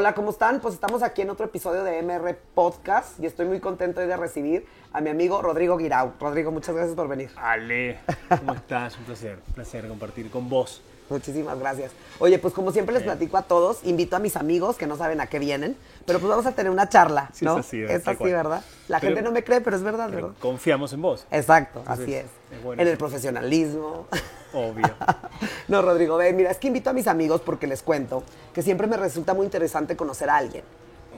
Hola, 0.00 0.14
¿cómo 0.14 0.30
están? 0.30 0.60
Pues 0.60 0.74
estamos 0.74 1.02
aquí 1.02 1.22
en 1.22 1.30
otro 1.30 1.46
episodio 1.46 1.82
de 1.82 2.00
MR 2.04 2.32
Podcast 2.54 3.18
y 3.18 3.26
estoy 3.26 3.46
muy 3.46 3.58
contento 3.58 4.00
hoy 4.00 4.06
de 4.06 4.16
recibir 4.16 4.64
a 4.92 5.00
mi 5.00 5.10
amigo 5.10 5.42
Rodrigo 5.42 5.76
Guirao. 5.76 6.14
Rodrigo, 6.20 6.52
muchas 6.52 6.76
gracias 6.76 6.94
por 6.94 7.08
venir. 7.08 7.30
Ale, 7.34 7.98
¿cómo 8.28 8.54
estás? 8.54 8.96
Un 8.96 9.06
placer, 9.06 9.40
un 9.44 9.54
placer 9.54 9.88
compartir 9.88 10.30
con 10.30 10.48
vos. 10.48 10.82
Muchísimas 11.10 11.58
gracias. 11.58 11.92
Oye, 12.18 12.38
pues 12.38 12.52
como 12.52 12.70
siempre 12.72 12.94
les 12.94 13.02
platico 13.02 13.36
a 13.38 13.42
todos, 13.42 13.78
invito 13.84 14.16
a 14.16 14.18
mis 14.18 14.36
amigos 14.36 14.76
que 14.76 14.86
no 14.86 14.96
saben 14.96 15.20
a 15.20 15.26
qué 15.26 15.38
vienen, 15.38 15.76
pero 16.04 16.18
pues 16.18 16.28
vamos 16.28 16.44
a 16.46 16.52
tener 16.52 16.70
una 16.70 16.88
charla, 16.88 17.30
Sí, 17.32 17.44
¿no? 17.44 17.58
es 17.58 17.66
así, 17.66 17.82
es 17.82 18.06
así. 18.06 18.24
¿verdad? 18.24 18.62
La 18.88 19.00
Pero- 19.00 19.14
gente 19.14 19.22
no 19.22 19.32
me 19.32 19.42
cree, 19.44 19.60
pero 19.60 19.76
es 19.76 19.82
verdad, 19.82 20.08
Pero 20.10 20.28
¿verdad? 20.28 20.38
confiamos 20.40 20.92
en 20.92 21.00
vos, 21.02 21.26
Exacto, 21.30 21.80
Entonces, 21.80 22.04
así 22.04 22.14
es. 22.14 22.26
es 22.52 22.62
bueno. 22.62 22.82
En 22.82 22.88
el 22.88 22.98
profesionalismo. 22.98 24.06
obvio. 24.52 24.84
no, 25.68 25.82
Rodrigo, 25.82 26.16
ve, 26.16 26.32
mira, 26.32 26.50
es 26.50 26.58
que 26.58 26.66
invito 26.68 26.90
a 26.90 26.92
mis 26.92 27.06
amigos 27.06 27.40
porque 27.40 27.66
les 27.66 27.82
cuento 27.82 28.22
que 28.52 28.62
siempre 28.62 28.86
me 28.86 28.96
resulta 28.96 29.32
muy 29.34 29.44
interesante 29.46 29.96
conocer 29.96 30.28
a 30.30 30.36
alguien. 30.36 30.64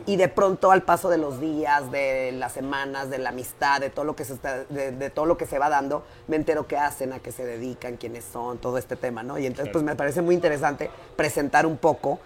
Y 0.06 0.16
de 0.16 0.28
pronto 0.28 0.70
al 0.70 0.82
paso 0.82 1.08
de 1.08 1.18
los 1.18 1.40
días, 1.40 1.90
de 1.90 2.32
las 2.32 2.52
semanas, 2.52 3.10
de 3.10 3.18
la 3.18 3.30
amistad, 3.30 3.80
de 3.80 3.90
todo 3.90 4.04
lo 4.04 4.16
que 4.16 4.24
se 4.24 4.34
está, 4.34 4.64
de, 4.64 4.92
de 4.92 5.10
todo 5.10 5.26
lo 5.26 5.36
que 5.36 5.46
se 5.46 5.58
va 5.58 5.68
dando, 5.68 6.04
me 6.28 6.36
entero 6.36 6.66
qué 6.66 6.76
hacen, 6.76 7.12
a 7.12 7.18
qué 7.18 7.32
se 7.32 7.44
dedican, 7.44 7.96
quiénes 7.96 8.24
son, 8.24 8.58
todo 8.58 8.78
este 8.78 8.96
tema, 8.96 9.22
¿no? 9.22 9.38
Y 9.38 9.46
entonces 9.46 9.72
pues 9.72 9.84
me 9.84 9.94
parece 9.96 10.22
muy 10.22 10.34
interesante 10.34 10.90
presentar 11.16 11.66
un 11.66 11.76
poco 11.76 12.18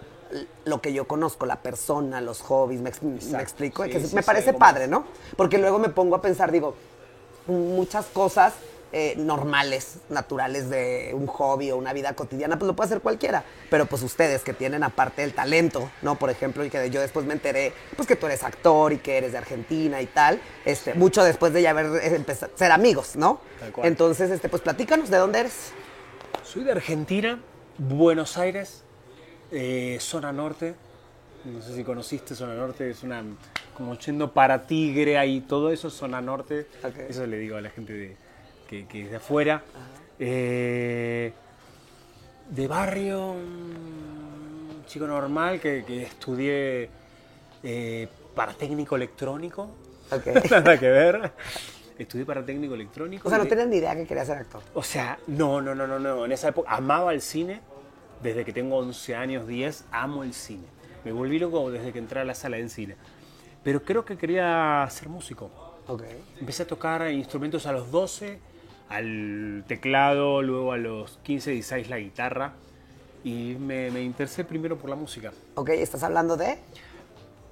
lo 0.65 0.81
que 0.81 0.93
yo 0.93 1.07
conozco, 1.07 1.45
la 1.45 1.57
persona, 1.57 2.21
los 2.21 2.41
hobbies, 2.41 2.81
me, 2.81 2.91
me 3.01 3.41
explico, 3.41 3.83
Sí, 3.83 3.89
que 3.89 3.99
sí, 3.99 4.15
me 4.15 4.21
sí, 4.21 4.25
parece 4.25 4.53
padre. 4.53 4.87
¿no? 4.87 5.05
Porque 5.37 5.57
luego 5.57 5.79
me 5.79 5.89
pongo 5.89 6.15
a 6.15 6.21
pensar, 6.21 6.51
digo, 6.51 6.75
muchas 7.47 8.05
cosas 8.07 8.53
eh, 8.97 9.13
normales, 9.17 9.97
naturales 10.07 10.69
de 10.69 11.11
un 11.13 11.27
hobby 11.27 11.69
o 11.69 11.75
una 11.75 11.91
vida 11.91 12.13
cotidiana, 12.15 12.57
pues 12.57 12.65
lo 12.67 12.77
puede 12.77 12.85
hacer 12.87 13.01
cualquiera. 13.01 13.43
Pero 13.69 13.87
pues 13.87 14.01
ustedes 14.03 14.41
que 14.41 14.53
tienen 14.53 14.83
aparte 14.83 15.21
el 15.23 15.33
talento, 15.33 15.91
¿no? 16.01 16.15
Por 16.17 16.29
ejemplo, 16.29 16.63
y 16.63 16.69
que 16.69 16.89
yo 16.89 17.01
después 17.01 17.25
me 17.25 17.33
enteré, 17.33 17.73
pues 17.97 18.07
que 18.07 18.15
tú 18.15 18.25
eres 18.27 18.41
actor 18.43 18.93
y 18.93 18.99
que 18.99 19.17
eres 19.17 19.33
de 19.33 19.37
Argentina 19.37 20.01
y 20.01 20.05
tal, 20.05 20.39
este, 20.63 20.93
mucho 20.93 21.25
después 21.25 21.51
de 21.51 21.61
ya 21.61 21.71
haber 21.71 21.87
eh, 21.87 22.15
empezado, 22.15 22.53
ser 22.55 22.71
amigos, 22.71 23.17
¿no? 23.17 23.41
Tal 23.59 23.73
cual. 23.73 23.85
Entonces, 23.87 24.31
este, 24.31 24.47
pues 24.47 24.61
platícanos, 24.61 25.09
¿de 25.09 25.17
dónde 25.17 25.41
eres? 25.41 25.71
Soy 26.43 26.63
de 26.63 26.71
Argentina, 26.71 27.41
Buenos 27.77 28.37
Aires, 28.37 28.83
eh, 29.51 29.97
zona 29.99 30.31
norte. 30.31 30.73
No 31.43 31.61
sé 31.61 31.75
si 31.75 31.83
conociste 31.83 32.33
zona 32.33 32.53
norte, 32.55 32.89
es 32.89 33.03
una 33.03 33.23
como 33.75 33.97
yendo 33.99 34.31
para 34.31 34.65
Tigre 34.67 35.17
ahí, 35.17 35.41
todo 35.41 35.69
eso 35.71 35.89
es 35.89 35.93
zona 35.95 36.21
norte. 36.21 36.65
Eso 37.09 37.27
le 37.27 37.37
digo 37.39 37.57
a 37.57 37.61
la 37.61 37.69
gente 37.69 37.91
de- 37.91 38.17
que, 38.67 38.85
que 38.87 39.03
es 39.03 39.11
de 39.11 39.17
afuera. 39.17 39.63
Eh, 40.19 41.33
de 42.49 42.67
barrio, 42.67 43.31
un 43.31 44.83
chico 44.87 45.07
normal 45.07 45.59
que, 45.59 45.83
que 45.85 46.03
estudié 46.03 46.89
eh, 47.63 48.07
para 48.35 48.53
técnico 48.53 48.95
electrónico. 48.95 49.69
Nada 50.51 50.79
que 50.79 50.89
ver. 50.89 51.31
Estudié 51.97 52.25
para 52.25 52.45
técnico 52.45 52.75
electrónico. 52.75 53.27
O 53.27 53.29
sea, 53.29 53.39
no 53.39 53.47
tenías 53.47 53.67
ni 53.67 53.77
idea 53.77 53.95
que 53.95 54.05
querías 54.05 54.27
ser 54.27 54.37
actor. 54.37 54.61
o 54.73 54.83
sea, 54.83 55.17
no, 55.27 55.61
no, 55.61 55.73
no, 55.73 55.87
no, 55.87 55.97
no. 55.97 56.25
En 56.25 56.31
esa 56.31 56.49
época 56.49 56.69
amaba 56.71 57.13
el 57.13 57.21
cine. 57.21 57.61
Desde 58.21 58.45
que 58.45 58.53
tengo 58.53 58.77
11 58.77 59.15
años, 59.15 59.47
10, 59.47 59.85
amo 59.91 60.23
el 60.23 60.33
cine. 60.33 60.63
Me 61.03 61.11
volví 61.11 61.37
loco 61.37 61.69
desde 61.69 61.91
que 61.91 61.99
entré 61.99 62.21
a 62.21 62.23
la 62.23 62.33
sala 62.33 62.57
de 62.57 62.67
cine. 62.69 62.95
Pero 63.63 63.83
creo 63.83 64.05
que 64.05 64.17
quería 64.17 64.87
ser 64.89 65.09
músico. 65.09 65.51
Empecé 66.39 66.63
a 66.63 66.67
tocar 66.67 67.11
instrumentos 67.11 67.65
a 67.65 67.71
los 67.71 67.91
12, 67.91 68.39
al 68.89 69.63
teclado, 69.67 70.41
luego 70.41 70.71
a 70.73 70.77
los 70.77 71.19
15, 71.23 71.51
16 71.51 71.89
la 71.89 71.99
guitarra. 71.99 72.53
Y 73.23 73.55
me, 73.59 73.89
me 73.91 74.01
interesé 74.03 74.43
primero 74.43 74.77
por 74.77 74.89
la 74.89 74.95
música. 74.95 75.31
Ok, 75.55 75.69
¿estás 75.69 76.03
hablando 76.03 76.37
de 76.37 76.57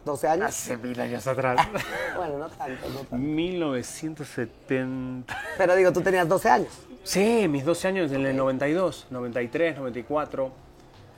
12 0.06 0.28
años? 0.28 0.50
Hace 0.50 0.78
mil 0.78 1.00
años 1.00 1.26
atrás. 1.28 1.68
Bueno, 2.16 2.38
no 2.38 2.48
tanto, 2.50 2.88
no 2.90 2.96
tanto. 3.00 3.16
1970. 3.16 5.36
Pero 5.58 5.76
digo, 5.76 5.92
tú 5.92 6.02
tenías 6.02 6.28
12 6.28 6.50
años. 6.50 6.70
Sí, 7.04 7.48
mis 7.50 7.66
12 7.66 7.88
años, 7.88 8.12
en 8.12 8.26
el 8.26 8.36
92, 8.38 9.08
93, 9.10 9.78
94. 9.78 10.52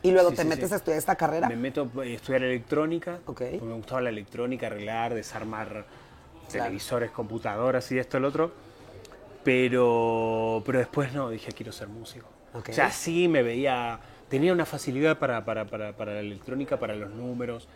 Y 0.03 0.11
luego 0.11 0.29
Sí, 0.29 0.35
te 0.37 0.41
sí, 0.43 0.47
metes 0.47 0.67
sí. 0.69 0.73
a 0.73 0.77
estudiar 0.77 0.97
esta 0.99 1.15
carrera. 1.15 1.49
Me 1.49 1.55
meto 1.55 1.89
a 1.99 2.05
estudiar 2.05 2.43
electrónica. 2.43 3.15
Ok. 3.25 3.25
porque 3.25 3.59
Me 3.61 3.73
gustaba 3.73 4.01
la 4.01 4.09
electrónica, 4.09 4.67
arreglar, 4.67 5.13
desarmar 5.13 5.85
televisores, 6.49 7.11
computadoras 7.11 7.91
y 7.91 7.97
esto, 7.99 8.17
el 8.17 8.25
otro. 8.25 8.51
Pero, 9.45 10.61
pero 10.65 10.79
después 10.79 11.13
no, 11.13 11.29
dije, 11.29 11.51
quiero 11.53 11.71
ser 11.71 11.87
músico. 11.87 12.27
Ok. 12.53 12.69
O 12.69 12.73
sea, 12.73 12.91
sí 12.91 13.27
me 13.27 13.43
veía, 13.43 13.99
tenía 14.27 14.51
una 14.51 14.65
facilidad 14.65 15.17
para, 15.19 15.45
para, 15.45 15.65
para, 15.65 15.93
para 15.95 16.13
la 16.15 16.19
electrónica, 16.19 16.77
para 16.79 16.95
los 16.95 17.11
números, 17.11 17.67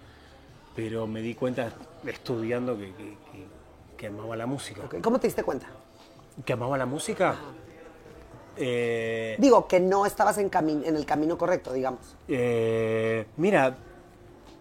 pero 0.75 1.07
me 1.07 1.21
di 1.21 1.35
cuenta 1.35 1.71
estudiando 2.05 2.75
que, 2.77 2.87
que, 2.93 3.03
que- 3.31 3.59
que 3.97 4.07
amaba 4.07 4.35
la 4.35 4.45
música. 4.45 4.81
¿Cómo 5.01 5.19
te 5.19 5.27
diste 5.27 5.43
cuenta? 5.43 5.67
¿Que 6.45 6.53
amaba 6.53 6.77
la 6.77 6.85
música? 6.85 7.35
Eh, 8.57 9.35
Digo, 9.37 9.67
que 9.67 9.79
no 9.79 10.05
estabas 10.05 10.37
en, 10.37 10.49
en 10.85 10.95
el 10.95 11.05
camino 11.05 11.37
correcto, 11.37 11.71
digamos. 11.73 12.15
Eh, 12.27 13.25
mira, 13.37 13.75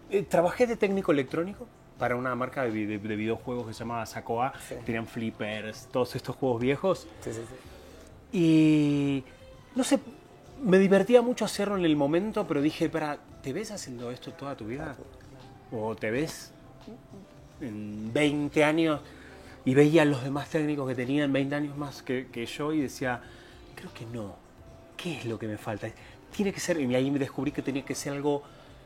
eh, 0.09 0.23
trabajé 0.23 0.67
de 0.67 0.75
técnico 0.75 1.11
electrónico 1.11 1.67
para 1.99 2.15
una 2.15 2.33
marca 2.33 2.63
de, 2.63 2.71
vi- 2.71 2.85
de- 2.85 2.97
de 2.97 3.15
videojuegos 3.15 3.67
que 3.67 3.73
se 3.73 3.79
llamaba 3.79 4.05
Sacoa. 4.05 4.53
Sí. 4.67 4.75
Tenían 4.85 5.05
flippers, 5.05 5.87
todos 5.91 6.15
estos 6.15 6.35
juegos 6.37 6.61
viejos. 6.61 7.07
Sí, 7.21 7.31
sí, 7.33 7.41
sí. 7.41 8.37
Y 8.37 9.23
no 9.75 9.83
sé, 9.83 9.99
me 10.63 10.77
divertía 10.79 11.21
mucho 11.21 11.45
hacerlo 11.45 11.77
en 11.77 11.85
el 11.85 11.95
momento, 11.95 12.47
pero 12.47 12.61
dije, 12.61 12.89
para, 12.89 13.17
¿te 13.43 13.53
ves 13.53 13.71
haciendo 13.71 14.11
esto 14.11 14.31
toda 14.31 14.55
tu 14.55 14.65
vida? 14.65 14.95
¿O 15.71 15.95
te 15.95 16.09
ves 16.09 16.51
en 17.61 18.11
20 18.13 18.63
años? 18.63 19.01
Y 19.65 19.73
veía 19.73 20.03
a 20.03 20.05
los 20.05 20.23
demás 20.23 20.49
técnicos 20.49 20.87
que 20.87 20.95
tenían 20.95 21.31
20 21.33 21.53
años 21.55 21.77
más 21.77 22.01
que, 22.01 22.27
que 22.31 22.45
yo 22.45 22.71
y 22.73 22.81
decía, 22.81 23.21
creo 23.75 23.93
que 23.93 24.05
no. 24.05 24.35
¿Qué 24.95 25.17
es 25.17 25.25
lo 25.25 25.37
que 25.37 25.47
me 25.47 25.57
falta? 25.57 25.87
Tiene 26.35 26.53
que 26.53 26.59
ser, 26.59 26.79
y 26.79 26.95
ahí 26.95 27.11
me 27.11 27.19
descubrí 27.19 27.51
que 27.51 27.61
tenía 27.61 27.83
que 27.83 27.95
ser 27.95 28.13
algo 28.13 28.43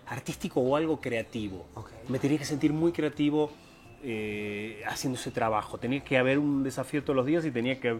artístico 0.07 0.59
o 0.61 0.75
algo 0.75 0.99
creativo. 1.01 1.65
Me 2.09 2.19
tenía 2.19 2.37
que 2.37 2.45
sentir 2.45 2.73
muy 2.73 2.91
creativo 2.91 3.51
eh, 4.03 4.81
haciendo 4.87 5.17
ese 5.19 5.31
trabajo. 5.31 5.77
Tenía 5.77 6.03
que 6.03 6.17
haber 6.17 6.37
un 6.39 6.63
desafío 6.63 7.03
todos 7.03 7.15
los 7.15 7.25
días 7.25 7.45
y 7.45 7.51
tenía 7.51 7.79
que, 7.79 7.99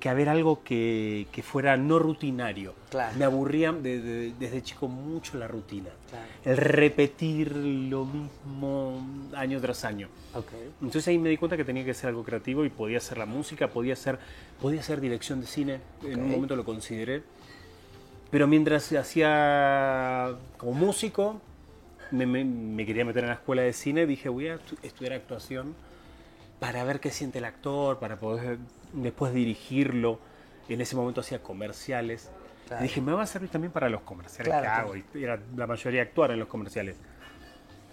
que 0.00 0.08
haber 0.08 0.28
algo 0.28 0.62
que, 0.64 1.26
que 1.30 1.42
fuera 1.42 1.76
no 1.76 1.98
rutinario. 2.00 2.74
Claro. 2.90 3.16
Me 3.16 3.24
aburría 3.24 3.70
de- 3.72 4.00
de- 4.00 4.32
desde 4.38 4.62
chico 4.62 4.88
mucho 4.88 5.38
la 5.38 5.46
rutina. 5.46 5.90
Claro. 6.10 6.26
El 6.44 6.56
repetir 6.56 7.54
lo 7.56 8.04
mismo 8.04 9.00
año 9.36 9.60
tras 9.60 9.84
año. 9.84 10.08
Ok. 10.34 10.50
Entonces 10.82 11.06
ahí 11.08 11.18
me 11.18 11.28
di 11.28 11.36
cuenta 11.36 11.56
que 11.56 11.64
tenía 11.64 11.84
que 11.84 11.94
ser 11.94 12.08
algo 12.08 12.24
creativo 12.24 12.64
y 12.64 12.70
podía 12.70 12.98
ser 13.00 13.18
la 13.18 13.26
música, 13.26 13.68
podía 13.68 13.94
ser, 13.94 14.18
podía 14.60 14.82
ser 14.82 15.00
dirección 15.00 15.40
de 15.40 15.46
cine. 15.46 15.80
En 16.02 16.20
un 16.20 16.30
momento 16.32 16.56
lo 16.56 16.64
consideré. 16.64 17.22
Pero 18.30 18.46
mientras 18.46 18.92
hacía 18.92 20.34
como 20.58 20.72
músico, 20.72 21.40
me, 22.10 22.26
me- 22.26 22.44
me 22.44 22.84
quería 22.86 23.04
meter 23.04 23.24
en 23.24 23.28
la 23.30 23.34
escuela 23.36 23.62
de 23.62 23.72
cine, 23.72 24.06
dije 24.06 24.28
voy 24.28 24.48
a 24.48 24.56
estu- 24.56 24.78
estudiar 24.82 25.14
actuación 25.14 25.74
para 26.60 26.84
ver 26.84 27.00
qué 27.00 27.10
siente 27.10 27.38
el 27.38 27.44
actor, 27.44 27.98
para 27.98 28.16
poder 28.16 28.58
después 28.92 29.32
dirigirlo. 29.32 30.18
En 30.68 30.80
ese 30.80 30.96
momento 30.96 31.20
hacía 31.22 31.42
comerciales. 31.42 32.30
Claro. 32.66 32.84
Y 32.84 32.88
dije, 32.88 33.00
me 33.00 33.12
va 33.12 33.22
a 33.22 33.26
servir 33.26 33.48
también 33.48 33.72
para 33.72 33.88
los 33.88 34.02
comerciales 34.02 34.52
Claro, 34.52 34.92
que 34.92 34.98
hago. 35.00 35.18
Y 35.18 35.24
era 35.24 35.38
la 35.56 35.66
mayoría 35.66 36.02
actuar 36.02 36.32
en 36.32 36.38
los 36.40 36.48
comerciales. 36.48 36.96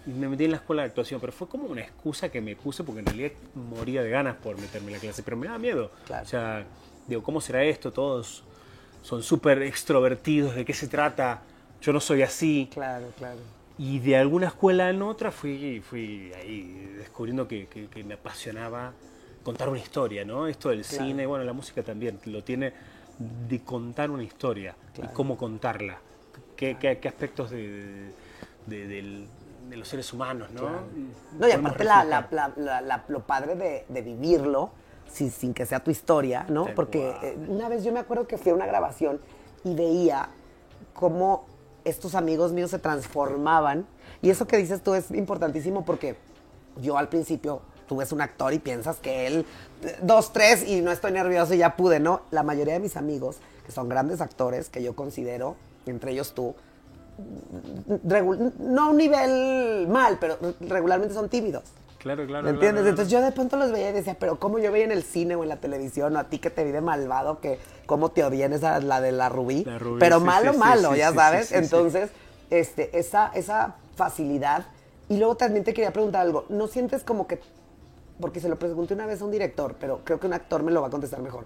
Y 0.06 0.10
me 0.10 0.28
metí 0.28 0.44
en 0.46 0.52
la 0.52 0.58
escuela 0.58 0.82
de 0.82 0.90
actuación, 0.90 1.22
pero 1.22 1.32
fue 1.32 1.48
como 1.48 1.66
una 1.68 1.82
excusa 1.82 2.30
que 2.30 2.42
me 2.42 2.56
puse 2.58 2.84
porque 2.84 3.00
en 3.00 3.06
realidad 3.06 3.32
moría 3.56 4.04
de 4.04 4.10
ganas 4.10 4.36
por 4.36 4.60
meterme 4.60 4.88
en 4.88 4.94
la 4.94 5.00
clase, 5.00 5.24
pero 5.24 5.38
me 5.38 5.48
daba 5.48 5.58
miedo. 5.60 5.92
O 6.22 6.26
sea, 6.26 6.66
digo, 7.08 7.24
¿cómo 7.24 7.40
será 7.40 7.64
esto? 7.64 7.94
Todos 7.94 8.44
son 9.06 9.22
súper 9.22 9.62
extrovertidos, 9.62 10.56
¿de 10.56 10.66
qué 10.66 10.74
se 10.74 10.88
trata? 10.88 11.42
Yo 11.80 11.94
no 11.94 12.00
soy 12.00 12.24
así. 12.24 12.68
Claro, 12.74 13.06
claro. 13.20 13.38
Y 13.78 14.00
de 14.00 14.18
alguna 14.18 14.48
escuela 14.48 14.90
en 14.90 15.04
otra 15.04 15.30
fui, 15.30 15.80
fui 15.88 16.32
ahí 16.34 16.96
descubriendo 16.98 17.48
que, 17.48 17.68
que- 17.68 17.86
que 17.86 18.04
me 18.04 18.16
apasionaba 18.16 18.94
contar 19.44 19.70
una 19.70 19.78
historia, 19.78 20.26
¿no? 20.26 20.48
Esto 20.48 20.70
del 20.70 20.82
Claro. 20.84 21.06
cine, 21.06 21.26
bueno, 21.28 21.44
la 21.46 21.54
música 21.54 21.84
también, 21.84 22.20
lo 22.26 22.44
tiene 22.44 22.74
de 23.48 23.60
contar 23.64 24.10
una 24.10 24.24
historia 24.24 24.76
Claro. 24.96 25.12
y 25.12 25.14
cómo 25.14 25.38
contarla. 25.38 26.00
¿Qué, 26.58 26.78
qué- 26.80 26.98
qué 26.98 27.08
aspectos 27.08 27.52
de, 27.52 28.10
de- 28.66 28.88
del- 28.88 29.28
de 29.70 29.78
los 29.78 29.88
seres 29.88 30.12
humanos, 30.14 30.50
¿no? 30.52 30.68
No, 31.38 31.48
y 31.48 31.52
aparte 31.52 31.84
la, 31.84 32.04
la- 32.06 32.82
la- 32.82 33.04
lo 33.08 33.20
padre 33.20 33.54
de, 33.56 33.86
de 33.88 34.02
vivirlo 34.02 34.72
sin, 35.12 35.32
sin 35.32 35.54
que 35.54 35.66
sea 35.66 35.84
tu 35.84 35.92
historia, 35.92 36.46
¿no? 36.50 36.66
Porque 36.76 37.14
eh, 37.22 37.38
una 37.48 37.70
vez 37.70 37.84
yo 37.84 37.92
me 37.92 38.00
acuerdo 38.00 38.28
que 38.28 38.38
fui 38.38 38.52
a 38.52 38.56
una 38.56 38.66
grabación 38.66 39.20
y 39.64 39.74
veía 39.76 40.30
cómo 40.94 41.46
estos 41.84 42.16
amigos 42.16 42.52
míos 42.52 42.72
se 42.72 42.80
transformaban. 42.80 43.86
Y 44.22 44.30
eso 44.30 44.48
que 44.48 44.58
dices 44.58 44.82
tú 44.82 44.94
es 44.94 45.12
importantísimo 45.12 45.86
porque 45.86 46.16
yo 46.82 46.98
al 46.98 47.10
principio, 47.10 47.62
tú 47.88 47.98
ves 47.98 48.12
un 48.12 48.22
actor 48.22 48.54
y 48.54 48.60
piensas 48.60 48.98
que 48.98 49.28
él, 49.28 49.46
eh, 49.84 49.98
dos, 50.02 50.34
tres 50.34 50.68
y 50.68 50.82
no 50.82 50.92
estoy 50.92 51.12
nervioso 51.12 51.54
y 51.54 51.58
ya 51.60 51.76
pude, 51.76 52.00
¿no? 52.00 52.22
La 52.32 52.44
mayoría 52.44 52.74
de 52.74 52.80
mis 52.80 52.98
amigos, 52.98 53.38
que 53.66 53.72
son 53.72 53.88
grandes 53.88 54.22
actores, 54.22 54.70
que 54.70 54.82
yo 54.84 54.96
considero, 54.96 55.56
entre 55.86 56.12
ellos 56.12 56.34
tú, 56.34 56.56
regu- 58.06 58.52
no 58.60 58.84
a 58.86 58.90
un 58.90 58.98
nivel 58.98 59.88
mal, 59.88 60.18
pero 60.20 60.38
regularmente 60.62 61.14
son 61.14 61.30
tímidos. 61.30 61.64
Claro, 62.06 62.28
claro. 62.28 62.44
¿Me 62.44 62.52
entiendes? 62.52 62.84
claro, 62.84 62.90
Entonces 62.90 63.12
yo 63.12 63.20
de 63.20 63.32
pronto 63.32 63.58
los 63.58 63.72
veía 63.72 63.90
y 63.90 63.94
decía, 63.94 64.16
pero 64.20 64.38
¿cómo 64.38 64.60
yo 64.60 64.72
veía 64.72 64.86
en 64.86 64.92
el 64.92 65.02
cine 65.02 65.36
o 65.36 65.42
en 65.42 65.50
la 65.50 65.56
televisión 65.56 66.16
o 66.16 66.20
a 66.20 66.26
ti 66.26 66.38
que 66.38 66.52
te 66.52 66.64
vi 66.64 66.70
de 66.70 66.80
malvado, 66.80 67.40
que 67.40 67.58
cómo 67.88 68.12
te 68.12 68.24
odié 68.24 68.46
en 68.46 68.54
esa, 68.54 68.80
la 68.80 69.02
de 69.02 69.12
la 69.12 69.28
Rubí? 69.28 69.64
La 69.66 69.80
Rubí, 69.80 70.00
pero 70.00 70.20
sí, 70.20 70.24
malo, 70.26 70.54
sí, 70.54 70.60
malo, 70.60 70.92
sí, 70.92 71.00
ya 71.00 71.12
sabes. 71.14 71.52
Entonces, 71.52 72.12
este, 72.52 72.96
esa, 73.00 73.32
esa 73.34 73.78
facilidad. 73.96 74.68
Y 75.10 75.18
luego 75.18 75.34
también 75.34 75.64
te 75.64 75.74
quería 75.74 75.92
preguntar 75.92 76.22
algo. 76.22 76.46
¿No 76.50 76.68
sientes 76.68 77.04
como 77.04 77.26
que, 77.26 77.40
porque 78.22 78.40
se 78.40 78.50
lo 78.50 78.60
pregunté 78.60 78.94
una 78.94 79.08
vez 79.08 79.24
a 79.24 79.26
un 79.26 79.32
director, 79.32 79.76
pero 79.80 80.02
creo 80.04 80.20
que 80.20 80.28
un 80.28 80.34
actor 80.34 80.62
me 80.62 80.72
lo 80.72 80.82
va 80.82 80.90
a 80.90 80.92
contestar 80.92 81.22
mejor. 81.22 81.46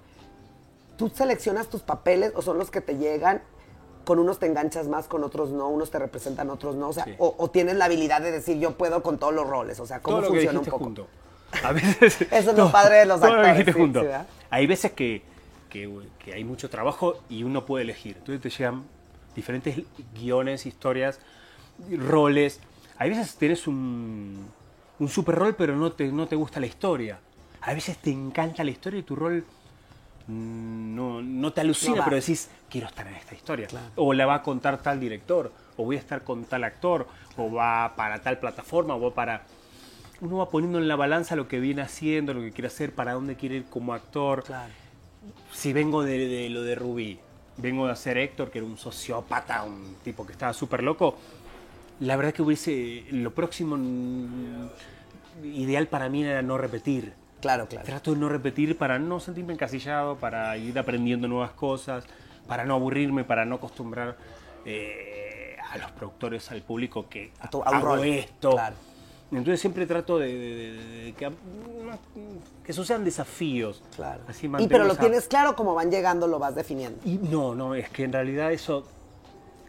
¿Tú 0.98 1.08
seleccionas 1.08 1.68
tus 1.68 1.84
papeles 1.84 2.34
o 2.36 2.42
son 2.42 2.58
los 2.58 2.70
que 2.70 2.82
te 2.82 2.98
llegan? 2.98 3.42
Con 4.06 4.20
unos 4.20 4.40
te 4.40 4.46
enganchas 4.48 4.88
más, 4.88 5.08
con 5.08 5.24
otros 5.24 5.50
no, 5.52 5.68
unos 5.70 5.92
te 5.92 6.00
representan, 6.00 6.50
otros 6.50 6.76
no. 6.76 6.90
O 6.90 6.94
sea, 6.94 7.06
Sí. 7.06 7.16
o, 7.20 7.36
o 7.38 7.50
tienes 7.50 7.76
la 7.76 7.86
habilidad 7.86 8.22
de 8.22 8.32
decir 8.32 8.58
yo 8.60 8.72
puedo 8.78 9.04
con 9.04 9.18
todos 9.20 9.34
los 9.34 9.48
roles. 9.48 9.80
O 9.80 9.86
sea, 9.86 10.02
¿cómo 10.02 10.18
todo 10.18 10.28
lo 10.28 10.32
que 10.34 10.40
funciona 10.40 10.60
un 10.60 10.66
poco? 10.66 10.84
junto. 10.86 11.08
A 11.64 11.72
veces, 11.72 12.22
Eso 12.32 12.52
es 12.52 12.58
lo 12.58 12.72
padre 12.72 12.98
de 12.98 13.06
los 13.06 13.20
lo 13.22 13.26
actores, 13.28 13.66
sí, 13.66 13.72
junto. 13.72 14.04
hay 14.52 14.68
veces 14.68 14.92
que, 14.92 15.24
que, 15.70 15.90
que 16.24 16.34
hay 16.34 16.44
mucho 16.44 16.70
trabajo 16.70 17.20
y 17.30 17.44
uno 17.44 17.66
puede 17.66 17.84
elegir. 17.84 18.18
Entonces 18.18 18.42
te 18.42 18.50
llegan 18.50 18.84
diferentes 19.36 19.82
guiones, 20.14 20.66
historias, 20.66 21.20
roles. 21.98 22.60
Hay 22.98 23.10
veces 23.10 23.36
tienes 23.36 23.68
un, 23.68 24.48
un 25.00 25.08
super 25.10 25.36
rol, 25.36 25.56
pero 25.56 25.76
no 25.76 25.92
te, 25.92 26.12
no 26.12 26.28
te 26.28 26.36
gusta 26.36 26.60
la 26.60 26.66
historia. 26.68 27.20
A 27.62 27.74
veces 27.74 27.98
te 27.98 28.12
encanta 28.12 28.64
la 28.64 28.72
historia 28.72 29.00
y 29.00 29.04
tu 29.04 29.16
rol 29.16 29.44
no, 30.30 31.22
no 31.22 31.52
te 31.52 31.62
alucina, 31.62 31.98
No 31.98 32.04
pero 32.04 32.16
decís, 32.16 32.50
quiero 32.70 32.88
estar 32.88 33.08
en 33.08 33.16
esta 33.16 33.34
historia. 33.36 33.68
O 33.96 34.14
la 34.14 34.26
va 34.26 34.36
a 34.36 34.44
contar 34.44 34.82
tal 34.82 35.00
director, 35.00 35.52
o 35.76 35.86
voy 35.86 35.96
a 35.96 36.00
estar 36.00 36.24
con 36.24 36.46
tal 36.46 36.64
actor, 36.64 37.08
o 37.36 37.52
va 37.52 37.96
para 37.96 38.22
tal 38.22 38.40
plataforma, 38.40 38.96
o 38.96 39.02
va 39.02 39.14
para... 39.14 39.44
Uno 40.22 40.38
va 40.38 40.50
poniendo 40.50 40.78
en 40.80 40.88
la 40.88 40.96
balanza 40.96 41.36
lo 41.36 41.48
que 41.48 41.60
viene 41.60 41.82
haciendo, 41.82 42.34
lo 42.34 42.42
que 42.42 42.52
quiere 42.52 42.68
hacer, 42.68 42.94
para 42.94 43.14
dónde 43.14 43.36
quiere 43.36 43.56
ir 43.56 43.66
como 43.66 43.94
actor. 43.94 44.44
Claro. 44.44 44.72
Si 45.52 45.74
vengo 45.74 46.04
de, 46.04 46.28
de 46.28 46.50
lo 46.50 46.62
de 46.62 46.76
Rubí, 46.76 47.20
vengo 47.58 47.88
de 47.88 47.94
hacer 47.94 48.18
Héctor, 48.18 48.52
que 48.52 48.60
era 48.60 48.68
un 48.68 48.78
sociópata, 48.78 49.64
un 49.64 49.96
tipo 50.04 50.26
que 50.26 50.34
estaba 50.34 50.54
súper 50.54 50.84
loco, 50.84 51.18
la 52.00 52.16
verdad 52.16 52.34
que 52.34 52.42
hubiese... 52.42 53.06
Lo 53.12 53.34
próximo 53.34 53.78
mm, 53.78 54.70
ideal 55.44 55.88
para 55.88 56.10
mí 56.10 56.24
era 56.24 56.42
no 56.42 56.58
repetir. 56.58 57.14
Claro, 57.42 57.68
claro. 57.68 57.86
Trato 57.86 58.14
de 58.14 58.18
no 58.20 58.30
repetir 58.30 58.78
para 58.78 59.00
no 59.00 59.20
sentirme 59.20 59.54
encasillado, 59.54 60.16
para 60.18 60.56
ir 60.58 60.78
aprendiendo 60.78 61.28
nuevas 61.28 61.52
cosas, 61.52 62.04
para 62.48 62.66
no 62.66 62.74
aburrirme, 62.76 63.24
para 63.24 63.46
no 63.46 63.56
acostumbrar 63.56 64.18
eh, 64.66 65.56
a 65.72 65.78
los 65.78 65.92
productores, 65.92 66.52
al 66.52 66.62
público 66.62 67.08
que 67.10 67.32
A 67.40 67.50
tu- 67.50 67.64
a 67.64 67.70
un 67.70 67.76
hago 67.78 67.86
rol, 67.96 68.06
esto. 68.06 68.52
claro. 68.52 68.76
Entonces 69.32 69.60
siempre 69.62 69.86
trato 69.86 70.18
de, 70.18 70.28
de- 70.28 70.74
de- 70.74 71.04
de 71.06 71.14
que, 71.14 71.30
que 72.66 72.72
esos 72.72 72.88
sean 72.88 73.06
desafíos. 73.06 73.84
Claro. 73.96 74.22
Así 74.28 74.48
y 74.58 74.68
pero 74.68 74.86
lo 74.86 74.94
esa- 74.94 75.02
tienes 75.02 75.28
claro, 75.28 75.56
como 75.56 75.76
van 75.76 75.92
llegando, 75.92 76.28
lo 76.28 76.40
vas 76.40 76.56
definiendo. 76.56 77.00
y 77.06 77.18
no, 77.20 77.54
no, 77.54 77.76
es 77.76 77.90
que 77.90 78.04
en 78.06 78.12
realidad 78.14 78.52
eso, 78.52 78.86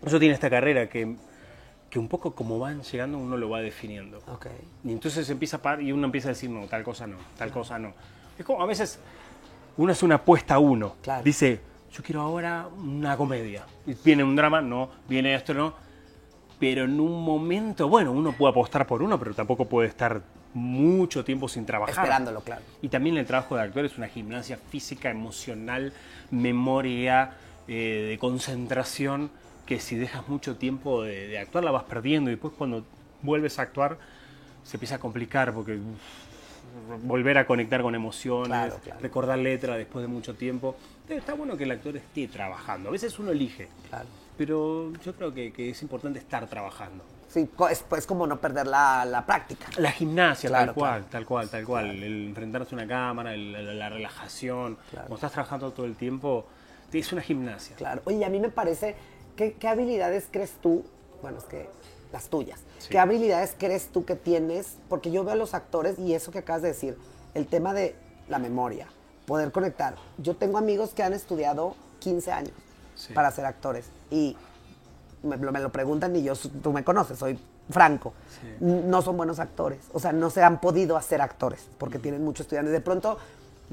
eso 0.02 0.18
tiene 0.18 0.34
esta 0.34 0.48
carrera 0.48 0.88
que, 0.88 1.14
que 1.90 1.98
un 1.98 2.08
poco 2.08 2.34
como 2.34 2.58
van 2.58 2.82
llegando 2.82 3.18
uno 3.18 3.36
lo 3.36 3.50
va 3.50 3.60
definiendo. 3.60 4.18
Ok. 4.28 4.46
Y 4.84 4.92
entonces 4.92 5.28
empieza 5.28 5.56
a 5.56 5.62
par 5.62 5.82
y 5.82 5.92
uno 5.92 6.06
empieza 6.06 6.28
a 6.28 6.30
decir, 6.32 6.48
no, 6.48 6.66
tal 6.66 6.84
cosa 6.84 7.06
no, 7.06 7.16
tal 7.36 7.50
cosa 7.50 7.78
no. 7.78 7.92
Es 8.38 8.44
como 8.46 8.62
a 8.62 8.66
veces 8.66 9.00
uno 9.76 9.92
hace 9.92 10.04
una 10.04 10.14
apuesta 10.16 10.54
a 10.54 10.58
uno. 10.60 10.94
Claro. 11.02 11.24
Dice, 11.24 11.60
yo 11.92 12.02
quiero 12.02 12.22
ahora 12.22 12.68
una 12.68 13.16
comedia. 13.16 13.64
Y 13.86 13.94
viene 14.04 14.22
un 14.22 14.36
drama, 14.36 14.60
no, 14.60 14.88
viene 15.08 15.34
esto, 15.34 15.52
no. 15.52 15.74
Pero 16.60 16.84
en 16.84 17.00
un 17.00 17.24
momento, 17.24 17.88
bueno, 17.88 18.12
uno 18.12 18.32
puede 18.32 18.52
apostar 18.52 18.86
por 18.86 19.02
uno, 19.02 19.18
pero 19.18 19.34
tampoco 19.34 19.64
puede 19.64 19.88
estar 19.88 20.22
mucho 20.54 21.24
tiempo 21.24 21.48
sin 21.48 21.64
trabajar. 21.64 21.94
Esperándolo, 21.94 22.42
claro. 22.42 22.62
Y 22.82 22.88
también 22.88 23.16
el 23.16 23.26
trabajo 23.26 23.56
de 23.56 23.62
actor 23.62 23.84
es 23.84 23.96
una 23.98 24.08
gimnasia 24.08 24.56
física, 24.56 25.10
emocional, 25.10 25.92
memoria, 26.30 27.32
eh, 27.66 28.06
de 28.10 28.18
concentración, 28.18 29.30
que 29.70 29.78
si 29.78 29.94
dejas 29.94 30.26
mucho 30.26 30.56
tiempo 30.56 31.04
de, 31.04 31.28
de 31.28 31.38
actuar 31.38 31.62
la 31.62 31.70
vas 31.70 31.84
perdiendo 31.84 32.28
y 32.28 32.32
después 32.34 32.52
cuando 32.58 32.84
vuelves 33.22 33.60
a 33.60 33.62
actuar 33.62 33.98
se 34.64 34.76
empieza 34.78 34.96
a 34.96 34.98
complicar 34.98 35.54
porque 35.54 35.78
volver 37.04 37.38
a 37.38 37.46
conectar 37.46 37.80
con 37.80 37.94
emociones, 37.94 38.48
Claro, 38.48 38.76
claro. 38.82 39.00
recordar 39.00 39.38
letras 39.38 39.76
después 39.78 40.02
de 40.02 40.08
mucho 40.08 40.34
tiempo. 40.34 40.74
Entonces, 41.02 41.18
está 41.18 41.34
bueno 41.34 41.56
que 41.56 41.62
el 41.62 41.70
actor 41.70 41.96
esté 41.96 42.26
trabajando. 42.26 42.88
A 42.88 42.92
veces 42.92 43.16
uno 43.20 43.30
elige, 43.30 43.68
Claro. 43.88 44.06
pero 44.36 44.92
yo 45.04 45.14
creo 45.14 45.32
que, 45.32 45.52
que 45.52 45.70
es 45.70 45.80
importante 45.82 46.18
estar 46.18 46.48
trabajando. 46.48 47.04
Sí, 47.28 47.48
es, 47.70 47.84
es 47.96 48.06
como 48.08 48.26
no 48.26 48.40
perder 48.40 48.66
la, 48.66 49.04
la 49.04 49.24
práctica. 49.24 49.68
La 49.78 49.92
gimnasia, 49.92 50.48
Claro, 50.50 50.66
tal 50.66 50.74
cual, 50.74 50.90
claro. 50.94 51.06
tal 51.12 51.26
cual, 51.26 51.48
tal 51.48 51.64
cual. 51.64 51.90
El 51.90 52.26
enfrentarse 52.30 52.74
a 52.74 52.78
una 52.78 52.88
cámara, 52.88 53.34
el- 53.34 53.52
la, 53.52 53.60
la 53.72 53.88
relajación. 53.88 54.76
Claro. 54.90 55.06
Como 55.06 55.14
estás 55.14 55.30
trabajando 55.30 55.70
todo 55.70 55.86
el 55.86 55.94
tiempo, 55.94 56.44
es 56.92 57.12
una 57.12 57.22
gimnasia. 57.22 57.76
Claro. 57.76 58.02
Oye, 58.04 58.24
a 58.24 58.28
mí 58.28 58.40
me 58.40 58.48
parece, 58.50 58.96
¿qué, 59.36 59.54
qué 59.54 59.68
habilidades 59.68 60.26
crees 60.30 60.52
tú? 60.60 60.84
Bueno, 61.22 61.38
es 61.38 61.44
que 61.44 61.68
las 62.12 62.28
tuyas. 62.28 62.60
Sí. 62.78 62.88
¿Qué 62.90 62.98
habilidades 62.98 63.54
crees 63.58 63.88
tú 63.88 64.04
que 64.04 64.16
tienes? 64.16 64.76
Porque 64.88 65.10
yo 65.10 65.22
veo 65.24 65.32
a 65.34 65.36
los 65.36 65.54
actores 65.54 65.98
y 65.98 66.14
eso 66.14 66.30
que 66.32 66.38
acabas 66.40 66.62
de 66.62 66.68
decir, 66.68 66.96
el 67.34 67.46
tema 67.46 67.72
de 67.74 67.94
la 68.28 68.38
memoria, 68.38 68.86
poder 69.26 69.52
conectar. 69.52 69.94
Yo 70.18 70.34
tengo 70.36 70.58
amigos 70.58 70.90
que 70.90 71.02
han 71.02 71.12
estudiado 71.12 71.76
15 72.00 72.32
años 72.32 72.52
Sí. 72.96 73.12
para 73.14 73.30
ser 73.30 73.44
actores 73.46 73.86
y 74.10 74.36
me, 75.22 75.36
lo- 75.36 75.52
me 75.52 75.60
lo 75.60 75.70
preguntan 75.70 76.14
y 76.16 76.22
yo, 76.22 76.34
tú 76.36 76.72
me 76.72 76.82
conoces, 76.84 77.18
soy 77.18 77.38
franco. 77.70 78.12
Sí. 78.40 78.56
No 78.60 79.00
son 79.02 79.16
buenos 79.16 79.38
actores, 79.38 79.78
o 79.92 80.00
sea, 80.00 80.12
no 80.12 80.30
se 80.30 80.42
han 80.42 80.60
podido 80.60 80.96
hacer 80.96 81.20
actores 81.20 81.68
porque 81.78 81.98
tienen 81.98 82.24
muchos 82.24 82.44
estudiantes. 82.46 82.72
De 82.72 82.80
pronto 82.80 83.18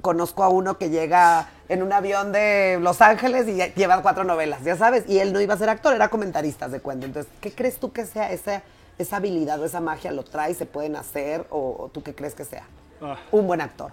conozco 0.01 0.44
a 0.44 0.49
uno 0.49 0.77
que 0.77 0.89
llega 0.89 1.49
en 1.69 1.83
un 1.83 1.91
avión 1.91 2.31
de 2.31 2.79
Los 2.81 3.01
Ángeles 3.01 3.47
y 3.47 3.55
lleva 3.79 4.01
cuatro 4.01 4.23
novelas, 4.23 4.63
ya 4.63 4.77
sabes, 4.77 5.03
y 5.07 5.19
él 5.19 5.33
no 5.33 5.41
iba 5.41 5.53
a 5.53 5.57
ser 5.57 5.69
actor, 5.69 5.94
era 5.94 6.09
comentarista 6.09 6.67
de 6.69 6.79
cuento. 6.79 7.05
Entonces, 7.05 7.31
¿qué 7.41 7.51
crees 7.51 7.77
tú 7.77 7.91
que 7.91 8.05
sea 8.05 8.31
esa, 8.31 8.63
esa 8.97 9.17
habilidad 9.17 9.59
o 9.59 9.65
esa 9.65 9.81
magia? 9.81 10.11
¿Lo 10.11 10.23
trae, 10.23 10.53
se 10.53 10.65
pueden 10.65 10.95
hacer 10.95 11.45
o, 11.49 11.75
o 11.79 11.89
tú 11.89 12.03
qué 12.03 12.15
crees 12.15 12.35
que 12.35 12.45
sea? 12.45 12.63
Ah. 13.01 13.17
Un 13.31 13.47
buen 13.47 13.61
actor. 13.61 13.91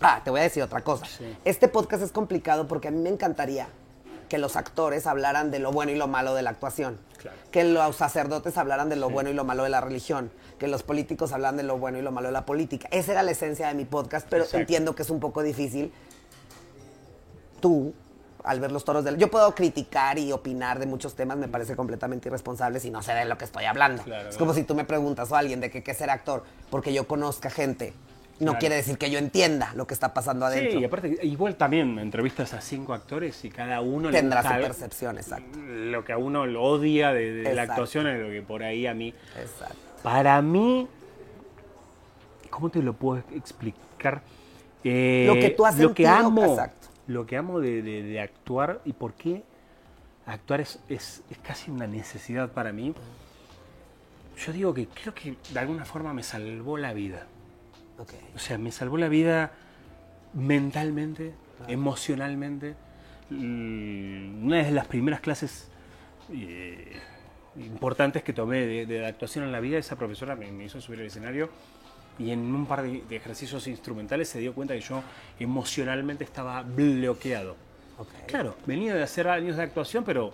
Ah, 0.00 0.20
te 0.24 0.30
voy 0.30 0.40
a 0.40 0.44
decir 0.44 0.62
otra 0.62 0.80
cosa. 0.80 1.06
Sí. 1.06 1.36
Este 1.44 1.68
podcast 1.68 2.02
es 2.02 2.10
complicado 2.10 2.66
porque 2.66 2.88
a 2.88 2.90
mí 2.90 3.00
me 3.00 3.08
encantaría 3.10 3.68
que 4.32 4.38
los 4.38 4.56
actores 4.56 5.06
hablaran 5.06 5.50
de 5.50 5.58
lo 5.58 5.72
bueno 5.72 5.92
y 5.92 5.94
lo 5.94 6.08
malo 6.08 6.34
de 6.34 6.40
la 6.40 6.48
actuación. 6.48 6.98
Claro. 7.18 7.36
Que 7.50 7.64
los 7.64 7.96
sacerdotes 7.96 8.56
hablaran 8.56 8.88
de 8.88 8.96
lo 8.96 9.10
bueno 9.10 9.28
y 9.28 9.34
lo 9.34 9.44
malo 9.44 9.62
de 9.62 9.68
la 9.68 9.82
religión. 9.82 10.32
Que 10.58 10.68
los 10.68 10.82
políticos 10.82 11.32
hablaran 11.32 11.58
de 11.58 11.64
lo 11.64 11.76
bueno 11.76 11.98
y 11.98 12.00
lo 12.00 12.12
malo 12.12 12.28
de 12.28 12.32
la 12.32 12.46
política. 12.46 12.88
Esa 12.92 13.12
era 13.12 13.22
la 13.22 13.32
esencia 13.32 13.68
de 13.68 13.74
mi 13.74 13.84
podcast, 13.84 14.26
pero 14.30 14.44
Exacto. 14.44 14.60
entiendo 14.60 14.94
que 14.94 15.02
es 15.02 15.10
un 15.10 15.20
poco 15.20 15.42
difícil. 15.42 15.92
Tú, 17.60 17.92
al 18.42 18.58
ver 18.58 18.72
los 18.72 18.86
toros 18.86 19.04
del... 19.04 19.18
Yo 19.18 19.30
puedo 19.30 19.54
criticar 19.54 20.18
y 20.18 20.32
opinar 20.32 20.78
de 20.78 20.86
muchos 20.86 21.14
temas, 21.14 21.36
me 21.36 21.48
parece 21.48 21.76
completamente 21.76 22.30
irresponsable 22.30 22.80
si 22.80 22.88
no 22.88 23.02
sé 23.02 23.12
de 23.12 23.26
lo 23.26 23.36
que 23.36 23.44
estoy 23.44 23.66
hablando. 23.66 24.02
Claro, 24.02 24.30
es 24.30 24.38
como 24.38 24.54
si 24.54 24.62
tú 24.62 24.74
me 24.74 24.86
preguntas 24.86 25.30
o 25.30 25.36
a 25.36 25.40
alguien 25.40 25.60
de 25.60 25.70
que 25.70 25.82
qué 25.82 25.92
ser 25.92 26.08
actor, 26.08 26.42
porque 26.70 26.94
yo 26.94 27.06
conozca 27.06 27.50
gente. 27.50 27.92
No 28.42 28.46
Claro. 28.52 28.58
quiere 28.58 28.74
decir 28.76 28.98
que 28.98 29.08
yo 29.10 29.18
entienda 29.18 29.72
lo 29.74 29.86
que 29.86 29.94
está 29.94 30.12
pasando 30.12 30.44
adentro. 30.46 30.72
Sí, 30.72 30.78
y 30.78 30.84
aparte, 30.84 31.18
igual 31.22 31.54
también 31.56 31.98
entrevistas 32.00 32.52
a 32.54 32.60
cinco 32.60 32.92
actores 32.92 33.44
y 33.44 33.50
cada 33.50 33.80
uno 33.80 34.10
le 34.10 34.18
Tendrá 34.18 34.42
su 34.42 34.48
percepción, 34.60 35.16
exacto. 35.16 35.58
Lo 35.60 36.04
que 36.04 36.12
a 36.12 36.18
uno 36.18 36.44
lo 36.46 36.62
odia 36.62 37.12
de, 37.12 37.32
de 37.32 37.54
la 37.54 37.62
actuación 37.62 38.06
es 38.08 38.20
lo 38.20 38.28
que 38.30 38.42
por 38.42 38.62
ahí 38.64 38.86
a 38.86 38.94
mí. 38.94 39.14
Exacto. 39.40 39.76
Para 40.02 40.42
mí, 40.42 40.88
¿cómo 42.50 42.68
te 42.70 42.82
lo 42.82 42.92
puedo 42.94 43.22
explicar? 43.32 44.22
Eh, 44.84 45.24
Lo 45.28 45.34
que 45.34 45.50
tú 45.50 45.64
has 45.64 45.78
lo 45.78 45.94
que 45.94 46.06
amo, 46.08 46.44
exacto. 46.44 46.88
lo 47.06 47.24
que 47.26 47.36
amo 47.36 47.60
de, 47.60 47.82
de- 47.82 48.02
de 48.02 48.20
actuar 48.20 48.80
y 48.84 48.92
por 48.92 49.14
qué 49.14 49.44
actuar 50.26 50.60
es, 50.60 50.80
es- 50.88 51.22
es 51.30 51.38
casi 51.38 51.70
una 51.70 51.86
necesidad 51.86 52.50
para 52.50 52.72
mí. 52.72 52.92
Yo 54.44 54.52
digo 54.52 54.74
que 54.74 54.88
creo 54.88 55.14
que 55.14 55.36
de 55.52 55.58
alguna 55.60 55.84
forma 55.84 56.12
me 56.12 56.24
salvó 56.24 56.76
la 56.76 56.92
vida. 56.92 57.26
O 58.34 58.38
sea, 58.38 58.58
me 58.58 58.72
salvó 58.72 58.96
la 58.96 59.08
vida 59.08 59.52
mentalmente, 60.34 61.34
emocionalmente. 61.68 62.74
Una 63.30 64.64
de 64.64 64.70
las 64.72 64.86
primeras 64.86 65.20
clases 65.20 65.70
eh, 66.32 66.92
importantes 67.56 68.22
que 68.22 68.32
tomé 68.32 68.66
de, 68.66 68.86
de 68.86 69.06
actuación 69.06 69.44
en 69.44 69.52
la 69.52 69.60
vida, 69.60 69.78
esa 69.78 69.96
profesora 69.96 70.36
me, 70.36 70.50
me 70.52 70.64
hizo 70.64 70.80
subir 70.80 71.00
al 71.00 71.06
escenario 71.06 71.50
y 72.18 72.30
en 72.30 72.54
un 72.54 72.66
par 72.66 72.82
de, 72.82 73.02
de 73.08 73.16
ejercicios 73.16 73.66
instrumentales 73.66 74.28
se 74.28 74.38
dio 74.38 74.54
cuenta 74.54 74.74
que 74.74 74.80
yo 74.80 75.02
emocionalmente 75.38 76.24
estaba 76.24 76.62
bloqueado. 76.62 77.56
Claro, 78.26 78.56
venía 78.66 78.94
de 78.94 79.02
hacer 79.02 79.28
años 79.28 79.56
de 79.56 79.62
actuación, 79.62 80.04
pero 80.04 80.32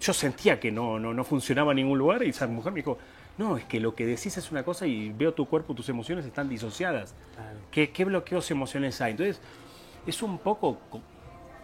yo 0.00 0.12
sentía 0.12 0.58
que 0.58 0.72
no, 0.72 0.98
no, 0.98 1.14
no 1.14 1.24
funcionaba 1.24 1.72
en 1.72 1.76
ningún 1.76 1.98
lugar 1.98 2.22
y 2.22 2.30
esa 2.30 2.46
mujer 2.46 2.72
me 2.72 2.78
dijo, 2.80 2.98
no, 3.38 3.56
es 3.56 3.64
que 3.64 3.80
lo 3.80 3.94
que 3.94 4.06
decís 4.06 4.36
es 4.36 4.50
una 4.52 4.62
cosa 4.62 4.86
y 4.86 5.10
veo 5.12 5.34
tu 5.34 5.46
cuerpo, 5.46 5.74
tus 5.74 5.88
emociones 5.88 6.24
están 6.24 6.48
disociadas. 6.48 7.14
Claro. 7.34 7.58
¿Qué, 7.70 7.90
qué 7.90 8.04
bloqueos 8.04 8.50
emociones 8.50 9.00
hay? 9.00 9.12
Entonces, 9.12 9.40
es 10.06 10.22
un 10.22 10.38
poco, 10.38 10.78
co- 10.90 11.00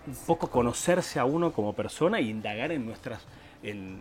un 0.07 0.15
poco 0.27 0.49
conocerse 0.51 1.19
a 1.21 1.25
uno 1.25 1.53
como 1.53 1.73
persona 1.75 2.19
e 2.19 2.23
indagar 2.23 2.73
en 2.73 2.87
nuestras... 2.87 3.25
En, 3.63 4.01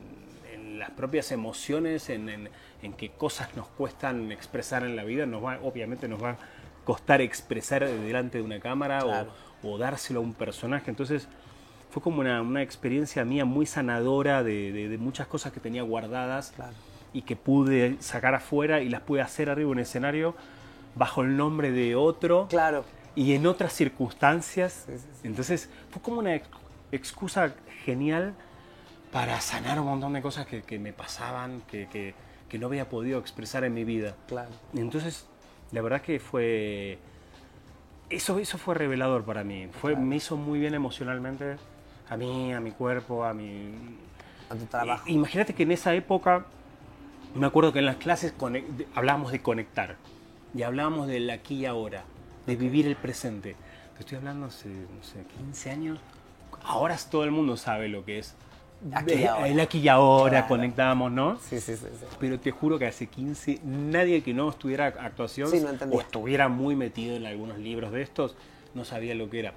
en 0.54 0.80
las 0.80 0.92
propias 0.92 1.32
emociones, 1.32 2.10
en, 2.10 2.30
en- 2.30 2.50
en 2.82 2.94
qué 2.94 3.10
cosas 3.12 3.56
nos 3.56 3.68
cuestan 3.68 4.32
expresar 4.32 4.84
en 4.84 4.96
la 4.96 5.04
vida, 5.04 5.26
nos 5.26 5.44
va, 5.44 5.60
obviamente 5.62 6.08
nos 6.08 6.24
va 6.24 6.32
a 6.32 6.38
costar 6.86 7.22
expresar 7.22 7.86
delante 7.88 8.38
de 8.40 8.44
una 8.44 8.60
cámara 8.60 9.06
o- 9.62 9.78
dárselo 9.78 10.22
a 10.22 10.24
un 10.24 10.34
personaje. 10.34 10.90
Entonces 10.90 11.28
fue 11.92 12.02
como 12.02 12.22
una, 12.22 12.42
una 12.42 12.62
experiencia 12.62 13.26
mía 13.26 13.46
muy 13.46 13.66
sanadora 13.66 14.42
de, 14.44 14.72
de- 14.72 14.88
de 14.90 14.98
muchas 14.98 15.28
cosas 15.28 15.52
que 15.52 15.60
tenía 15.60 15.84
guardadas 15.84 16.52
Claro. 16.56 16.74
Y 17.14 17.24
que 17.24 17.36
pude 17.36 17.98
sacar 18.02 18.36
afuera 18.36 18.82
y 18.82 18.90
las 18.90 19.02
pude 19.02 19.22
hacer 19.22 19.50
arriba 19.50 19.68
en 19.68 19.72
un 19.78 19.80
escenario 19.80 20.36
bajo 20.96 21.22
el 21.22 21.36
nombre 21.38 21.72
de 21.72 21.96
otro 21.96 22.48
Claro. 22.50 22.86
y 23.16 23.34
en 23.34 23.46
otras 23.48 23.74
circunstancias. 23.74 24.84
Sí, 24.86 24.98
sí, 24.98 25.06
sí. 25.22 25.28
Entonces 25.28 25.70
fue 25.92 26.02
como 26.02 26.20
una 26.20 26.36
ex- 26.36 26.48
excusa 26.92 27.54
genial 27.86 28.34
para 29.12 29.42
sanar 29.42 29.80
un 29.80 29.88
montón 29.88 30.14
de 30.14 30.22
cosas 30.22 30.46
que, 30.46 30.62
que 30.62 30.78
me 30.80 30.94
pasaban, 30.94 31.62
que, 31.70 31.88
que- 31.88 32.14
que 32.48 32.58
no 32.58 32.66
había 32.68 32.90
podido 32.90 33.20
expresar 33.20 33.64
en 33.64 33.74
mi 33.76 33.84
vida. 33.84 34.16
Claro. 34.28 34.50
Entonces, 34.76 35.28
la 35.72 35.82
verdad 35.82 36.02
que 36.02 36.20
fue... 36.20 36.98
Eso, 38.10 38.40
eso 38.40 38.58
fue 38.58 38.74
revelador 38.74 39.24
para 39.24 39.44
mí. 39.44 39.68
Fue, 39.82 39.96
Me 39.96 40.16
hizo 40.16 40.36
muy 40.36 40.58
bien 40.60 40.74
emocionalmente 40.74 41.58
a 42.10 42.18
mí, 42.18 42.52
a 42.54 42.60
mi 42.60 42.72
cuerpo, 42.72 43.24
a 43.24 43.34
mi... 43.36 43.70
A 44.50 44.56
tu 44.56 44.66
trabajo. 44.66 45.04
Imagínate 45.08 45.54
que 45.54 45.62
en 45.62 45.72
esa 45.74 45.94
época, 45.94 46.46
me 47.36 47.46
acuerdo 47.48 47.72
que 47.74 47.80
en 47.80 47.86
las 47.86 47.98
clases 47.98 48.34
hablábamos 48.96 49.32
de 49.32 49.42
conectar 49.42 49.96
y 50.56 50.64
hablábamos 50.64 51.08
del 51.08 51.30
aquí 51.30 51.56
y 51.56 51.66
ahora, 51.66 52.04
de 52.48 52.56
vivir 52.56 52.88
el 52.88 52.96
presente. 52.96 53.56
Te 53.96 54.00
estoy 54.02 54.18
hablando 54.18 54.48
hace, 54.48 54.70
no 54.70 55.04
sé, 55.04 55.24
15 55.38 55.72
años. 55.72 56.00
Ahora 56.64 56.98
todo 57.10 57.24
el 57.24 57.32
mundo 57.32 57.58
sabe 57.58 57.88
lo 57.88 58.04
que 58.06 58.20
es 58.20 58.36
Aquí 58.94 59.14
y 59.16 59.26
ahora. 59.26 59.48
el 59.50 59.60
aquí 59.60 59.80
y 59.80 59.88
ahora, 59.90 60.32
Claro. 60.32 60.48
conectamos, 60.48 61.12
¿no? 61.12 61.38
Sí, 61.40 61.60
sí, 61.60 61.76
sí. 61.76 61.86
sí. 62.00 62.06
Pero 62.18 62.40
te 62.40 62.52
juro 62.52 62.80
que 62.80 62.88
hace 62.88 63.08
15, 63.08 63.60
nadie 63.66 64.24
que 64.24 64.34
no 64.34 64.50
estudiara 64.50 64.88
actuación 64.88 65.50
Sí, 65.50 65.60
no 65.60 65.72
o 65.92 66.00
estuviera 66.00 66.48
muy 66.48 66.76
metido 66.78 67.16
en 67.18 67.26
algunos 67.26 67.58
libros 67.60 67.92
de 67.92 68.02
estos, 68.02 68.36
no 68.74 68.86
sabía 68.86 69.16
lo 69.16 69.30
que 69.30 69.40
era. 69.40 69.54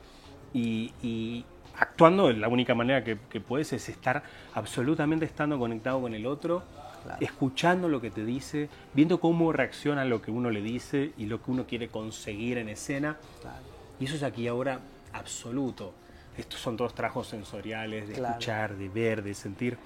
Y, 0.53 0.93
y 1.03 1.45
actuando, 1.79 2.33
la 2.33 2.49
única 2.49 2.75
manera 2.75 3.05
que, 3.05 3.17
que 3.31 3.41
puedes 3.41 3.73
es 3.73 3.89
estar 3.89 4.25
absolutamente 4.55 5.25
estando 5.25 5.57
conectado 5.57 6.01
con 6.01 6.15
el 6.15 6.27
otro, 6.27 6.65
Claro. 7.03 7.19
escuchando 7.21 7.89
lo 7.89 8.01
que 8.01 8.11
te 8.11 8.25
dice, 8.25 8.69
viendo 8.95 9.19
cómo 9.19 9.53
reacciona 9.53 10.05
lo 10.05 10.23
que 10.23 10.31
uno 10.31 10.51
le 10.51 10.63
dice 10.63 11.13
y 11.19 11.27
lo 11.27 11.43
que 11.43 11.51
uno 11.51 11.67
quiere 11.67 11.89
conseguir 11.89 12.59
en 12.59 12.69
escena. 12.69 13.17
Claro. 13.41 13.59
Y 13.99 14.05
eso 14.05 14.15
es 14.17 14.23
aquí 14.23 14.47
ahora 14.47 14.81
absoluto. 15.13 15.95
Estos 16.37 16.61
son 16.61 16.77
todos 16.77 16.95
trabajos 16.95 17.27
sensoriales, 17.29 18.09
de 18.09 18.15
Claro. 18.15 18.29
escuchar, 18.35 18.77
de 18.77 18.89
ver, 18.89 19.23
de 19.23 19.35
sentir, 19.35 19.77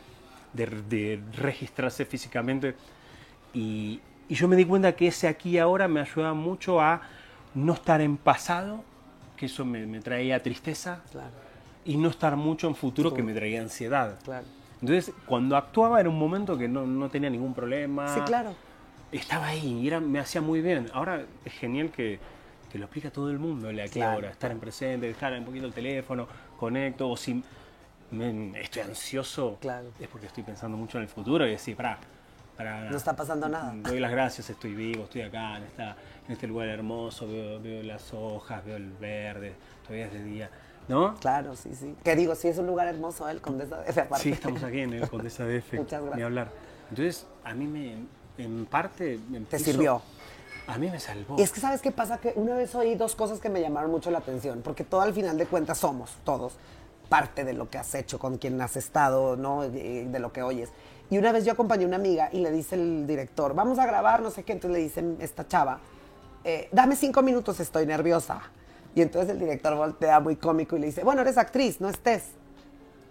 de, 0.52 0.66
de 0.66 1.20
registrarse 1.36 2.04
físicamente. 2.04 2.74
Y, 3.54 4.00
y 4.28 4.34
yo 4.34 4.46
me 4.48 4.56
di 4.56 4.64
cuenta 4.64 4.94
que 4.94 5.08
ese 5.08 5.26
aquí 5.28 5.58
ahora 5.58 5.88
me 5.88 6.00
ayuda 6.00 6.34
mucho 6.34 6.80
a 6.80 7.00
no 7.54 7.72
estar 7.72 8.00
en 8.00 8.16
pasado, 8.16 8.84
que 9.36 9.46
eso 9.46 9.64
me, 9.64 9.86
me 9.86 10.00
traía 10.00 10.42
tristeza, 10.42 11.02
Claro. 11.10 11.30
y 11.84 11.96
no 11.96 12.10
estar 12.10 12.36
mucho 12.36 12.68
en 12.68 12.74
futuro, 12.74 13.12
que 13.14 13.22
me 13.22 13.32
traía 13.32 13.60
ansiedad. 13.62 14.18
Claro. 14.22 14.44
Entonces, 14.80 15.12
cuando 15.26 15.56
actuaba 15.56 16.00
era 16.00 16.08
un 16.08 16.18
momento 16.18 16.56
que 16.58 16.68
no, 16.68 16.86
no 16.86 17.08
tenía 17.08 17.30
ningún 17.30 17.54
problema. 17.54 18.14
Sí, 18.14 18.20
claro. 18.26 18.54
Estaba 19.12 19.46
ahí 19.46 19.80
y 19.82 19.86
era, 19.86 20.00
me 20.00 20.18
hacía 20.18 20.40
muy 20.40 20.60
bien. 20.60 20.88
Ahora 20.92 21.24
es 21.44 21.52
genial 21.54 21.90
que, 21.90 22.18
que 22.70 22.78
lo 22.78 22.84
aplica 22.86 23.10
todo 23.10 23.30
el 23.30 23.38
mundo, 23.38 23.68
aquí 23.68 23.80
y 23.84 23.88
Claro. 23.88 24.12
ahora. 24.14 24.30
Estar 24.30 24.50
en 24.50 24.60
presente, 24.60 25.06
dejar 25.06 25.32
un 25.34 25.44
poquito 25.44 25.66
el 25.66 25.72
teléfono, 25.72 26.26
conecto, 26.58 27.08
o 27.08 27.16
si 27.16 27.42
me- 28.10 28.60
estoy 28.60 28.82
ansioso, 28.82 29.56
Claro. 29.60 29.88
es 29.98 30.08
porque 30.08 30.26
estoy 30.26 30.42
pensando 30.42 30.76
mucho 30.76 30.98
en 30.98 31.02
el 31.04 31.08
futuro 31.08 31.46
y 31.46 31.50
decir, 31.50 31.74
para, 31.76 31.98
para. 32.56 32.90
No 32.90 32.96
está 32.96 33.16
pasando 33.16 33.48
nada. 33.48 33.72
Doy 33.82 33.98
las 34.00 34.10
gracias, 34.10 34.50
estoy 34.50 34.74
vivo, 34.74 35.04
estoy 35.04 35.22
acá, 35.22 35.56
en, 35.56 35.64
esta, 35.64 35.96
en 36.26 36.32
este 36.32 36.46
lugar 36.46 36.68
hermoso, 36.68 37.26
veo, 37.26 37.60
veo 37.62 37.82
las 37.82 38.12
hojas, 38.12 38.62
veo 38.64 38.76
el 38.76 38.92
verde, 38.92 39.54
todavía 39.84 40.06
es 40.06 40.12
de 40.12 40.22
día. 40.24 40.50
¿No? 40.88 41.14
Claro, 41.16 41.56
sí, 41.56 41.74
sí. 41.74 41.94
Que 42.04 42.14
digo, 42.14 42.34
sí, 42.34 42.48
es 42.48 42.58
un 42.58 42.66
lugar 42.66 42.86
hermoso, 42.86 43.28
¿eh? 43.28 43.32
el 43.32 43.40
Condesa 43.40 43.78
de 43.78 43.90
F 43.90 44.00
aparte. 44.00 44.22
Sí, 44.22 44.30
estamos 44.30 44.62
aquí 44.62 44.80
en 44.80 44.92
el 44.92 45.08
Condesa 45.08 45.44
DF. 45.44 45.72
Muchas 45.74 46.00
gracias. 46.00 46.16
Ni 46.16 46.22
hablar. 46.22 46.50
Entonces, 46.90 47.26
a 47.44 47.54
mí 47.54 47.66
me, 47.66 47.96
en 48.38 48.66
parte... 48.66 49.18
me 49.28 49.40
Te 49.40 49.56
hizo- 49.56 49.64
sirvió. 49.64 50.02
A 50.68 50.78
mí 50.78 50.90
me 50.90 50.98
salvó. 51.00 51.36
Y 51.38 51.42
es 51.42 51.52
que, 51.52 51.60
¿sabes 51.60 51.80
qué 51.80 51.92
pasa? 51.92 52.18
Que 52.18 52.32
una 52.36 52.54
vez 52.54 52.74
oí 52.74 52.94
dos 52.96 53.14
cosas 53.14 53.38
que 53.40 53.48
me 53.48 53.60
llamaron 53.60 53.90
mucho 53.90 54.10
la 54.10 54.18
atención, 54.18 54.62
porque 54.62 54.82
todo 54.84 55.00
al 55.00 55.12
final 55.14 55.38
de 55.38 55.46
cuentas 55.46 55.78
somos, 55.78 56.16
todos, 56.24 56.54
parte 57.08 57.44
de 57.44 57.52
lo 57.52 57.70
que 57.70 57.78
has 57.78 57.94
hecho, 57.94 58.18
con 58.18 58.36
quien 58.38 58.60
has 58.60 58.76
estado, 58.76 59.36
¿no? 59.36 59.62
De 59.62 60.18
lo 60.18 60.32
que 60.32 60.42
oyes. 60.42 60.70
Y 61.08 61.18
una 61.18 61.30
vez 61.30 61.44
yo 61.44 61.52
acompañé 61.52 61.84
a 61.84 61.86
una 61.86 61.96
amiga 61.96 62.30
y 62.32 62.40
le 62.40 62.50
dice 62.50 62.74
el 62.74 63.06
director, 63.06 63.54
vamos 63.54 63.78
a 63.78 63.86
grabar, 63.86 64.22
no 64.22 64.30
sé 64.32 64.42
qué, 64.42 64.54
entonces 64.54 64.76
le 64.76 64.82
dicen 64.82 65.16
esta 65.20 65.46
chava, 65.46 65.78
eh, 66.42 66.68
dame 66.72 66.96
cinco 66.96 67.22
minutos, 67.22 67.60
estoy 67.60 67.86
nerviosa. 67.86 68.40
Y 68.96 69.02
entonces 69.02 69.30
el 69.30 69.38
director 69.38 69.76
voltea 69.76 70.18
muy 70.20 70.36
cómico 70.36 70.74
y 70.74 70.80
le 70.80 70.86
dice, 70.86 71.04
bueno, 71.04 71.20
eres 71.20 71.36
actriz, 71.36 71.82
no 71.82 71.88
estés. 71.90 72.24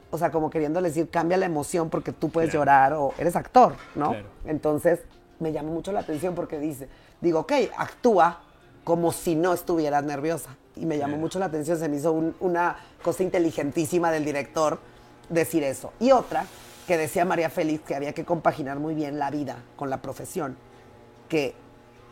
O 0.09 0.17
sea, 0.17 0.31
como 0.31 0.49
queriéndole 0.49 0.87
decir, 0.89 1.09
cambia 1.11 1.37
la 1.37 1.45
emoción 1.45 1.91
porque 1.91 2.11
tú 2.11 2.29
puedes 2.29 2.49
Claro. 2.49 2.61
llorar 2.61 2.93
o 2.93 3.13
eres 3.19 3.35
actor, 3.35 3.75
¿no? 3.93 4.09
Claro. 4.09 4.27
Entonces 4.45 5.01
me 5.39 5.51
llamó 5.51 5.71
mucho 5.71 5.91
la 5.91 5.99
atención 5.99 6.33
porque 6.33 6.57
dice, 6.57 6.89
digo, 7.21 7.41
ok, 7.41 7.53
actúa 7.77 8.41
como 8.83 9.11
si 9.11 9.35
no 9.35 9.53
estuvieras 9.53 10.03
nerviosa. 10.03 10.57
Y 10.75 10.87
me 10.87 10.97
llamó 10.97 11.11
Claro. 11.13 11.21
mucho 11.21 11.37
la 11.37 11.45
atención, 11.45 11.77
se 11.77 11.87
me 11.87 11.97
hizo 11.97 12.11
un- 12.13 12.35
una 12.39 12.77
cosa 13.03 13.21
inteligentísima 13.21 14.09
del 14.11 14.25
director 14.25 14.79
decir 15.29 15.63
eso. 15.63 15.93
Y 15.99 16.11
otra, 16.11 16.45
que 16.87 16.97
decía 16.97 17.25
María 17.25 17.51
Félix, 17.51 17.83
que 17.85 17.93
había 17.95 18.13
que 18.13 18.25
compaginar 18.25 18.79
muy 18.79 18.95
bien 18.95 19.19
la 19.19 19.29
vida 19.29 19.57
con 19.75 19.91
la 19.91 20.01
profesión. 20.01 20.57
Que 21.29 21.53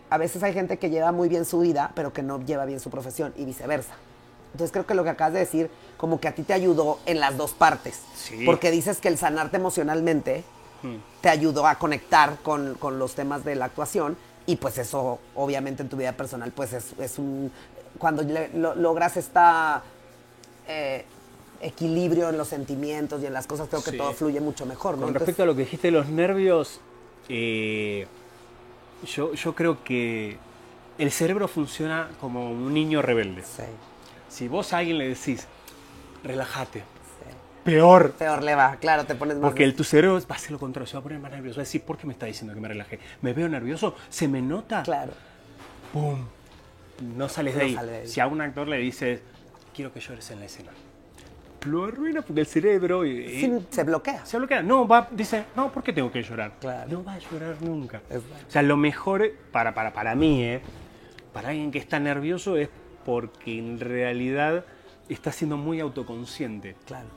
a 0.09 0.17
veces 0.17 0.43
hay 0.43 0.53
gente 0.53 0.77
que 0.77 0.89
lleva 0.89 1.11
muy 1.11 1.29
bien 1.29 1.45
su 1.45 1.59
vida, 1.59 1.91
pero 1.95 2.13
que 2.13 2.21
no 2.23 2.39
lleva 2.43 2.65
bien 2.65 2.79
su 2.79 2.89
profesión 2.89 3.33
y 3.37 3.45
viceversa. 3.45 3.93
Entonces 4.51 4.71
creo 4.71 4.85
que 4.85 4.93
lo 4.93 5.03
que 5.03 5.09
acabas 5.09 5.33
de 5.33 5.39
decir, 5.39 5.69
como 5.97 6.19
que 6.19 6.27
a 6.27 6.35
ti 6.35 6.43
te 6.43 6.53
ayudó 6.53 6.99
en 7.07 7.19
las 7.19 7.37
dos 7.37 7.53
partes. 7.53 7.99
Sí. 8.15 8.43
Porque 8.45 8.69
dices 8.69 8.99
que 8.99 9.07
el 9.07 9.17
sanarte 9.17 9.57
emocionalmente 9.57 10.43
te 11.21 11.29
ayudó 11.29 11.65
a 11.65 11.75
conectar 11.75 12.37
con, 12.43 12.75
con 12.75 12.99
los 12.99 13.15
temas 13.15 13.43
de 13.45 13.55
la 13.55 13.65
actuación 13.65 14.17
y 14.45 14.57
pues 14.57 14.77
eso 14.77 15.17
obviamente 15.33 15.81
en 15.81 15.87
tu 15.89 15.95
vida 15.97 16.11
personal 16.11 16.51
pues 16.51 16.73
es, 16.73 16.93
es 16.99 17.17
un... 17.17 17.51
Cuando 17.97 18.21
le- 18.23 18.49
lo- 18.53 18.75
logras 18.75 19.15
esta 19.17 19.81
eh, 20.67 21.05
equilibrio 21.61 22.29
en 22.29 22.37
los 22.37 22.49
sentimientos 22.49 23.21
y 23.23 23.25
en 23.27 23.33
las 23.33 23.47
cosas, 23.47 23.69
creo 23.69 23.81
que 23.83 23.91
Sí. 23.91 23.97
todo 23.97 24.11
fluye 24.13 24.41
mucho 24.41 24.65
mejor, 24.65 24.95
¿no? 24.95 25.01
Con 25.01 25.09
Entonces, 25.09 25.27
respecto 25.27 25.43
a 25.43 25.45
lo 25.45 25.55
que 25.55 25.61
dijiste 25.61 25.87
de 25.87 25.91
los 25.91 26.09
nervios, 26.09 26.81
eh, 27.29 28.05
yo, 29.05 29.33
yo 29.33 29.55
creo 29.55 29.83
que 29.83 30.37
el 30.97 31.11
cerebro 31.11 31.47
funciona 31.47 32.09
como 32.19 32.51
un 32.51 32.73
niño 32.73 33.01
rebelde. 33.01 33.43
sí, 33.43 33.63
Si 34.29 34.47
vos 34.47 34.73
a 34.73 34.79
alguien 34.79 34.97
le 34.97 35.09
decís, 35.09 35.47
relájate, 36.23 36.79
sí. 36.79 37.29
peor. 37.63 38.11
Peor 38.13 38.43
le 38.43 38.55
va, 38.55 38.75
claro, 38.77 39.05
te 39.05 39.15
pones 39.15 39.37
más... 39.37 39.43
Porque 39.49 39.63
el, 39.63 39.75
tu 39.75 39.83
cerebro 39.83 40.19
va 40.19 40.35
a 40.35 40.37
hacer 40.37 40.51
lo 40.51 40.59
contrario, 40.59 40.87
se 40.87 40.93
va 40.93 40.99
a 40.99 41.03
poner 41.03 41.19
más 41.19 41.31
nervioso. 41.31 41.57
Va 41.57 41.61
a 41.61 41.65
decir, 41.65 41.81
¿por 41.83 41.97
qué 41.97 42.07
me 42.07 42.13
está 42.13 42.25
diciendo 42.25 42.53
que 42.53 42.59
me 42.61 42.67
relaje? 42.67 42.99
¿Me 43.21 43.33
veo 43.33 43.49
nervioso? 43.49 43.95
¿Se 44.09 44.27
me 44.27 44.41
nota? 44.41 44.83
Claro, 44.83 45.13
¡Pum! 45.91 46.27
No 46.99 47.27
sales 47.29 47.55
de, 47.55 47.61
No 47.61 47.65
ahí. 47.65 47.73
sale 47.75 47.91
de 47.91 47.97
ahí. 47.99 48.07
Si 48.07 48.19
a 48.19 48.27
un 48.27 48.41
actor 48.41 48.67
le 48.67 48.77
dices, 48.77 49.21
quiero 49.73 49.91
que 49.93 49.99
llores 49.99 50.29
en 50.31 50.39
la 50.39 50.45
escena, 50.45 50.71
lo 51.65 51.85
arruina 51.85 52.21
porque 52.21 52.41
el 52.41 52.47
cerebro 52.47 53.05
y- 53.05 53.11
y- 53.25 53.41
sí, 53.41 53.51
se 53.69 53.83
bloquea. 53.83 54.25
se 54.25 54.37
bloquea. 54.37 54.61
No, 54.63 54.87
va, 54.87 55.07
dice, 55.11 55.45
no, 55.55 55.71
¿por 55.71 55.83
qué 55.83 55.93
tengo 55.93 56.11
que 56.11 56.21
llorar? 56.23 56.53
Claro. 56.59 56.89
No 56.91 57.03
va 57.03 57.13
a 57.13 57.19
llorar 57.19 57.55
nunca. 57.61 57.97
Exacto. 58.09 58.45
O 58.47 58.51
sea, 58.51 58.61
lo 58.63 58.77
mejor 58.77 59.31
para, 59.51 59.73
para, 59.73 59.93
para 59.93 60.15
mí, 60.15 60.43
¿eh? 60.43 60.61
para 61.33 61.49
alguien 61.49 61.71
que 61.71 61.79
está 61.79 61.99
nervioso, 61.99 62.57
es 62.57 62.69
porque 63.05 63.57
en 63.57 63.79
realidad 63.79 64.65
está 65.09 65.31
siendo 65.31 65.57
muy 65.57 65.79
autoconsciente. 65.79 66.75
Claro, 66.85 67.07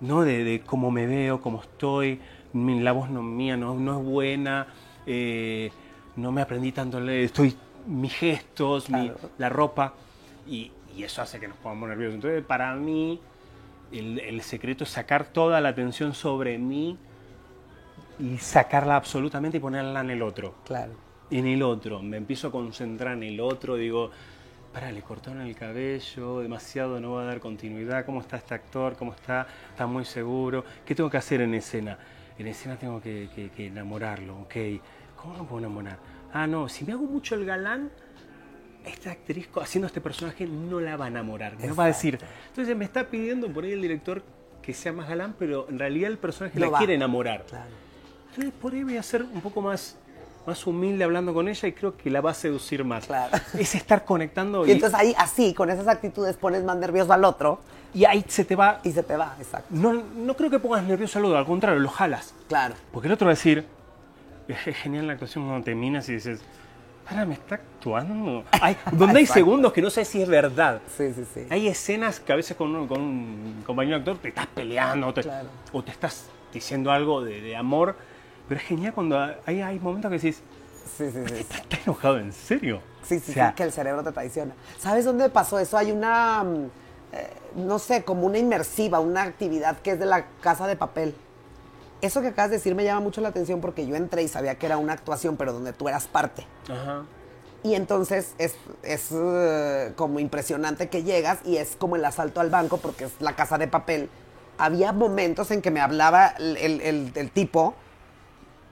¿no? 0.00 0.22
De, 0.22 0.42
de 0.44 0.60
cómo 0.60 0.90
me 0.90 1.06
veo, 1.06 1.40
cómo 1.40 1.60
estoy, 1.62 2.20
mi- 2.52 2.80
la 2.80 2.92
voz 2.92 3.10
no, 3.10 3.22
mía 3.22 3.56
no, 3.56 3.74
no 3.74 3.98
es 4.00 4.04
buena, 4.06 4.66
eh, 5.06 5.70
no 6.16 6.32
me 6.32 6.40
aprendí 6.42 6.72
tanto, 6.72 6.98
estoy, 7.08 7.54
mis 7.86 8.12
gestos, 8.14 8.90
mi- 8.90 9.12
la 9.38 9.48
ropa, 9.48 9.94
y, 10.46 10.72
y 10.96 11.02
eso 11.04 11.22
hace 11.22 11.38
que 11.38 11.46
nos 11.48 11.56
pongamos 11.58 11.90
nerviosos. 11.90 12.14
Entonces, 12.16 12.44
para 12.44 12.74
mí, 12.74 13.20
el, 13.92 14.18
el 14.18 14.40
secreto 14.42 14.84
es 14.84 14.90
sacar 14.90 15.26
toda 15.26 15.60
la 15.60 15.70
atención 15.70 16.14
sobre 16.14 16.58
mí 16.58 16.98
y 18.18 18.36
sacarla 18.38 18.96
absolutamente 18.96 19.58
y 19.58 19.60
ponerla 19.60 20.00
en 20.00 20.10
el 20.10 20.22
otro. 20.22 20.54
claro. 20.64 20.92
En 21.30 21.46
el 21.46 21.62
otro, 21.62 22.00
me 22.02 22.16
empiezo 22.16 22.48
a 22.48 22.50
concentrar 22.50 23.12
en 23.12 23.22
el 23.22 23.38
otro, 23.40 23.76
digo, 23.76 24.10
para, 24.72 24.90
le 24.90 25.02
cortaron 25.02 25.42
el 25.42 25.54
cabello, 25.54 26.40
demasiado, 26.40 26.98
no 27.00 27.12
va 27.12 27.22
a 27.22 27.24
dar 27.26 27.38
continuidad, 27.38 28.06
¿cómo 28.06 28.22
está 28.22 28.38
este 28.38 28.54
actor? 28.54 28.96
¿Cómo 28.96 29.12
está? 29.12 29.46
¿Está 29.70 29.86
muy 29.86 30.06
seguro? 30.06 30.64
¿Qué 30.86 30.94
tengo 30.94 31.10
que 31.10 31.18
hacer 31.18 31.42
en 31.42 31.52
escena? 31.52 31.98
En 32.38 32.46
escena 32.46 32.76
tengo 32.78 32.98
que, 33.02 33.28
que- 33.34 33.50
que 33.50 33.66
enamorarlo, 33.66 34.38
ok. 34.40 34.54
¿Cómo 35.16 35.36
lo 35.36 35.44
puedo 35.44 35.58
enamorar? 35.58 35.98
Ah, 36.32 36.46
no, 36.46 36.66
si 36.66 36.86
me 36.86 36.92
hago 36.94 37.04
mucho 37.04 37.34
el 37.34 37.44
galán, 37.44 37.90
esta 38.84 39.10
actriz 39.10 39.48
haciendo 39.60 39.86
este 39.86 40.00
personaje 40.00 40.46
no 40.46 40.80
la 40.80 40.96
va 40.96 41.06
a 41.06 41.08
enamorar, 41.08 41.54
no 41.60 41.74
va 41.74 41.84
a 41.84 41.88
decir. 41.88 42.18
Entonces 42.48 42.76
me 42.76 42.84
está 42.84 43.08
pidiendo 43.08 43.48
por 43.52 43.64
ahí 43.64 43.72
el 43.72 43.82
director 43.82 44.22
que 44.62 44.74
sea 44.74 44.92
más 44.92 45.08
galán, 45.08 45.34
pero 45.38 45.66
en 45.68 45.78
realidad 45.78 46.10
el 46.10 46.18
personaje 46.18 46.58
No 46.58 46.66
la 46.66 46.72
va. 46.72 46.78
quiere 46.78 46.94
enamorar. 46.94 47.44
Claro. 47.46 47.70
Entonces 48.30 48.52
por 48.60 48.72
ahí 48.72 48.84
voy 48.84 48.96
a 48.96 49.02
ser 49.02 49.22
un 49.22 49.40
poco 49.40 49.60
más, 49.62 49.96
más 50.46 50.66
humilde 50.66 51.04
hablando 51.04 51.32
con 51.34 51.48
ella 51.48 51.68
y 51.68 51.72
creo 51.72 51.96
que 51.96 52.10
la 52.10 52.20
va 52.20 52.30
a 52.30 52.34
seducir 52.34 52.84
más. 52.84 53.06
Claro. 53.06 53.36
Es 53.58 53.74
estar 53.74 54.04
conectando 54.04 54.66
Y 54.66 54.70
y, 54.70 54.72
entonces 54.72 54.98
ahí, 54.98 55.14
así, 55.18 55.54
con 55.54 55.70
esas 55.70 55.88
actitudes, 55.88 56.36
pones 56.36 56.62
más 56.64 56.76
nervioso 56.76 57.12
al 57.12 57.24
otro 57.24 57.60
y 57.94 58.04
ahí 58.04 58.24
se 58.28 58.44
te 58.44 58.54
va... 58.54 58.80
y 58.84 58.92
se 58.92 59.02
te 59.02 59.16
va, 59.16 59.34
exacto. 59.40 59.68
No, 59.70 59.94
no 59.94 60.36
creo 60.36 60.50
que 60.50 60.58
pongas 60.58 60.84
nervioso 60.84 61.18
al 61.18 61.24
otro, 61.24 61.38
al 61.38 61.46
contrario, 61.46 61.80
lo 61.80 61.88
jalas. 61.88 62.34
Claro. 62.48 62.74
Porque 62.92 63.08
el 63.08 63.14
otro 63.14 63.26
va 63.26 63.32
a 63.32 63.34
decir, 63.34 63.64
es 64.46 64.58
genial 64.76 65.06
la 65.06 65.14
actuación 65.14 65.46
cuando 65.46 65.64
terminas 65.64 66.08
y 66.10 66.14
dices, 66.14 66.40
para, 67.08 67.24
me 67.26 67.34
está 67.34 67.56
actuando. 67.56 68.44
Hay, 68.60 68.76
donde 68.92 69.20
hay 69.20 69.26
segundos 69.26 69.72
que 69.72 69.80
no 69.82 69.90
sé 69.90 70.04
si 70.04 70.20
es 70.22 70.28
verdad. 70.28 70.80
Sí, 70.96 71.12
sí, 71.14 71.24
sí. 71.32 71.46
Hay 71.50 71.68
escenas 71.68 72.20
que 72.20 72.32
a 72.32 72.36
veces 72.36 72.56
con, 72.56 72.74
un- 72.74 72.86
con 72.88 73.00
un 73.00 73.62
compañero 73.66 73.96
actor 73.96 74.18
te 74.18 74.28
estás 74.28 74.46
peleando 74.48 75.06
o 75.08 75.14
te, 75.14 75.22
Claro. 75.22 75.48
o 75.72 75.82
te 75.82 75.90
estás 75.90 76.26
diciendo 76.52 76.90
algo 76.90 77.22
de, 77.22 77.40
de 77.40 77.56
amor, 77.56 77.96
pero 78.48 78.60
es 78.60 78.66
genial 78.66 78.92
cuando 78.94 79.18
hay, 79.46 79.60
hay 79.60 79.78
momentos 79.78 80.10
que 80.10 80.16
decís, 80.18 80.42
Sí, 80.96 81.10
sí, 81.10 81.18
sí. 81.26 81.34
sí. 81.36 81.40
¿está 81.60 81.78
enojado 81.84 82.18
en 82.18 82.32
serio? 82.32 82.80
Sí, 83.02 83.20
sí, 83.20 83.30
O 83.30 83.34
sea, 83.34 83.48
sí, 83.50 83.54
que 83.56 83.62
el 83.62 83.72
cerebro 83.72 84.02
te 84.02 84.10
traiciona. 84.12 84.54
¿Sabes 84.78 85.04
dónde 85.04 85.28
pasó 85.28 85.58
eso? 85.58 85.76
Hay 85.78 85.92
una, 85.92 86.42
mm, 86.42 86.64
eh, 87.12 87.30
no 87.56 87.78
sé, 87.78 88.02
como 88.04 88.26
una 88.26 88.38
inmersiva, 88.38 88.98
una 89.00 89.22
actividad 89.22 89.78
que 89.78 89.92
es 89.92 89.98
de 89.98 90.06
la 90.06 90.26
casa 90.40 90.66
de 90.66 90.76
papel. 90.76 91.14
Eso 92.00 92.20
que 92.20 92.28
acabas 92.28 92.50
de 92.50 92.56
decir 92.58 92.74
me 92.74 92.84
llama 92.84 93.00
mucho 93.00 93.20
la 93.20 93.28
atención 93.28 93.60
porque 93.60 93.86
yo 93.86 93.96
entré 93.96 94.22
y 94.22 94.28
sabía 94.28 94.54
que 94.56 94.66
era 94.66 94.76
una 94.78 94.92
actuación, 94.92 95.36
pero 95.36 95.52
donde 95.52 95.72
tú 95.72 95.88
eras 95.88 96.06
parte. 96.06 96.46
Ajá. 96.70 97.04
Y 97.64 97.74
entonces 97.74 98.34
es, 98.38 98.54
es 98.84 99.08
eh, 99.12 99.92
como 99.96 100.20
impresionante 100.20 100.88
que 100.88 101.02
llegas 101.02 101.40
y 101.44 101.56
es 101.56 101.74
como 101.76 101.96
el 101.96 102.04
asalto 102.04 102.40
al 102.40 102.50
banco 102.50 102.76
porque 102.78 103.04
es 103.06 103.12
la 103.18 103.34
casa 103.34 103.58
de 103.58 103.66
papel. 103.66 104.08
Había 104.58 104.92
momentos 104.92 105.50
en 105.50 105.60
que 105.60 105.72
me 105.72 105.80
hablaba 105.80 106.28
el, 106.38 106.56
el- 106.56 106.80
el- 106.82 107.12
el 107.16 107.30
tipo, 107.32 107.74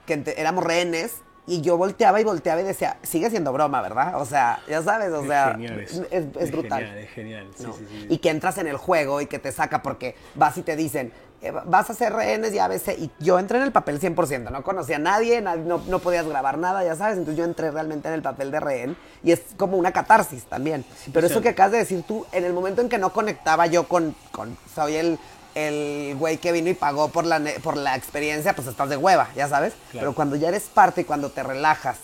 que 0.07 0.23
éramos 0.37 0.63
rehenes, 0.63 1.15
y 1.47 1.61
yo 1.61 1.77
volteaba 1.77 2.21
y 2.21 2.25
volteaba 2.25 2.61
y 2.61 2.65
decía, 2.65 2.97
sigue 3.03 3.31
siendo 3.31 3.53
broma, 3.53 3.81
¿verdad? 3.81 4.21
O 4.21 4.25
sea, 4.27 4.61
ya 4.69 4.83
sabes, 4.83 5.11
o 5.13 5.21
Es 5.23 5.29
sea, 5.29 5.53
genial 5.53 5.81
es, 5.81 5.93
eso. 5.93 6.05
es 6.11 6.25
Es 6.39 6.51
brutal. 6.51 6.81
genial, 6.83 6.99
es 6.99 7.11
genial. 7.11 7.49
Sí, 7.57 7.63
¿no? 7.65 7.73
sí, 7.75 7.87
sí. 7.89 8.07
Y 8.09 8.19
que 8.19 8.31
entras 8.31 8.59
en 8.59 8.67
el 8.67 8.77
juego 8.77 9.21
y 9.21 9.27
que 9.27 9.39
te 9.39 9.53
saca 9.53 9.83
porque 9.83 10.17
vas 10.35 10.57
y 10.59 10.63
te 10.63 10.75
dicen, 10.75 11.13
eh, 11.43 11.53
vas 11.67 11.89
a 11.91 11.95
ser 11.95 12.15
rehenes 12.15 12.53
y 12.55 12.59
a 12.59 12.67
veces, 12.67 12.99
y 12.99 13.11
yo 13.21 13.39
entré 13.39 13.59
en 13.59 13.65
el 13.65 13.71
papel 13.71 14.01
100%, 14.01 14.51
no 14.51 14.63
conocía 14.65 14.97
a 14.97 14.99
nadie, 14.99 15.41
nad- 15.43 15.59
no, 15.59 15.81
no 15.87 15.99
podías 15.99 16.27
grabar 16.27 16.57
nada, 16.59 16.83
ya 16.83 16.97
sabes, 16.97 17.19
entonces 17.19 17.37
yo 17.39 17.45
entré 17.45 17.71
realmente 17.71 18.09
en 18.09 18.15
el 18.15 18.23
papel 18.23 18.51
de 18.51 18.59
rehén 18.59 18.97
y 19.23 19.33
es 19.33 19.43
como 19.59 19.77
una 19.77 19.93
catarsis 19.93 20.45
también. 20.45 20.85
Pero 21.13 21.27
eso 21.27 21.43
que 21.43 21.51
acabas 21.51 21.73
de 21.73 21.79
decir 21.79 22.03
tú, 22.09 22.27
en 22.33 22.45
el 22.45 22.55
momento 22.55 22.81
en 22.81 22.89
que 22.89 22.97
no 22.99 23.13
conectaba 23.13 23.67
yo 23.67 23.87
con, 23.87 24.17
con 24.33 24.57
soy 24.75 24.97
el, 24.97 25.19
el 25.57 26.15
güey 26.19 26.37
que 26.37 26.53
vino 26.53 26.69
y 26.69 26.75
pagó 26.75 27.09
por 27.09 27.25
la, 27.25 27.43
por 27.63 27.77
la 27.79 27.97
experiencia, 27.97 28.55
pues 28.55 28.69
estás 28.69 28.89
de 28.91 28.97
hueva, 28.99 29.29
ya 29.35 29.49
sabes. 29.49 29.73
Claro. 29.91 30.05
Pero 30.09 30.15
cuando 30.15 30.37
ya 30.37 30.49
eres 30.49 30.65
parte 30.65 31.01
y 31.01 31.05
cuando 31.05 31.31
te 31.31 31.43
relajas 31.43 31.97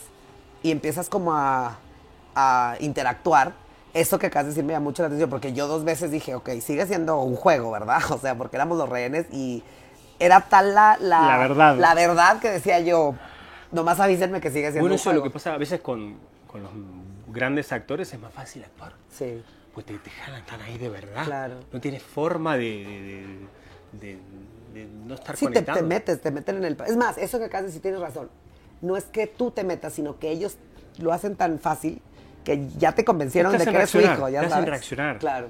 y 0.62 0.70
empiezas 0.70 1.08
como 1.10 1.34
a, 1.34 1.76
a 2.34 2.76
interactuar, 2.80 3.52
eso 3.92 4.18
que 4.18 4.28
acabas 4.28 4.46
de 4.46 4.50
decir 4.52 4.64
me 4.64 4.72
llama 4.72 4.84
mucho 4.84 5.02
la 5.02 5.08
atención 5.08 5.28
porque 5.28 5.52
yo 5.52 5.66
dos 5.68 5.84
veces 5.84 6.10
dije, 6.10 6.34
ok, 6.34 6.48
sigue 6.62 6.86
siendo 6.86 7.18
un 7.20 7.36
juego, 7.36 7.70
¿verdad? 7.70 8.00
O 8.10 8.18
sea, 8.18 8.34
porque 8.36 8.56
éramos 8.56 8.78
los 8.78 8.88
rehenes 8.88 9.26
y 9.30 9.62
era 10.18 10.40
tal 10.40 10.74
la, 10.74 10.96
la, 10.98 11.20
La 11.26 11.36
verdad. 11.36 11.76
la 11.76 11.94
verdad 11.94 12.38
que 12.40 12.48
decía 12.50 12.80
yo, 12.80 13.14
nomás 13.70 14.00
avísenme 14.00 14.40
que 14.40 14.48
sigue 14.50 14.70
siendo 14.70 14.80
Bueno, 14.80 14.94
un 14.94 14.98
eso 15.00 15.10
es 15.10 15.14
lo 15.16 15.20
juego. 15.20 15.30
que 15.30 15.38
pasa 15.38 15.52
a 15.52 15.58
veces 15.58 15.80
con, 15.82 16.16
con 16.46 16.62
los 16.62 16.70
grandes 17.28 17.70
actores, 17.70 18.10
es 18.14 18.18
más 18.18 18.32
fácil 18.32 18.64
actuar. 18.64 18.92
Sí, 19.10 19.42
Pues 19.74 19.86
te, 19.86 19.96
te 19.98 20.10
jalan, 20.10 20.40
están 20.40 20.60
ahí 20.60 20.76
de 20.78 20.88
verdad. 20.88 21.24
Claro. 21.24 21.54
No 21.72 21.80
tienes 21.80 22.02
forma 22.02 22.56
de, 22.56 23.38
de- 23.92 24.18
no 25.06 25.14
estar 25.14 25.36
sí 25.36 25.46
te, 25.46 25.52
conectado. 25.52 25.78
te 25.78 25.84
metes, 25.84 26.20
te 26.20 26.30
meten 26.30 26.56
en 26.56 26.64
el... 26.64 26.76
Es 26.86 26.96
más, 26.96 27.18
eso 27.18 27.38
que 27.38 27.44
acabas 27.46 27.64
de 27.64 27.66
decir 27.68 27.82
tienes 27.82 28.00
razón. 28.00 28.30
No 28.80 28.96
es 28.96 29.04
que 29.04 29.26
tú 29.26 29.50
te 29.50 29.64
metas, 29.64 29.92
sino 29.92 30.18
que 30.18 30.30
ellos 30.30 30.56
lo 30.98 31.12
hacen 31.12 31.36
tan 31.36 31.58
fácil 31.58 32.00
que 32.44 32.68
ya 32.78 32.92
te 32.94 33.04
convencieron 33.04 33.52
Te 33.52 33.58
de 33.58 33.62
hacen 33.62 33.72
que 33.72 33.78
eres 33.78 33.90
su 33.90 34.00
hijo, 34.00 34.28
ya 34.28 34.40
te 34.40 34.46
hacen 34.46 34.50
sabes. 34.50 34.68
reaccionar. 34.70 35.18
Claro. 35.18 35.48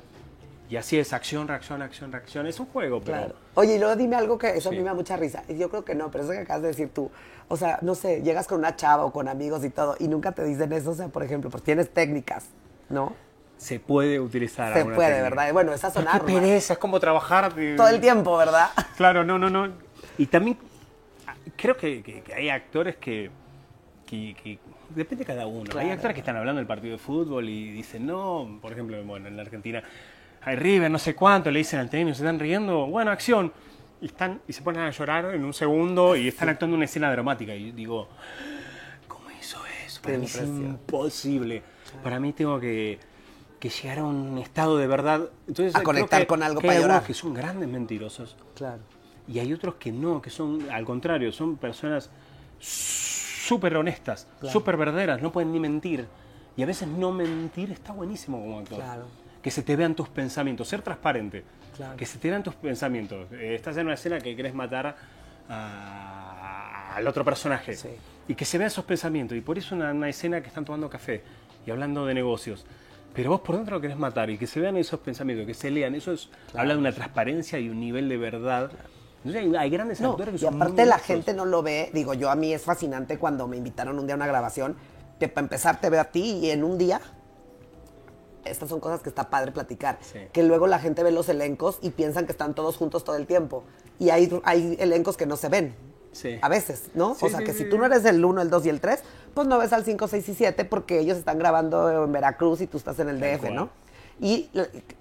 Y 0.69 0.77
así 0.77 0.99
es, 0.99 1.13
acción, 1.13 1.47
reacción, 1.49 1.83
acción, 1.83 2.11
reacción. 2.13 2.47
Es 2.47 2.59
un 2.59 2.67
juego, 2.67 3.01
pero... 3.01 3.19
Claro. 3.19 3.35
Oye, 3.55 3.77
y 3.77 3.79
luego 3.79 3.95
dime 3.95 4.17
algo 4.17 4.39
que 4.39 4.57
eso 4.57 4.71
a 4.71 4.73
mí 4.73 4.79
Sí. 4.79 4.83
me 4.83 4.89
da 4.89 4.95
mucha 4.95 5.17
risa. 5.17 5.45
Y 5.49 5.57
Yo 5.59 5.69
creo 5.71 5.85
que 5.85 5.95
no, 5.95 6.11
pero 6.11 6.25
eso 6.25 6.33
que 6.33 6.39
acabas 6.41 6.63
de 6.63 6.69
decir 6.69 6.91
tú. 6.93 7.11
O 7.49 7.57
sea, 7.57 7.79
no 7.83 7.95
sé, 7.95 8.23
llegas 8.23 8.47
con 8.49 8.59
una 8.59 8.75
chava 8.77 9.05
o 9.05 9.13
con 9.13 9.29
amigos 9.29 9.65
y 9.65 9.71
todo, 9.71 9.97
y 10.01 10.09
nunca 10.09 10.33
te 10.33 10.43
dicen 10.45 10.73
eso. 10.73 10.91
O 10.91 10.95
sea, 10.95 11.09
por 11.09 11.23
ejemplo, 11.23 11.51
pues 11.51 11.63
tienes 11.63 11.91
técnicas, 11.91 12.47
¿no? 12.89 13.15
Se 13.63 13.79
puede 13.79 14.19
utilizar 14.19 14.73
Se 14.75 14.85
puede, 14.85 14.97
técnica. 14.99 15.23
¿verdad? 15.23 15.53
Bueno, 15.53 15.73
esas 15.73 15.93
son 15.93 16.03
Pero 16.05 16.25
qué 16.27 16.33
armas. 16.33 16.43
pereza, 16.43 16.73
es 16.73 16.79
como 16.81 16.99
trabajar... 16.99 17.55
de- 17.55 17.77
Todo 17.77 17.89
el 17.89 18.01
tiempo, 18.01 18.37
¿verdad? 18.37 18.71
Claro, 18.97 19.23
no, 19.23 19.39
no, 19.39 19.49
no. 19.51 19.69
Y 20.19 20.27
también 20.27 20.59
creo 21.57 21.77
que, 21.77 22.03
que- 22.03 22.23
que 22.23 22.35
hay 22.35 22.49
actores 22.49 22.97
que, 22.97 23.31
que- 24.05 24.59
Depende 24.91 25.25
de 25.25 25.27
cada 25.33 25.47
uno. 25.47 25.65
Claro. 25.71 25.79
Hay 25.87 25.91
actores 25.93 26.15
que 26.15 26.21
están 26.21 26.37
hablando 26.37 26.59
del 26.59 26.67
partido 26.67 26.93
de 26.95 26.99
fútbol 26.99 27.49
y 27.49 27.71
dicen, 27.73 28.05
no, 28.05 28.59
por 28.61 28.73
ejemplo, 28.73 29.03
bueno, 29.05 29.29
en 29.29 29.37
la 29.37 29.43
Argentina, 29.43 29.83
hay 30.43 30.57
River, 30.57 30.91
no 30.91 30.99
sé 30.99 31.15
cuánto, 31.15 31.51
le 31.51 31.61
dicen 31.61 31.79
al 31.79 31.89
técnico, 31.89 32.17
se 32.17 32.23
están 32.25 32.39
riendo, 32.41 32.87
bueno, 32.87 33.11
acción. 33.13 33.53
Y, 34.03 34.07
están, 34.07 34.41
y 34.49 34.53
se 34.53 34.61
ponen 34.63 34.83
a 34.83 34.91
llorar 34.91 35.35
en 35.35 35.45
un 35.45 35.55
segundo 35.55 36.17
y 36.17 36.27
están 36.29 36.49
actuando 36.49 36.75
una 36.77 36.85
escena 36.87 37.11
dramática. 37.13 37.55
Y 37.55 37.71
digo, 37.71 38.09
¿cómo 39.07 39.31
hizo 39.41 39.59
eso? 39.87 40.03
Para 40.03 40.15
Qué 40.15 40.19
mí 40.19 40.27
es 40.27 40.37
imposible. 40.43 41.63
Para 42.03 42.19
mí 42.19 42.33
tengo 42.33 42.59
que, 42.61 42.99
que 43.63 43.69
llegar 43.71 44.01
a 44.01 44.05
un 44.05 44.39
estado 44.39 44.77
de 44.77 44.89
verdad. 44.89 45.21
Entonces, 45.47 45.77
A 45.77 45.85
conectar 45.85 46.21
que- 46.23 46.27
con 46.27 46.43
algo 46.43 46.61
que 46.61 46.67
para 46.67 46.73
hay 46.79 46.83
algunos 46.83 46.97
llorar. 46.97 47.07
que 47.07 47.15
son 47.15 47.33
grandes 47.33 47.69
mentirosos. 47.69 48.37
Claro. 48.57 48.81
Y 49.29 49.39
hay 49.39 49.53
otros 49.53 49.77
que 49.77 49.93
no, 49.93 50.21
que 50.21 50.31
son 50.31 50.69
al 50.69 50.85
contrario, 50.85 51.31
son 51.31 51.57
personas 51.57 52.11
súper 52.59 53.77
honestas, 53.77 54.27
súper 54.51 54.77
verdaderas, 54.77 55.23
no 55.23 55.31
pueden 55.31 55.53
ni 55.53 55.61
mentir. 55.61 56.07
Y 56.57 56.63
a 56.65 56.67
veces 56.67 56.89
no 56.89 57.13
mentir 57.13 57.71
está 57.71 57.93
buenísimo 57.93 58.41
como 58.41 58.59
actor. 58.59 58.79
Claro. 58.79 59.05
Que 59.41 59.51
se 59.53 59.63
te 59.63 59.77
vean 59.77 59.95
tus 59.95 60.09
pensamientos, 60.09 60.67
ser 60.67 60.83
transparente. 60.83 61.45
Claro. 61.77 61.97
Que 61.97 62.05
se 62.05 62.19
te 62.19 62.29
vean 62.31 62.43
tus 62.43 62.55
pensamientos. 62.57 63.31
Eh, 63.33 63.55
estás 63.55 63.77
en 63.77 63.87
una 63.87 63.95
escena 63.95 64.19
que 64.19 64.35
querés 64.35 64.55
matar 64.55 64.97
a- 65.49 66.95
al 66.97 67.07
otro 67.07 67.25
personaje. 67.25 67.75
Sí. 67.75 67.89
Y 68.29 68.35
que 68.35 68.45
se 68.45 68.59
vean 68.59 68.67
esos 68.69 68.85
pensamientos. 68.85 69.37
Y 69.39 69.41
por 69.41 69.57
eso 69.57 69.75
una, 69.75 69.93
una 69.93 70.09
escena 70.09 70.41
que 70.41 70.49
están 70.49 70.65
tomando 70.65 70.91
café 70.91 71.23
y 71.67 71.71
hablando 71.71 72.05
de 72.07 72.15
negocios. 72.15 72.65
Pero 73.15 73.31
vos 73.31 73.41
por 73.41 73.57
dentro 73.57 73.77
lo 73.77 73.81
querés 73.81 73.99
matar 73.99 74.31
y 74.31 74.39
que 74.39 74.47
se 74.47 74.59
vean 74.61 74.77
esos 74.77 75.01
pensamientos, 75.01 75.47
que 75.47 75.55
se 75.55 75.71
lean. 75.71 75.95
Eso 75.95 76.13
es, 76.13 76.31
habla 76.55 76.75
de 76.75 76.81
una 76.81 76.93
transparencia 76.93 77.59
y 77.59 77.69
un 77.69 77.79
nivel 77.81 78.09
de 78.09 78.17
verdad. 78.17 78.71
Entonces 79.19 79.43
hay, 79.43 79.55
hay 79.57 79.71
grandes 79.71 80.01
No, 80.01 80.13
actores 80.13 80.31
que 80.33 80.37
y 80.37 80.39
son 80.41 80.55
aparte 80.57 80.81
muy 80.83 80.89
la 80.89 80.99
gente 80.99 81.35
no 81.35 81.45
lo 81.45 81.63
ve. 81.63 81.91
Digo, 81.93 82.15
yo 82.15 82.31
a 82.31 82.35
mí 82.37 82.53
es 82.55 82.63
fascinante 82.63 83.19
cuando 83.19 83.47
me 83.47 83.57
invitaron 83.57 83.99
un 83.99 84.07
día 84.07 84.15
a 84.15 84.17
una 84.17 84.27
grabación, 84.27 84.77
que 85.21 85.29
para 85.29 85.45
empezar 85.45 85.81
te 85.81 85.91
veo 85.91 86.01
a 86.01 86.05
ti 86.05 86.39
y 86.43 86.51
en 86.51 86.65
un 86.65 86.79
día, 86.79 87.01
estas 88.45 88.69
son 88.69 88.81
cosas 88.81 89.01
que 89.03 89.09
está 89.09 89.31
padre 89.31 89.53
platicar, 89.53 89.99
Sí. 90.01 90.19
que 90.33 90.43
luego 90.43 90.67
la 90.67 90.79
gente 90.81 91.03
ve 91.03 91.13
los 91.13 91.29
elencos 91.29 91.79
y 91.83 91.91
piensan 91.91 92.27
que 92.27 92.33
están 92.33 92.55
todos 92.55 92.77
juntos 92.77 93.05
todo 93.05 93.17
el 93.17 93.27
tiempo. 93.27 93.63
Y 93.99 94.11
hay, 94.11 94.33
hay 94.45 94.77
elencos 94.81 95.17
que 95.17 95.27
no 95.27 95.37
se 95.37 95.49
ven. 95.49 95.75
Sí. 96.11 96.39
A 96.43 96.49
veces, 96.49 96.91
¿no? 96.95 97.15
Sí, 97.15 97.25
o 97.27 97.29
sea, 97.29 97.41
que 97.41 97.53
si 97.55 97.69
tú 97.71 97.79
no 97.79 97.87
eres 97.87 98.05
el 98.05 98.23
1, 98.25 98.43
el 98.43 98.51
2 98.51 98.67
y 98.67 98.69
el 98.69 98.81
3, 98.81 99.03
pues 99.35 99.47
no 99.47 99.59
ves 99.59 99.73
al 99.73 99.85
5, 99.85 100.09
6 100.09 100.29
y 100.29 100.35
7 100.35 100.65
porque 100.65 100.99
ellos 101.01 101.19
están 101.19 101.39
grabando 101.39 102.05
en 102.05 102.13
Veracruz 102.13 102.61
y 102.61 102.67
tú 102.67 102.77
estás 102.79 102.99
en 102.99 103.09
el 103.09 103.21
DF. 103.21 103.51
¿no? 103.55 103.71
Y 104.21 104.51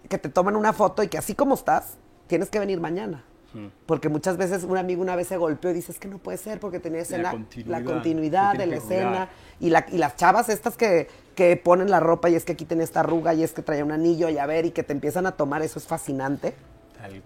que 0.10 0.18
te 0.18 0.30
toman 0.30 0.56
una 0.56 0.74
foto 0.74 1.04
y 1.04 1.08
que 1.08 1.18
así 1.18 1.36
como 1.36 1.56
estás, 1.56 1.96
tienes 2.28 2.50
que 2.50 2.60
venir 2.60 2.80
mañana. 2.80 3.24
Hmm. 3.54 3.68
Porque 3.86 4.08
muchas 4.08 4.38
veces 4.38 4.64
un 4.64 4.78
amigo 4.78 5.02
una 5.02 5.16
vez 5.18 5.28
se 5.28 5.36
golpeó 5.38 5.72
y 5.72 5.74
dices 5.74 6.00
que 6.00 6.08
no 6.08 6.18
puede 6.20 6.38
ser 6.38 6.60
porque 6.62 6.80
tenía 6.80 7.02
escena, 7.02 7.32
continuidad, 7.32 7.80
la 7.80 7.84
continuidad 7.86 8.56
de 8.56 8.66
la 8.66 8.76
escena. 8.78 9.30
Y, 9.60 9.70
la- 9.70 9.86
y 9.92 9.98
las 9.98 10.16
chavas 10.16 10.48
estas 10.48 10.78
que, 10.78 11.10
que 11.36 11.58
ponen 11.58 11.92
la 11.92 12.00
ropa 12.00 12.30
y 12.30 12.36
es 12.36 12.46
que 12.46 12.54
aquí 12.54 12.64
tiene 12.66 12.84
esta 12.84 13.02
arruga 13.02 13.34
y 13.34 13.44
es 13.44 13.52
que 13.52 13.62
traía 13.62 13.84
un 13.84 13.92
anillo 13.92 14.30
y 14.30 14.38
a 14.38 14.46
ver 14.46 14.66
y 14.66 14.72
que 14.72 14.84
te 14.84 14.94
empiezan 14.94 15.26
a 15.26 15.34
tomar, 15.34 15.62
eso 15.62 15.80
es 15.80 15.86
fascinante. 15.86 16.54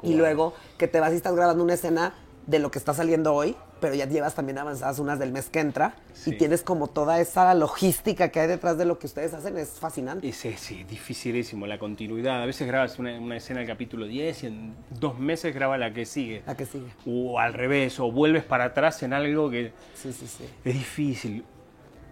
Y 0.02 0.15
luego 0.15 0.54
que 0.80 0.88
te 0.88 1.00
vas 1.00 1.13
y 1.13 1.18
estás 1.18 1.36
grabando 1.36 1.63
una 1.63 1.76
escena 1.76 2.13
de 2.47 2.60
lo 2.60 2.69
que 2.71 2.77
está 2.77 2.93
saliendo 2.93 3.34
hoy, 3.34 3.55
pero 3.79 3.95
ya 3.95 4.05
llevas 4.05 4.36
también 4.36 4.58
avanzadas 4.60 4.99
unas 4.99 5.17
del 5.19 5.31
mes 5.31 5.49
que 5.49 5.60
entra 5.60 5.95
Sí. 6.13 6.31
y 6.31 6.38
tienes 6.38 6.62
como 6.62 6.88
toda 6.88 7.19
esa 7.19 7.53
logística 7.55 8.29
que 8.29 8.39
hay 8.39 8.47
detrás 8.47 8.77
de 8.77 8.86
lo 8.86 8.99
que 8.99 9.08
ustedes 9.08 9.34
hacen, 9.34 9.58
es 9.58 9.71
fascinante. 9.79 10.27
Es, 10.29 10.45
es, 10.45 10.71
es 10.71 10.88
dificilísimo 10.88 11.65
la 11.67 11.79
continuidad. 11.79 12.41
A 12.41 12.45
veces 12.45 12.67
grabas 12.67 12.99
una, 12.99 13.19
una 13.19 13.38
escena 13.38 13.60
del 13.60 13.67
capítulo 13.67 14.05
10 14.05 14.43
y 14.43 14.47
en 14.47 14.75
dos 14.91 15.17
meses 15.17 15.53
graba 15.55 15.77
la 15.77 15.91
que 15.93 16.05
sigue. 16.05 16.43
La 16.45 16.55
que 16.55 16.65
sigue. 16.65 16.88
O 17.08 17.39
al 17.39 17.53
revés, 17.53 17.99
o 17.99 18.12
vuelves 18.12 18.43
para 18.43 18.65
atrás 18.65 19.01
en 19.03 19.13
algo 19.13 19.49
que 19.49 19.73
Sí, 19.95 20.13
sí, 20.13 20.27
sí. 20.27 20.45
es 20.63 20.73
difícil. 20.73 21.43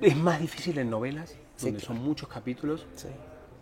Es 0.01 0.15
más 0.17 0.39
difícil 0.41 0.77
en 0.79 0.89
novelas, 0.89 1.29
Sí, 1.55 1.67
donde 1.67 1.79
claro. 1.79 1.93
son 1.95 2.03
muchos 2.03 2.27
capítulos. 2.27 2.85
sí. 2.95 3.07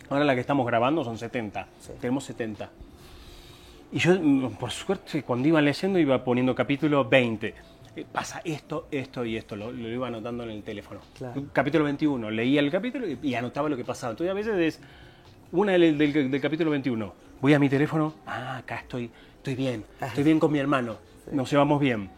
Ahora 0.10 0.25
la 0.25 0.36
que 0.36 0.41
estamos 0.41 0.65
grabando 0.67 1.05
son 1.05 1.17
70. 1.17 1.67
Sí. 1.79 1.91
Tenemos 2.01 2.25
70. 2.25 2.69
Y 3.91 3.99
yo, 3.99 4.13
mm, 4.19 4.54
por 4.56 4.71
suerte, 4.71 5.23
cuando 5.23 5.47
iba 5.47 5.62
leyendo 5.62 5.99
iba 5.99 6.23
poniendo 6.23 6.56
capítulo 6.56 7.06
20. 7.08 7.54
Eh, 7.95 8.06
Pasa 8.10 8.41
esto, 8.45 8.88
esto 8.89 9.25
y 9.25 9.36
esto, 9.36 9.56
lo, 9.56 9.71
lo 9.71 9.89
iba 9.89 10.08
anotando 10.08 10.43
en 10.43 10.51
el 10.51 10.63
teléfono. 10.63 11.01
Claro. 11.17 11.43
Capítulo 11.51 11.84
21, 11.84 12.32
leía 12.32 12.62
el 12.62 12.71
capítulo 12.71 13.06
y, 13.08 13.19
y 13.21 13.36
anotaba 13.36 13.67
lo 13.67 13.75
que 13.75 13.84
pasaba. 13.84 14.12
Entonces 14.12 14.32
a 14.32 14.34
veces 14.34 14.58
es 14.58 14.82
una 15.51 15.73
del, 15.73 15.97
del- 15.97 16.32
del 16.32 16.41
capítulo 16.41 16.71
21. 16.71 17.13
Voy 17.41 17.54
a 17.54 17.60
mi 17.60 17.67
teléfono, 17.69 18.13
ah, 18.27 18.58
acá 18.58 18.77
estoy, 18.77 19.10
estoy 19.38 19.56
bien, 19.56 19.84
estoy 19.99 20.23
bien 20.23 20.39
con 20.39 20.51
mi 20.51 20.60
hermano, 20.60 20.97
nos 21.32 21.49
llevamos 21.51 21.82
bien. 21.82 22.10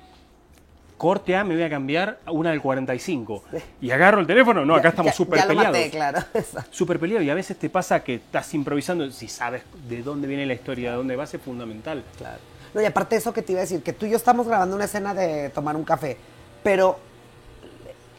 Corte 1.03 1.35
A, 1.35 1.43
me 1.43 1.53
voy 1.53 1.63
a 1.63 1.69
cambiar 1.69 2.19
a 2.25 2.31
una 2.31 2.51
del 2.51 2.61
45. 2.61 3.43
Y 3.81 3.91
agarro 3.91 4.21
el 4.21 4.25
teléfono, 4.25 4.63
no, 4.65 4.73
acá 4.73 4.83
Ya- 4.83 4.89
estamos 4.91 5.13
súper 5.13 5.45
peleados. 5.45 5.73
maté, 5.77 5.89
claro. 5.89 6.19
Súper 6.71 6.97
peleados. 6.97 7.25
Y 7.25 7.29
a 7.29 7.33
veces 7.33 7.57
te 7.57 7.69
pasa 7.69 8.01
que 8.05 8.15
estás 8.15 8.53
improvisando, 8.53 9.11
si 9.11 9.27
sabes 9.27 9.63
de 9.89 10.01
dónde 10.01 10.29
viene 10.29 10.45
la 10.45 10.53
historia, 10.53 10.91
de 10.91 10.95
dónde 10.95 11.17
vas, 11.17 11.33
es 11.33 11.41
fundamental. 11.41 12.05
Claro. 12.17 12.39
No, 12.73 12.81
y 12.81 12.85
aparte 12.85 13.17
eso 13.17 13.33
que 13.33 13.41
te 13.41 13.51
iba 13.51 13.59
a 13.59 13.63
decir, 13.63 13.83
que 13.83 13.91
tú 13.91 14.05
y 14.05 14.11
yo 14.11 14.15
estamos 14.15 14.47
grabando 14.47 14.77
una 14.77 14.85
escena 14.85 15.13
de 15.13 15.49
tomar 15.49 15.75
un 15.75 15.83
café, 15.83 16.15
pero 16.63 16.97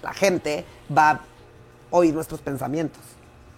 la 0.02 0.12
gente 0.12 0.66
va 0.94 1.10
a 1.10 1.20
oír 1.90 2.12
nuestros 2.12 2.42
pensamientos, 2.42 3.00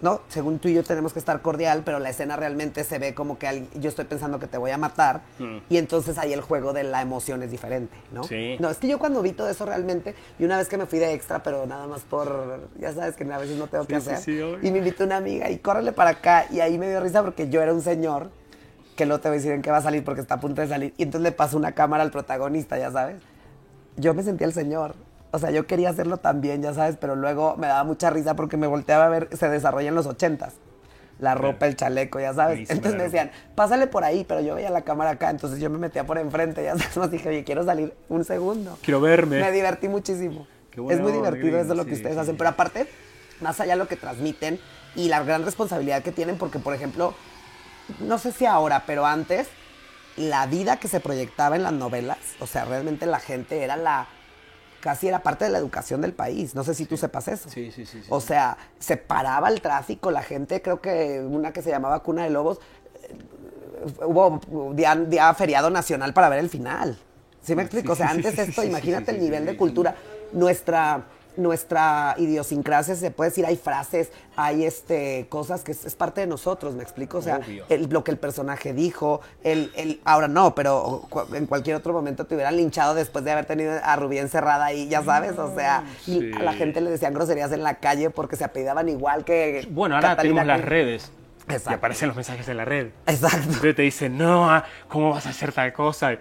¿no? 0.01 0.21
Según 0.27 0.59
tú 0.59 0.67
y 0.67 0.73
yo 0.75 0.83
tenemos 0.83 1.11
que 1.13 1.19
estar 1.19 1.41
cordial, 1.41 1.81
pero 1.83 1.97
la 1.99 2.09
escena 2.09 2.35
realmente 2.35 2.83
se 2.83 2.99
ve 2.99 3.13
como 3.15 3.37
que 3.39 3.47
alguien- 3.47 3.67
yo 3.81 3.89
estoy 3.89 4.05
pensando 4.05 4.39
que 4.39 4.45
te 4.47 4.57
voy 4.57 4.71
a 4.71 4.77
matar, 4.77 5.21
Mm. 5.39 5.57
y 5.69 5.77
entonces 5.77 6.17
ahí 6.17 6.33
el 6.33 6.41
juego 6.41 6.71
de 6.73 6.83
la 6.83 7.01
emoción 7.01 7.41
es 7.43 7.49
diferente, 7.51 7.95
¿no? 8.11 8.23
Sí. 8.23 8.57
No, 8.59 8.69
es 8.69 8.77
que 8.77 8.87
yo 8.87 8.99
cuando 8.99 9.21
vi 9.21 9.31
todo 9.31 9.49
eso 9.49 9.65
realmente, 9.65 10.13
y 10.37 10.43
una 10.45 10.57
vez 10.57 10.67
que 10.69 10.77
me 10.77 10.85
fui 10.85 10.99
de 10.99 11.13
extra, 11.13 11.41
pero 11.41 11.65
nada 11.65 11.87
más 11.87 12.01
por, 12.01 12.69
ya 12.79 12.93
sabes 12.93 13.15
que 13.15 13.23
a 13.31 13.37
veces 13.39 13.57
no 13.57 13.67
tengo 13.67 13.85
que 13.87 13.99
Sí, 13.99 14.09
hacer, 14.11 14.17
sí, 14.19 14.39
y 14.61 14.71
me 14.71 14.77
invitó 14.79 15.03
una 15.03 15.17
amiga 15.17 15.49
y 15.49 15.57
córrele 15.57 15.91
para 15.93 16.11
acá, 16.11 16.45
y 16.51 16.59
ahí 16.59 16.77
me 16.77 16.89
dio 16.89 16.99
risa 16.99 17.23
porque 17.23 17.49
yo 17.49 17.61
era 17.61 17.73
un 17.73 17.81
señor 17.81 18.29
que 18.95 19.05
no 19.05 19.19
te 19.19 19.29
voy 19.29 19.35
a 19.35 19.39
decir 19.39 19.51
en 19.51 19.61
qué 19.61 19.69
va 19.71 19.77
a 19.77 19.81
salir 19.81 20.03
porque 20.03 20.21
está 20.21 20.35
a 20.35 20.39
punto 20.39 20.61
de 20.61 20.67
salir. 20.67 20.93
Y 20.97 21.03
entonces 21.03 21.21
le 21.23 21.31
pasó 21.31 21.55
una 21.57 21.71
cámara 21.73 22.01
al 22.03 22.09
protagonista, 22.11 22.79
ya 22.79 22.91
sabes. 22.91 23.17
Yo 23.95 24.13
me 24.15 24.23
sentía 24.23 24.47
el 24.47 24.53
señor. 24.53 24.95
O 25.31 25.39
sea, 25.39 25.51
yo 25.51 25.67
quería 25.67 25.89
hacerlo 25.89 26.17
también, 26.17 26.61
ya 26.61 26.73
sabes, 26.73 26.97
pero 26.99 27.15
luego 27.15 27.55
me 27.57 27.67
daba 27.67 27.83
mucha 27.83 28.09
risa 28.09 28.35
porque 28.35 28.57
me 28.57 28.67
volteaba 28.67 29.05
a 29.05 29.09
ver, 29.09 29.29
se 29.35 29.49
desarrolla 29.49 29.89
en 29.89 29.95
los 29.95 30.05
ochentas. 30.05 30.53
La 31.19 31.33
ropa, 31.33 31.65
el 31.65 31.75
chaleco, 31.75 32.19
ya 32.19 32.33
sabes. 32.33 32.69
Entonces 32.69 32.95
me 32.95 33.03
decían, 33.03 33.31
pásale 33.55 33.87
por 33.87 34.03
ahí, 34.03 34.23
pero 34.23 34.39
yo 34.41 34.53
veía 34.55 34.69
la 34.69 34.83
cámara 34.83 35.11
acá, 35.11 35.31
entonces 35.31 35.59
yo 35.59 35.69
me 35.69 35.79
metía 35.79 36.05
por 36.05 36.17
enfrente, 36.19 36.63
ya 36.63 36.77
sabes. 36.77 36.97
Más 36.97 37.11
dije, 37.11 37.29
oye, 37.29 37.43
quiero 37.43 37.65
salir 37.65 37.93
un 38.07 38.23
segundo. 38.23 38.77
Quiero 38.83 39.01
verme. 39.01 39.39
Me 39.39 39.51
divertí 39.51 39.89
muchísimo. 39.89 40.47
Qué 40.69 40.81
es 40.89 40.99
muy 40.99 41.11
divertido 41.11 41.59
eso 41.59 41.73
lo 41.73 41.85
que 41.85 41.91
sí, 41.91 41.97
ustedes 41.97 42.15
sí. 42.15 42.21
hacen. 42.21 42.37
Pero 42.37 42.51
aparte, 42.51 42.87
más 43.41 43.59
allá 43.59 43.73
de 43.73 43.79
lo 43.79 43.87
que 43.87 43.95
transmiten 43.95 44.59
y 44.95 45.09
la 45.09 45.23
gran 45.23 45.43
responsabilidad 45.43 46.03
que 46.03 46.11
tienen, 46.11 46.37
porque 46.37 46.59
por 46.59 46.75
ejemplo, 46.75 47.15
no 47.99 48.19
sé 48.19 48.31
si 48.31 48.45
ahora, 48.45 48.83
pero 48.85 49.05
antes, 49.05 49.47
la 50.17 50.45
vida 50.45 50.77
que 50.77 50.87
se 50.87 50.99
proyectaba 50.99 51.55
en 51.55 51.63
las 51.63 51.73
novelas, 51.73 52.19
o 52.39 52.47
sea, 52.47 52.65
realmente 52.65 53.05
la 53.05 53.19
gente 53.19 53.63
era 53.63 53.75
la, 53.75 54.07
casi 54.81 55.07
era 55.07 55.23
parte 55.23 55.45
de 55.45 55.51
la 55.51 55.57
educación 55.57 56.01
del 56.01 56.13
país. 56.13 56.55
No 56.55 56.63
sé 56.63 56.73
si 56.73 56.85
tú 56.85 56.97
sepas 56.97 57.27
eso. 57.27 57.49
Sí, 57.49 57.71
sí, 57.71 57.85
sí, 57.85 58.01
sí, 58.01 58.07
O 58.09 58.21
sea, 58.21 58.57
se 58.79 58.97
paraba 58.97 59.49
el 59.49 59.61
tráfico, 59.61 60.11
la 60.11 60.23
gente, 60.23 60.61
creo 60.61 60.81
que 60.81 61.21
una 61.21 61.51
que 61.51 61.61
se 61.61 61.69
llamaba 61.69 62.01
Cuna 62.03 62.23
de 62.23 62.29
Lobos, 62.29 62.59
eh, 63.03 64.03
hubo 64.05 64.73
día, 64.73 64.95
día 64.95 65.33
feriado 65.33 65.69
nacional 65.69 66.13
para 66.13 66.29
ver 66.29 66.39
el 66.39 66.49
final. 66.49 66.97
¿Sí 67.41 67.55
me 67.55 67.61
explico? 67.61 67.93
O 67.93 67.95
sea, 67.95 68.09
antes 68.09 68.37
esto, 68.37 68.63
imagínate 68.63 69.11
el 69.11 69.21
nivel 69.21 69.45
de 69.45 69.55
cultura. 69.55 69.95
Nuestra, 70.33 71.05
nuestra 71.37 72.15
idiosincrasia, 72.17 72.95
se 72.95 73.11
puede 73.11 73.29
decir, 73.29 73.45
hay 73.45 73.55
frases, 73.57 74.11
hay 74.35 74.65
este, 74.65 75.25
cosas 75.29 75.63
que 75.63 75.71
es, 75.71 75.85
es 75.85 75.95
parte 75.95 76.21
de 76.21 76.27
nosotros, 76.27 76.75
¿me 76.75 76.83
explico? 76.83 77.19
O 77.19 77.21
sea, 77.21 77.39
el, 77.69 77.89
lo 77.89 78.03
que 78.03 78.11
el 78.11 78.17
personaje 78.17 78.73
dijo, 78.73 79.21
el, 79.43 79.71
el, 79.75 80.01
ahora 80.05 80.27
no, 80.27 80.53
pero 80.55 81.07
en 81.33 81.45
cualquier 81.45 81.75
otro 81.75 81.93
momento 81.93 82.25
te 82.25 82.35
hubieran 82.35 82.57
linchado 82.57 82.93
después 82.93 83.23
de 83.25 83.31
haber 83.31 83.45
tenido 83.45 83.73
a 83.83 83.95
Rubí 83.95 84.17
encerrada 84.17 84.65
ahí, 84.65 84.87
ya 84.89 85.03
sabes, 85.03 85.37
o 85.37 85.53
sea, 85.55 85.83
y 86.05 86.19
Sí. 86.19 86.31
a 86.35 86.43
la 86.43 86.53
gente 86.53 86.81
le 86.81 86.89
decían 86.89 87.13
groserías 87.13 87.51
en 87.51 87.63
la 87.63 87.75
calle 87.75 88.09
porque 88.09 88.35
se 88.35 88.43
apellidaban 88.43 88.89
igual 88.89 89.23
que 89.25 89.67
Bueno, 89.71 89.95
ahora 89.95 90.09
Catalina 90.09 90.41
tenemos 90.41 90.57
las 90.59 90.65
redes. 90.67 91.11
Y 91.49 91.53
Exacto. 91.53 91.77
aparecen 91.77 92.07
los 92.09 92.17
mensajes 92.17 92.45
en 92.49 92.57
la 92.57 92.65
red. 92.65 92.87
Exacto. 93.05 93.37
Entonces 93.37 93.75
te 93.75 93.81
dicen, 93.83 94.17
no, 94.17 94.49
ah, 94.51 94.65
¿cómo 94.89 95.11
vas 95.11 95.25
a 95.27 95.29
hacer 95.29 95.53
tal 95.53 95.71
cosa? 95.71 96.11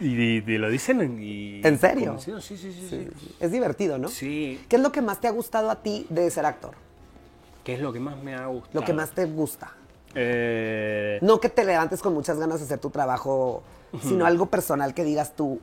Y, 0.00 0.06
y- 0.06 0.36
y 0.36 0.42
te 0.42 0.58
lo 0.58 0.70
dicen 0.70 1.18
y... 1.22 1.60
¿En 1.64 1.78
serio? 1.78 2.06
convencido, 2.06 2.40
Sí, 2.40 2.56
sí, 2.56 2.72
sí. 2.72 2.86
sí. 2.88 3.08
Es 3.38 3.52
divertido, 3.52 3.98
¿no? 3.98 4.08
Sí. 4.08 4.60
¿Qué 4.68 4.76
es 4.76 4.82
lo 4.82 4.92
que 4.92 5.02
más 5.02 5.20
te 5.20 5.28
ha 5.28 5.30
gustado 5.30 5.70
a 5.70 5.82
ti 5.82 6.06
de 6.08 6.30
ser 6.30 6.46
actor? 6.46 6.74
¿Qué 7.64 7.74
es 7.74 7.80
lo 7.80 7.92
que 7.92 8.00
más 8.00 8.16
me 8.22 8.34
ha 8.34 8.46
gustado? 8.46 8.80
Lo 8.80 8.86
que 8.86 8.92
más 8.94 9.10
te 9.12 9.26
gusta. 9.26 9.72
Eh, 10.14 11.18
No 11.22 11.40
que 11.40 11.48
te 11.48 11.64
levantes 11.64 12.00
con 12.02 12.14
muchas 12.14 12.38
ganas 12.38 12.58
de 12.60 12.64
hacer 12.66 12.78
tu 12.78 12.90
trabajo, 12.90 13.62
sino 14.02 14.24
algo 14.26 14.46
personal 14.46 14.94
que 14.94 15.04
digas 15.04 15.34
tú. 15.36 15.60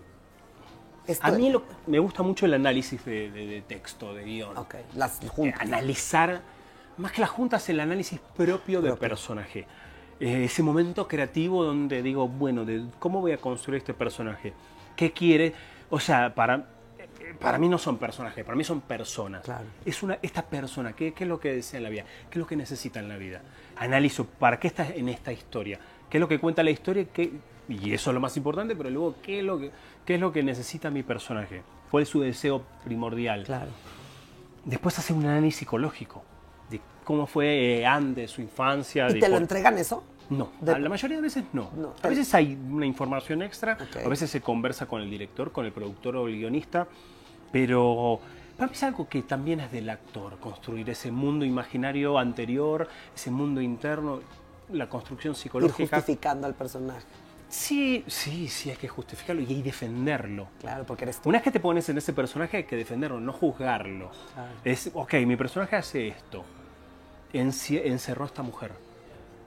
Esto 1.07 1.25
a 1.25 1.31
mí 1.31 1.49
lo- 1.49 1.63
me 1.87 1.99
gusta 1.99 2.21
mucho 2.21 2.45
el 2.45 2.53
análisis 2.53 3.03
de, 3.05 3.31
de- 3.31 3.47
de 3.47 3.61
texto, 3.61 4.13
de 4.13 4.23
guion. 4.23 4.55
Ok, 4.57 4.75
las 4.95 5.21
Eh, 5.23 5.27
juntas. 5.27 5.61
analizar, 5.61 6.41
más 6.97 7.11
que 7.13 7.21
las 7.21 7.29
juntas, 7.29 7.67
el 7.69 7.79
análisis 7.79 8.19
propio 8.35 8.81
del 8.81 8.97
personaje. 8.97 9.65
Eh, 10.19 10.45
ese 10.45 10.63
momento 10.63 11.07
creativo 11.07 11.63
donde 11.63 12.01
digo, 12.01 12.27
bueno, 12.27 12.65
de 12.65 12.85
¿cómo 12.99 13.21
voy 13.21 13.31
a 13.33 13.37
construir 13.37 13.77
este 13.79 13.93
personaje? 13.93 14.53
¿Qué 14.95 15.11
quiere? 15.11 15.53
O 15.89 15.99
sea, 15.99 16.33
para, 16.33 16.55
eh, 16.97 17.35
para 17.39 17.57
mí 17.59 17.69
no 17.69 17.77
son 17.77 17.97
personajes, 17.97 18.43
para 18.43 18.55
mí 18.57 18.63
son 18.63 18.81
personas. 18.81 19.43
Claro. 19.43 19.65
Es 19.85 20.01
una, 20.01 20.17
esta 20.21 20.41
persona, 20.43 20.93
¿qué, 20.93 21.13
qué 21.13 21.23
es 21.23 21.27
lo 21.27 21.39
que 21.39 21.53
desea 21.53 21.77
en 21.77 21.83
la 21.83 21.89
vida? 21.89 22.03
¿Qué 22.29 22.39
es 22.39 22.41
lo 22.41 22.47
que 22.47 22.55
necesita 22.55 22.99
en 22.99 23.09
la 23.09 23.17
vida? 23.17 23.41
Analizo, 23.75 24.25
¿para 24.25 24.59
qué 24.59 24.67
está 24.67 24.87
en 24.89 25.07
esta 25.09 25.31
historia? 25.31 25.79
¿Qué 26.09 26.17
es 26.17 26.21
lo 26.21 26.27
que 26.27 26.39
cuenta 26.39 26.63
la 26.63 26.71
historia? 26.71 27.05
¿Qué- 27.13 27.33
y 27.69 27.93
eso 27.93 28.09
es 28.09 28.13
lo 28.15 28.19
más 28.19 28.35
importante, 28.37 28.75
pero 28.75 28.89
luego, 28.89 29.15
¿qué 29.21 29.39
es 29.39 29.45
lo 29.45 29.59
que, 29.59 29.71
qué 30.05 30.15
es 30.15 30.19
lo 30.21 30.31
que 30.31 30.41
necesita 30.41 30.89
mi 30.89 31.03
personaje? 31.03 31.61
¿Cuál 31.91 32.03
es 32.03 32.09
su 32.09 32.21
deseo 32.21 32.63
primordial? 32.83 33.43
Claro. 33.43 33.71
Después 34.65 34.97
hace 34.97 35.13
un 35.13 35.25
análisis 35.25 35.59
psicológico 35.59 36.23
cómo 37.07 37.25
fue 37.25 37.79
eh, 37.79 37.85
antes, 37.85 38.29
su 38.31 38.41
infancia. 38.41 39.09
¿Y 39.09 39.13
de 39.13 39.19
te 39.21 39.29
lo 39.29 39.37
entregan 39.37 39.77
eso? 39.77 40.03
No, 40.29 40.51
de- 40.59 40.77
la 40.77 40.89
mayoría 40.89 41.15
de 41.15 41.23
veces 41.23 41.45
no. 41.53 41.71
No. 41.77 41.93
A 42.03 42.07
veces 42.09 42.35
hay 42.35 42.53
una 42.69 42.85
información 42.85 43.41
extra, 43.41 43.77
a 44.03 44.09
veces 44.09 44.29
se 44.29 44.41
conversa 44.41 44.85
con 44.85 45.01
el 45.01 45.09
director, 45.09 45.53
con 45.53 45.65
el 45.65 45.71
productor 45.71 46.17
o 46.17 46.27
el 46.27 46.35
guionista, 46.37 46.85
pero 47.51 48.19
para 48.57 48.67
mí 48.67 48.73
es 48.75 48.83
algo 48.83 49.07
que 49.07 49.21
también 49.21 49.61
es 49.61 49.71
del 49.71 49.89
actor, 49.89 50.37
construir 50.39 50.89
ese 50.89 51.11
mundo 51.11 51.45
imaginario 51.45 52.17
anterior, 52.19 52.89
ese 53.15 53.31
mundo 53.31 53.61
interno, 53.61 54.19
la 54.73 54.89
construcción 54.89 55.31
Ir 55.31 55.37
psicológica. 55.37 55.95
justificando 55.97 56.45
al 56.45 56.55
personaje. 56.55 57.05
Sí, 57.47 58.03
sí, 58.07 58.49
sí, 58.49 58.69
hay 58.69 58.75
que 58.75 58.89
justificarlo 58.89 59.41
y 59.41 59.45
hay 59.45 59.61
defenderlo. 59.61 60.49
Claro, 60.59 60.83
porque 60.85 61.05
eres 61.05 61.21
tú. 61.21 61.29
Una 61.29 61.37
vez 61.37 61.43
que 61.45 61.51
te 61.51 61.61
pones 61.61 61.87
en 61.87 61.97
ese 61.97 62.11
personaje 62.11 62.57
hay 62.57 62.63
que 62.65 62.75
defenderlo, 62.75 63.21
no 63.21 63.31
juzgarlo. 63.31 64.11
Claro. 64.33 64.51
Es, 64.65 64.91
ok, 64.93 65.13
mi 65.25 65.37
personaje 65.37 65.77
hace 65.77 66.09
esto. 66.09 66.43
Encerró 67.33 68.23
a 68.23 68.27
esta 68.27 68.43
mujer. 68.43 68.71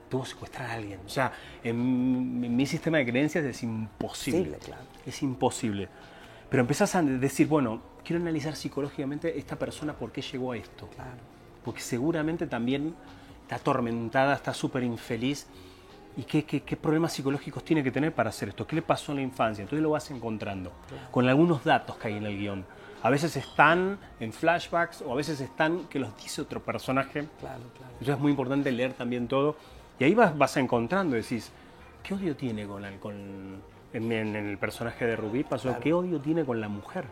Tuvo 0.09 0.23
que 0.25 0.29
secuestrar 0.31 0.71
a 0.71 0.75
alguien. 0.75 1.01
O 1.07 1.09
sea, 1.09 1.33
en 1.62 2.40
mi, 2.40 2.49
mi 2.49 2.66
sistema 2.66 2.99
de 2.99 3.07
creencias 3.07 3.45
es 3.45 3.62
imposible. 3.62 4.59
Claro. 4.59 4.83
Es 5.07 5.23
imposible. 5.23 5.88
Pero 6.49 6.62
empezás 6.62 6.95
a 6.97 7.03
decir, 7.03 7.47
bueno, 7.47 7.81
quiero 8.05 8.21
analizar 8.21 8.57
psicológicamente 8.57 9.38
esta 9.38 9.57
persona 9.57 9.93
por 9.95 10.11
qué 10.11 10.21
llegó 10.23 10.53
a 10.53 10.57
esto. 10.57 10.88
Claro. 10.88 11.11
Porque 11.64 11.81
seguramente 11.81 12.47
también 12.47 12.95
está 13.43 13.57
atormentada, 13.57 14.35
está 14.35 14.53
súper 14.53 14.83
infeliz. 14.83 15.47
¿Y 16.16 16.25
qué, 16.25 16.45
qué- 16.45 16.62
qué 16.62 16.77
problemas 16.77 17.12
psicológicos 17.12 17.64
tiene 17.64 17.85
que 17.85 17.93
tener 17.93 18.12
para 18.12 18.31
hacer 18.31 18.49
esto? 18.49 18.66
¿Qué 18.66 18.75
le 18.75 18.83
pasó 18.83 19.12
en 19.12 19.16
la 19.16 19.23
infancia? 19.23 19.62
Entonces 19.62 19.83
lo 19.83 19.90
vas 19.90 20.11
encontrando 20.11 20.73
con 21.12 21.29
algunos 21.29 21.62
datos 21.62 21.97
que 21.99 22.09
hay 22.09 22.14
en 22.16 22.27
el 22.27 22.37
guion. 22.37 22.64
A 23.03 23.11
veces 23.11 23.37
están 23.37 23.99
en 24.21 24.33
flashbacks 24.33 25.03
o 25.03 25.13
a 25.13 25.17
veces 25.17 25.41
están 25.41 25.85
que 25.89 25.99
los 25.99 26.15
dice 26.17 26.43
otro 26.43 26.61
personaje. 26.63 27.27
Claro, 27.41 27.63
claro. 27.77 27.93
Entonces 27.93 28.15
es 28.15 28.21
muy 28.21 28.31
importante 28.31 28.71
leer 28.73 28.93
también 28.93 29.27
todo. 29.29 29.57
Y 29.99 30.05
ahí 30.05 30.15
vas, 30.15 30.37
vas 30.37 30.57
encontrando, 30.57 31.17
decís, 31.17 31.51
¿qué 32.03 32.15
odio 32.15 32.37
tiene 32.37 32.67
con, 32.67 32.85
el- 32.85 32.99
con 32.99 33.61
en, 33.93 34.13
en 34.13 34.37
el 34.37 34.59
personaje 34.59 35.07
de 35.07 35.17
Rubí? 35.17 35.45
Pasó, 35.45 35.69
Claro. 35.69 35.81
¿qué 35.83 35.93
odio 35.93 36.21
tiene 36.21 36.45
con 36.45 36.61
la 36.61 36.69
mujer? 36.69 37.05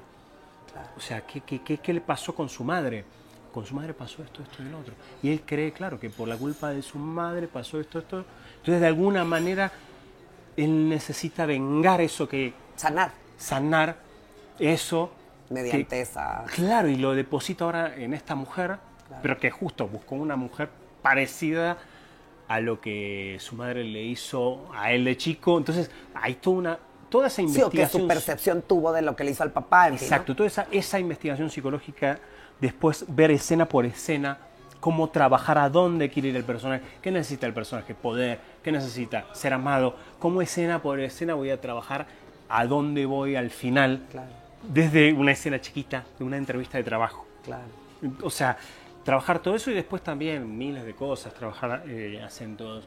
Claro. 0.73 0.89
O 0.97 1.01
sea, 1.01 1.23
¿qué, 1.27 1.41
qué, 1.41 1.63
qué, 1.63 1.79
qué 1.79 1.93
le 1.95 2.01
pasó 2.01 2.35
con 2.35 2.49
su 2.49 2.65
madre? 2.65 3.05
Con 3.53 3.65
su 3.65 3.75
madre 3.75 3.95
pasó 3.95 4.23
esto, 4.23 4.43
esto 4.43 4.63
y 4.63 4.69
lo 4.69 4.79
otro. 4.79 4.93
Y 5.23 5.31
él 5.33 5.43
cree, 5.45 5.73
claro, 5.73 5.99
que 5.99 6.11
por 6.11 6.29
la 6.29 6.37
culpa 6.37 6.69
de 6.71 6.83
su 6.83 6.99
madre 6.99 7.49
pasó 7.49 7.81
esto, 7.81 7.99
esto. 7.99 8.25
Entonces, 8.59 8.81
de 8.81 8.87
alguna 8.87 9.25
manera, 9.25 9.73
él 10.57 10.89
necesita 10.89 11.47
vengar 11.47 12.01
eso 12.03 12.29
que. 12.29 12.53
Sanar 12.77 13.11
sanar 13.39 13.97
eso. 14.59 15.11
Mediante 15.51 15.97
que- 15.97 16.01
esa. 16.03 16.45
Claro, 16.55 16.89
y 16.89 16.97
lo 16.97 17.15
deposita 17.15 17.65
ahora 17.65 17.95
en 17.97 18.15
esta 18.15 18.35
mujer, 18.35 18.79
Claro. 19.07 19.23
pero 19.23 19.39
que 19.39 19.51
justo 19.51 19.87
buscó 19.89 20.15
una 20.17 20.37
mujer 20.37 20.69
parecida 21.03 21.79
a 22.49 22.61
lo 22.61 22.81
que 22.81 23.37
su 23.41 23.57
madre 23.57 23.85
le 23.85 24.03
hizo 24.03 24.67
a 24.75 24.93
él 24.93 25.05
de 25.05 25.17
chico. 25.17 25.59
Entonces, 25.59 25.91
hay 26.15 26.35
toda 26.35 26.57
una. 26.57 26.79
Toda 27.09 27.29
esa 27.29 27.37
Sí, 27.37 27.43
o 27.43 27.47
que 27.47 27.53
investigación. 27.55 28.03
su 28.03 28.09
percepción 28.09 28.63
tuvo 28.63 28.93
de 28.93 29.01
lo 29.01 29.17
que 29.17 29.25
le 29.25 29.31
hizo 29.31 29.43
al 29.43 29.51
papá. 29.51 29.89
En 29.89 29.95
fin, 29.99 30.01
¿no? 30.09 30.15
Exacto, 30.15 30.37
toda 30.37 30.47
esa, 30.47 30.67
esa 30.71 30.99
investigación 30.99 31.49
psicológica, 31.49 32.19
después 32.61 33.07
ver 33.09 33.31
escena 33.31 33.67
por 33.67 33.87
escena, 33.87 34.37
cómo 34.79 35.09
trabajar, 35.09 35.57
a 35.57 35.71
dónde 35.71 36.11
quiere 36.11 36.29
ir 36.29 36.37
el 36.37 36.45
personaje, 36.45 36.83
qué 37.01 37.11
necesita 37.11 37.47
el 37.47 37.55
personaje, 37.55 37.95
poder, 37.95 38.39
qué 38.63 38.71
necesita 38.73 39.25
ser 39.33 39.55
amado, 39.55 39.97
cómo 40.19 40.43
escena 40.43 40.83
por 40.83 41.01
escena 41.01 41.33
voy 41.33 41.49
a 41.51 41.59
trabajar, 41.63 42.07
a 42.51 42.67
dónde 42.67 43.07
voy 43.07 43.37
al 43.37 43.49
final, 43.51 44.05
Claro, 44.11 44.29
desde 44.63 45.13
una 45.13 45.33
escena 45.33 45.61
chiquita, 45.61 46.05
de 46.19 46.25
una 46.25 46.37
entrevista 46.37 46.79
de 46.79 46.85
trabajo. 46.85 47.27
claro. 47.45 47.65
O 48.23 48.31
sea, 48.31 48.57
trabajar 49.05 49.41
todo 49.41 49.57
eso 49.57 49.73
y 49.73 49.75
después 49.75 50.03
también 50.03 50.57
miles 50.57 50.85
de 50.85 50.95
cosas, 50.95 51.35
trabajar 51.35 51.83
eh, 51.89 52.23
acentos, 52.25 52.87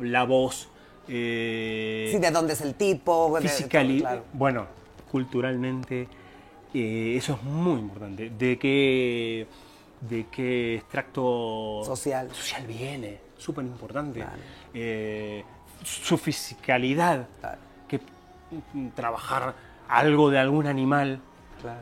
la 0.00 0.24
voz, 0.24 0.68
eh, 1.08 2.10
Sí, 2.12 2.18
de 2.18 2.30
dónde 2.30 2.52
es 2.52 2.60
el 2.60 2.74
tipo. 2.74 3.34
Physically, 3.40 4.00
claro. 4.00 4.24
bueno, 4.32 4.66
culturalmente, 5.10 6.06
Eh, 6.74 7.16
eso 7.16 7.34
es 7.34 7.42
muy 7.42 7.80
importante. 7.80 8.30
¿De 8.30 8.58
qué, 8.58 9.46
de 10.00 10.26
qué 10.30 10.76
extracto 10.76 11.82
Social. 11.84 12.30
social 12.34 12.66
viene? 12.66 13.18
Súper 13.36 13.64
importante. 13.64 14.20
Claro. 14.20 14.38
Eh, 14.72 15.44
su 15.82 16.16
fisicalidad. 16.16 17.26
Claro. 17.40 17.58
Que 17.88 18.00
mm, 18.72 18.88
trabajar 18.94 19.54
algo 19.98 20.30
de 20.30 20.38
algún 20.38 20.66
animal. 20.66 21.20
Claro. 21.60 21.80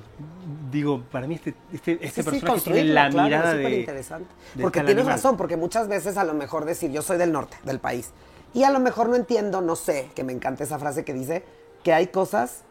Digo, 0.71 1.03
para 1.11 1.27
mí 1.27 1.37
este, 1.37 1.55
este, 1.73 1.93
este 2.05 2.09
Sí, 2.09 2.09
sí, 2.09 2.15
personaje 2.23 2.31
tiene 2.41 2.51
construirlo, 2.51 2.95
la 2.95 3.09
claro, 3.11 3.25
mirada 3.27 3.51
es 3.53 3.57
de... 3.57 3.63
superinteresante. 3.63 4.29
de 4.55 4.63
Porque 4.63 4.81
tienes 4.81 4.97
animal. 4.99 5.15
razón, 5.15 5.37
porque 5.37 5.57
muchas 5.57 5.89
veces 5.89 6.17
a 6.19 6.25
lo 6.25 6.35
mejor 6.35 6.65
decir, 6.67 6.91
yo 6.91 7.01
soy 7.03 7.17
del 7.17 7.33
norte, 7.33 7.57
del 7.65 7.79
país, 7.79 8.11
y 8.53 8.65
a 8.65 8.71
lo 8.71 8.81
mejor 8.81 9.09
no 9.09 9.17
entiendo, 9.17 9.61
no 9.63 9.77
sé, 9.77 10.11
que 10.15 10.23
me 10.25 10.33
encanta 10.33 10.65
esa 10.65 10.79
frase 10.79 11.05
que 11.05 11.15
dice 11.15 11.45
que 11.83 11.95
hay 11.95 12.09
cosas 12.09 12.65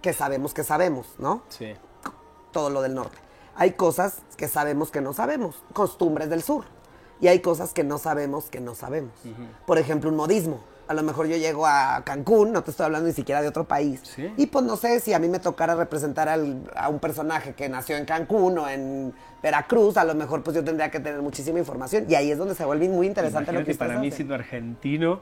que 0.00 0.12
sabemos 0.12 0.54
que 0.54 0.64
sabemos, 0.64 1.14
¿no? 1.18 1.42
Sí. 1.48 1.74
Todo 2.52 2.70
lo 2.70 2.80
del 2.80 2.94
norte. 2.94 3.18
Hay 3.56 3.72
cosas 3.72 4.22
que 4.36 4.48
sabemos 4.48 4.90
que 4.90 5.00
no 5.00 5.12
sabemos, 5.12 5.56
costumbres 5.72 6.30
del 6.30 6.42
sur. 6.42 6.64
Y 7.20 7.28
hay 7.28 7.40
cosas 7.40 7.72
que 7.72 7.82
no 7.84 7.98
sabemos 7.98 8.50
que 8.50 8.60
no 8.60 8.74
sabemos. 8.74 9.12
Por 9.66 9.78
ejemplo, 9.78 10.10
un 10.10 10.16
modismo. 10.16 10.60
A 10.88 10.94
lo 10.94 11.02
mejor 11.02 11.26
yo 11.26 11.36
llego 11.36 11.66
a 11.66 12.02
Cancún, 12.04 12.52
no 12.52 12.62
te 12.62 12.70
estoy 12.70 12.84
hablando 12.86 13.08
ni 13.08 13.12
siquiera 13.14 13.42
de 13.42 13.48
otro 13.48 13.64
país. 13.64 14.00
Sí. 14.04 14.30
Y 14.36 14.46
pues 14.46 14.64
no 14.64 14.76
sé 14.76 15.00
si 15.00 15.12
a 15.12 15.18
mí 15.18 15.28
me 15.28 15.40
tocara 15.40 15.74
representar 15.74 16.28
al- 16.28 16.62
a 16.76 16.88
un 16.88 16.98
personaje 17.00 17.54
que 17.54 17.68
nació 17.68 17.96
en 17.96 18.04
Cancún 18.04 18.56
o 18.58 18.68
en 18.68 19.12
Veracruz, 19.42 19.96
a 19.96 20.04
lo 20.04 20.14
mejor 20.14 20.42
pues 20.44 20.54
yo 20.56 20.62
tendría 20.64 20.90
que 20.90 21.00
tener 21.00 21.20
muchísima 21.22 21.58
información. 21.58 22.06
Y 22.08 22.14
ahí 22.14 22.30
es 22.30 22.38
donde 22.38 22.54
se 22.54 22.64
vuelve 22.64 22.88
muy 22.88 23.06
interesante 23.08 23.52
lo 23.52 23.64
que 23.64 23.74
para 23.74 23.98
mí 23.98 24.10
siendo 24.12 24.34
argentino 24.34 25.20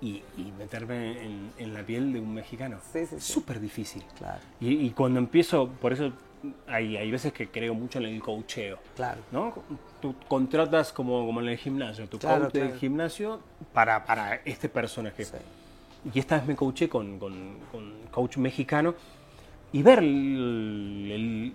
y, 0.00 0.22
y 0.36 0.52
meterme 0.58 1.22
en, 1.24 1.50
en 1.58 1.74
la 1.74 1.82
piel 1.82 2.12
de 2.12 2.20
un 2.20 2.34
mexicano. 2.34 2.78
Sí, 2.92 3.06
sí, 3.06 3.16
sí. 3.18 3.32
Súper 3.32 3.58
difícil. 3.60 4.04
Claro. 4.18 4.38
Y, 4.60 4.86
y 4.86 4.90
cuando 4.90 5.18
empiezo, 5.18 5.68
por 5.80 5.92
eso 5.92 6.12
hay, 6.68 6.96
hay 6.98 7.10
veces 7.10 7.32
que 7.32 7.48
creo 7.48 7.74
mucho 7.74 7.98
en 7.98 8.04
el 8.06 8.22
coacheo. 8.22 8.78
Claro. 8.96 9.20
¿no? 9.32 9.54
Tú 10.02 10.14
contratas 10.28 10.92
como, 10.92 11.24
como 11.24 11.40
en 11.40 11.48
el 11.48 11.56
gimnasio, 11.56 12.06
tu 12.06 12.18
Claro, 12.18 12.42
coach 12.44 12.52
del 12.52 12.62
claro. 12.64 12.78
gimnasio 12.80 13.40
para, 13.74 14.04
para 14.06 14.36
este 14.46 14.68
personaje. 14.70 15.24
Sí. 15.24 15.32
Y 16.14 16.18
esta 16.18 16.36
vez 16.38 16.46
me 16.46 16.54
coaché 16.56 16.88
con, 16.88 17.18
con, 17.18 17.58
con 17.70 17.92
coach 18.10 18.36
mexicano 18.38 18.94
y 19.72 19.82
ver 19.82 19.98
el- 19.98 21.10
el- 21.12 21.52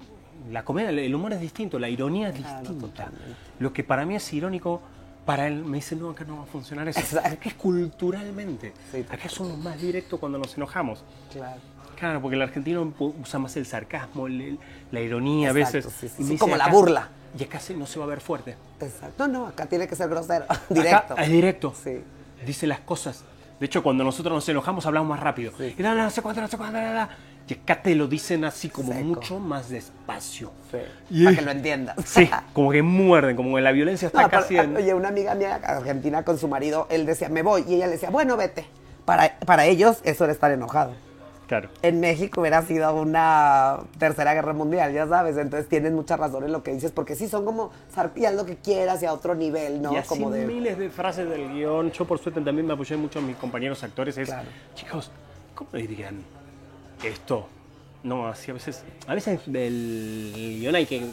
la 0.51 0.63
comedia, 0.63 0.89
el 0.89 1.15
humor 1.15 1.33
es 1.33 1.41
distinto, 1.41 1.79
la 1.79 1.89
ironía 1.89 2.29
es 2.29 2.35
Claro, 2.35 2.59
distinta. 2.59 2.87
totalmente. 2.87 3.35
Lo 3.59 3.73
que 3.73 3.83
para 3.83 4.05
mí 4.05 4.15
es 4.15 4.33
irónico, 4.33 4.81
para 5.25 5.47
él 5.47 5.63
me 5.63 5.77
dice, 5.77 5.95
no, 5.95 6.09
acá 6.09 6.23
no 6.25 6.37
va 6.37 6.43
a 6.43 6.45
funcionar 6.45 6.87
eso. 6.87 6.99
Exacto. 6.99 7.27
Acá 7.29 7.49
es 7.49 7.55
culturalmente. 7.55 8.73
Sí, 8.91 9.05
acá 9.09 9.29
somos 9.29 9.57
más 9.59 9.79
directos 9.81 10.19
cuando 10.19 10.37
nos 10.37 10.55
enojamos. 10.57 11.03
Claro. 11.31 11.59
Claro, 11.99 12.21
porque 12.21 12.35
el 12.37 12.41
argentino 12.41 12.93
usa 12.99 13.39
más 13.39 13.55
el 13.57 13.65
sarcasmo, 13.65 14.27
el- 14.27 14.57
la 14.91 15.01
ironía 15.01 15.49
Exacto, 15.49 15.67
a 15.69 15.81
veces. 15.81 15.93
sí, 15.99 16.09
sí, 16.09 16.23
sí, 16.23 16.37
como 16.37 16.55
la 16.55 16.65
acá- 16.65 16.73
burla. 16.73 17.09
Y 17.37 17.43
acá 17.43 17.59
se- 17.59 17.75
no 17.75 17.85
se 17.85 17.99
va 17.99 18.05
a 18.05 18.07
ver 18.07 18.21
fuerte. 18.21 18.55
Exacto. 18.79 19.27
No, 19.27 19.39
no, 19.41 19.47
acá 19.47 19.65
tiene 19.65 19.87
que 19.87 19.95
ser 19.95 20.07
grosero, 20.09 20.45
Acá 20.47 20.61
directo. 20.69 21.17
es 21.17 21.29
directo. 21.29 21.73
Sí. 21.83 22.01
Dice 22.45 22.65
las 22.67 22.79
cosas. 22.79 23.23
De 23.59 23.65
hecho, 23.65 23.83
cuando 23.83 24.03
nosotros 24.05 24.33
nos 24.33 24.47
enojamos 24.47 24.85
hablamos 24.85 25.09
más 25.09 25.19
rápido. 25.19 25.51
Y 25.59 25.81
no, 25.81 25.93
no, 25.93 26.03
no 26.03 26.09
sé 26.09 26.21
cuánto, 26.21 26.39
no 26.41 26.47
sé 26.47 26.57
cuánto, 26.57 26.77
la, 26.79 26.93
la. 26.93 27.09
Y 27.47 27.53
acá 27.55 27.81
te 27.81 27.93
lo 27.95 28.07
dicen 28.07 28.45
así 28.45 28.69
como 28.69 28.93
Seco. 28.93 29.03
mucho 29.05 29.39
más 29.39 29.69
despacio. 29.69 30.51
Sí. 30.71 30.77
Y- 31.09 31.23
Para 31.25 31.35
que 31.35 31.41
lo 31.41 31.51
entiendas. 31.51 31.95
Sí, 32.05 32.29
como 32.53 32.71
que 32.71 32.81
muerden, 32.81 33.35
como 33.35 33.55
que 33.57 33.61
la 33.61 33.71
violencia 33.73 34.05
está 34.07 34.21
No, 34.21 34.29
casi 34.29 34.55
pero, 34.55 34.63
en... 34.69 34.77
Oye, 34.77 34.93
una 34.93 35.09
amiga 35.09 35.35
mía 35.35 35.55
argentina 35.63 36.23
con 36.23 36.37
su 36.39 36.47
marido, 36.47 36.87
él 36.89 37.05
decía, 37.05 37.27
me 37.27 37.41
voy. 37.41 37.65
Y 37.67 37.75
ella 37.75 37.87
le 37.87 37.93
decía, 37.93 38.09
bueno, 38.09 38.37
vete. 38.37 38.65
Para, 39.03 39.37
para 39.39 39.65
ellos, 39.65 39.97
eso 40.03 40.23
era 40.23 40.31
estar 40.33 40.51
enojado. 40.51 40.93
Claro. 41.49 41.67
En 41.81 41.99
México 41.99 42.41
hubiera 42.41 42.61
sido 42.61 42.93
una 42.95 43.79
tercera 43.97 44.35
guerra 44.35 44.53
mundial, 44.53 44.93
ya 44.93 45.07
sabes. 45.07 45.35
Entonces 45.35 45.67
tienes 45.67 45.91
mucha 45.91 46.15
razón 46.15 46.43
en 46.43 46.51
lo 46.51 46.61
que 46.61 46.71
dices, 46.71 46.91
porque 46.91 47.15
sí 47.15 47.27
son 47.27 47.43
como, 47.43 47.71
"Sar- 47.93 48.11
y 48.15 48.23
haz 48.25 48.35
lo 48.35 48.45
que 48.45 48.55
quieras 48.57 49.01
y 49.01 49.07
a 49.07 49.13
otro 49.13 49.33
nivel, 49.33 49.81
¿no? 49.81 49.91
y 49.91 49.97
así 49.97 50.07
como 50.09 50.29
de. 50.29 50.45
miles 50.45 50.77
de 50.77 50.91
frases 50.91 51.27
del 51.27 51.51
guion. 51.51 51.91
Yo, 51.91 52.05
por 52.05 52.19
suerte, 52.19 52.39
también 52.41 52.67
me 52.67 52.73
apoyé 52.73 52.95
mucho 52.97 53.17
en 53.17 53.25
mis 53.25 53.35
compañeros 53.35 53.83
actores. 53.83 54.15
Es, 54.19 54.27
Claro. 54.29 54.47
chicos, 54.75 55.09
¿cómo 55.55 55.71
dirían 55.73 56.21
esto? 57.03 57.47
No, 58.03 58.27
así 58.27 58.51
a 58.51 58.53
veces... 58.53 58.83
A 59.07 59.15
veces 59.15 59.41
del 59.47 60.31
guion 60.59 60.75
hay 60.75 60.85
que 60.85 61.03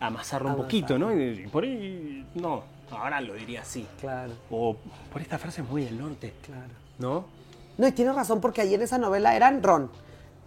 amasarlo 0.00 0.50
un 0.50 0.56
poquito, 0.56 0.98
¿no? 0.98 1.12
Y, 1.14 1.44
y 1.44 1.46
por 1.48 1.64
ahí, 1.64 2.24
no, 2.36 2.62
ahora 2.92 3.20
lo 3.20 3.34
diría 3.34 3.62
así. 3.62 3.86
Claro, 4.00 4.32
O 4.50 4.76
por 5.12 5.20
esta 5.20 5.36
frase 5.36 5.62
es 5.62 5.68
muy 5.68 5.84
del 5.84 5.98
norte, 5.98 6.32
claro. 6.46 6.70
¿no? 6.98 7.41
No, 7.82 7.88
y 7.88 7.92
tienes 7.92 8.14
razón, 8.14 8.40
porque 8.40 8.60
ahí 8.60 8.72
en 8.74 8.82
esa 8.82 8.96
novela 8.96 9.34
eran 9.34 9.60
Ron. 9.60 9.90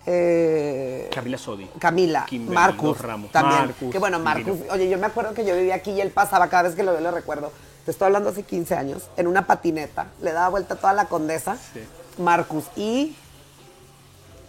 eh, 0.06 1.10
Camila 1.14 1.38
Sodi. 1.38 1.66
Camila, 1.80 2.26
Kimberly, 2.30 2.56
Marcus 2.56 2.98
Ramos. 3.02 3.30
también. 3.34 3.60
Marcus, 3.66 3.92
que 3.92 4.00
bueno, 4.00 4.20
Marcus, 4.20 4.58
oye, 4.72 4.88
yo 4.90 4.98
me 4.98 5.08
acuerdo 5.08 5.34
que 5.34 5.44
yo 5.44 5.54
vivía 5.54 5.76
aquí 5.76 5.92
y 5.92 6.00
él 6.00 6.12
pasaba, 6.12 6.48
cada 6.48 6.64
vez 6.64 6.76
que 6.76 6.84
lo 6.84 6.94
veo 6.94 7.02
lo 7.02 7.12
recuerdo. 7.12 7.52
Te 7.84 7.92
estoy 7.92 8.06
hablando 8.06 8.30
hace 8.30 8.44
15 8.44 8.74
años, 8.76 9.10
en 9.18 9.28
una 9.28 9.46
patineta, 9.48 10.08
le 10.22 10.32
daba 10.32 10.48
vuelta 10.48 10.76
a 10.76 10.78
toda 10.78 10.94
la 10.94 11.06
condesa. 11.10 11.58
Sí. 11.74 11.82
Marcus 12.20 12.64
y 12.78 13.18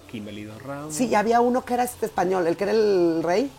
Kimberly 0.09 0.46
Ramos. 0.46 0.94
sí, 0.94 1.09
ya 1.09 1.18
había 1.18 1.40
uno 1.40 1.64
que 1.64 1.75
era 1.75 1.83
este 1.83 2.07
español, 2.07 2.46
el 2.46 2.57
que 2.57 2.62
era 2.64 2.72
el 2.72 3.20
rey, 3.25 3.51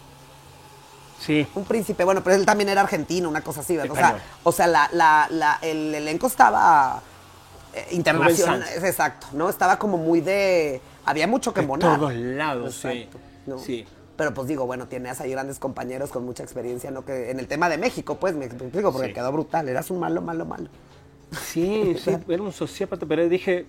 Sí, 1.19 1.45
un 1.55 1.65
príncipe, 1.65 2.03
bueno, 2.05 2.23
pero 2.23 2.35
él 2.37 2.45
también 2.45 2.69
era 2.69 2.79
argentino, 2.81 3.27
una 3.27 3.41
cosa 3.41 3.59
así, 3.61 3.75
¿verdad? 3.75 3.91
O 3.91 3.95
sea, 3.97 4.19
o 4.43 4.51
sea 4.53 4.67
la, 4.67 4.87
la- 4.93 5.27
la- 5.31 5.57
el 5.63 5.93
elenco 5.95 6.27
estaba 6.27 7.01
eh, 7.79 7.87
internacional, 7.91 8.63
exacto, 8.83 9.27
¿no? 9.33 9.49
Estaba 9.49 9.77
como 9.79 9.97
muy 9.97 10.21
de, 10.21 10.81
había 11.05 11.27
mucho 11.27 11.53
que 11.53 11.61
De 11.61 11.67
monar. 11.67 11.97
todos 11.99 12.13
lados, 12.13 12.75
sí. 12.75 12.87
Exacto, 12.87 13.17
¿no? 13.45 13.59
Sí. 13.59 13.85
Pero 14.15 14.33
pues 14.33 14.47
digo, 14.47 14.65
bueno, 14.65 14.87
tienes 14.87 15.21
ahí 15.21 15.31
grandes 15.31 15.59
compañeros 15.59 16.09
con 16.09 16.25
mucha 16.25 16.41
experiencia, 16.43 16.89
¿no? 16.89 17.05
Que 17.05 17.29
en 17.29 17.39
el 17.39 17.47
tema 17.47 17.69
de 17.69 17.77
México, 17.77 18.15
pues, 18.15 18.33
me 18.35 18.45
explico, 18.45 18.91
porque 18.91 19.09
Sí. 19.09 19.13
quedó 19.13 19.31
brutal. 19.31 19.69
Eras 19.69 19.91
un 19.91 19.99
malo, 19.99 20.21
malo, 20.23 20.43
malo. 20.45 20.69
Sí, 21.45 21.95
sí, 22.03 22.17
era 22.27 22.41
un 22.41 22.51
sociópata, 22.51 23.05
pero 23.05 23.27
dije, 23.29 23.65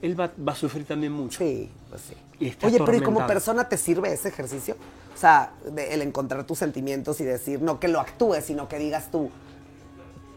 él 0.00 0.18
va, 0.18 0.30
va 0.46 0.52
a 0.52 0.56
sufrir 0.56 0.84
también 0.86 1.12
mucho. 1.12 1.38
Sí, 1.38 1.70
pues 1.88 2.02
sí. 2.02 2.14
Y 2.40 2.48
está 2.48 2.66
Oye, 2.66 2.80
pero 2.84 2.96
¿y 2.98 3.00
como 3.02 3.24
persona 3.26 3.68
te 3.68 3.76
sirve 3.76 4.12
ese 4.12 4.28
ejercicio? 4.28 4.76
O 5.14 5.16
sea, 5.16 5.52
de- 5.70 5.94
el 5.94 6.02
encontrar 6.02 6.44
tus 6.44 6.58
sentimientos 6.58 7.20
y 7.20 7.24
decir, 7.24 7.62
no 7.62 7.78
que 7.78 7.86
lo 7.86 8.00
actúes, 8.00 8.44
sino 8.44 8.66
que 8.68 8.78
digas 8.78 9.10
tú, 9.12 9.30